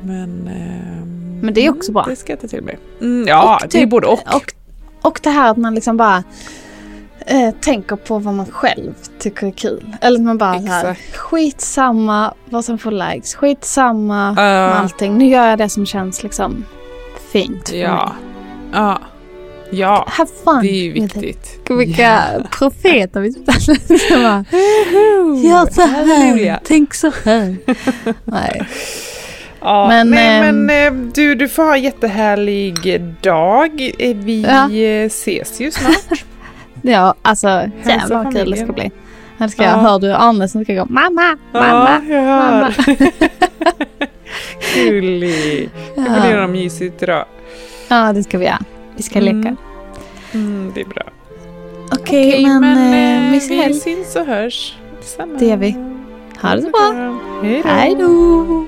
Men, 0.06 0.48
ehm, 0.48 1.40
Men 1.42 1.54
det 1.54 1.66
är 1.66 1.70
också 1.70 1.92
bra. 1.92 2.06
Det 2.10 2.16
ska 2.16 2.32
jag 2.34 2.42
ta 2.42 2.48
till 2.48 2.64
mig. 2.64 2.78
Mm, 3.02 3.28
ja, 3.28 3.56
Och 3.64 3.70
det 3.72 3.78
är 3.78 3.82
typ- 3.82 3.90
både 3.90 4.08
och. 4.08 4.36
och, 4.36 4.54
och 5.02 5.20
det 5.24 5.30
här 5.30 5.52
att 5.52 5.58
man 5.58 5.76
liksom 5.76 5.98
bara 5.98 6.24
eh, 7.26 7.52
tänker 7.62 7.96
på 7.96 8.20
vad 8.20 8.34
man 8.34 8.46
själv 8.46 8.94
tycker 9.20 9.48
är 9.48 9.52
kul. 9.52 9.96
Eller 10.02 10.20
att 10.20 10.26
man 10.26 10.38
bara 10.38 10.60
så 10.62 10.68
här, 10.68 10.92
Exakt. 10.92 11.16
skitsamma 11.18 12.34
vad 12.50 12.66
som 12.66 12.78
får 12.78 12.92
likes, 12.92 13.36
skitsamma 13.36 14.34
med 14.34 14.70
Ja. 14.70 14.74
allting. 14.74 15.18
Nu 15.18 15.26
gör 15.30 15.48
jag 15.48 15.58
det 15.58 15.70
som 15.70 15.86
känns 15.86 16.24
liksom 16.24 16.66
fint 17.32 17.70
för 17.70 17.76
Ja. 17.78 18.06
mig. 18.06 18.14
Ja. 18.74 19.00
Ja, 19.72 20.06
Have 20.10 20.30
fun 20.44 20.60
det 20.62 20.68
är 20.70 20.84
ju 20.84 20.92
viktigt. 20.92 21.60
Vilka 21.70 22.02
Ja. 22.02 22.24
profeter 22.52 23.20
vi 23.20 23.32
spelar. 23.32 24.46
Gör 25.44 25.74
så 25.74 25.82
här, 25.82 26.60
tänk 26.64 26.94
så 26.94 27.12
här. 27.24 27.56
Nej. 28.26 28.68
Ja, 29.64 29.88
Men, 29.88 30.10
nej, 30.10 30.40
ehm, 30.50 30.66
men 30.66 30.88
eh, 30.88 31.12
du, 31.14 31.36
du 31.36 31.48
får 31.50 31.64
ha 31.64 31.76
en 31.76 31.84
jättehärlig 31.84 33.14
dag. 33.22 33.92
Eh, 34.00 34.16
Vi 34.18 34.42
Ja. 34.42 34.72
eh, 34.72 35.06
ses 35.06 35.62
ju 35.62 35.72
snart. 35.72 36.24
Ja, 36.86 37.16
alltså 37.22 37.48
jävlar 37.84 38.24
vad 38.24 38.34
kul 38.34 38.52
det 38.52 38.58
ska 38.58 38.74
bli. 38.74 38.92
Här 39.38 39.48
ska 39.48 39.64
jag, 39.64 39.72
Ja. 39.74 39.78
hör 39.78 40.00
du 40.00 40.14
Arne 40.14 40.48
som 40.48 40.64
ska 40.64 40.74
gå 40.74 40.86
mamma, 40.90 41.38
mamma, 41.54 42.02
ja, 42.10 42.16
jag 42.16 42.22
hör. 42.24 42.52
mamma. 42.52 42.74
Gullig. 44.76 45.70
Vi 45.96 46.04
får 46.04 46.32
göra 46.32 46.48
mysigt 46.48 47.04
idag. 47.04 47.26
Ja, 47.88 48.14
det 48.14 48.24
ska 48.24 48.38
vi 48.38 48.46
göra. 48.46 48.60
Vi 48.96 49.04
ska 49.04 49.20
Mm. 49.20 49.42
leka. 49.42 49.56
Mm, 50.34 50.72
det 50.76 50.82
är 50.82 50.86
bra. 50.86 51.04
Okej, 51.92 52.00
Okej, 52.30 52.44
men, 52.46 52.60
men 52.62 52.94
eh, 52.94 53.26
eh, 53.26 53.32
vi 53.68 53.74
syns 53.74 54.16
och 54.16 54.26
hörs. 54.26 54.76
Detsamma. 55.00 55.34
Det 55.40 55.46
gör 55.46 55.58
vi. 55.58 55.76
Ha 56.42 56.56
det 56.56 56.62
så 56.62 56.70
bra. 56.70 57.18
Hej 57.66 57.96
då. 58.00 58.68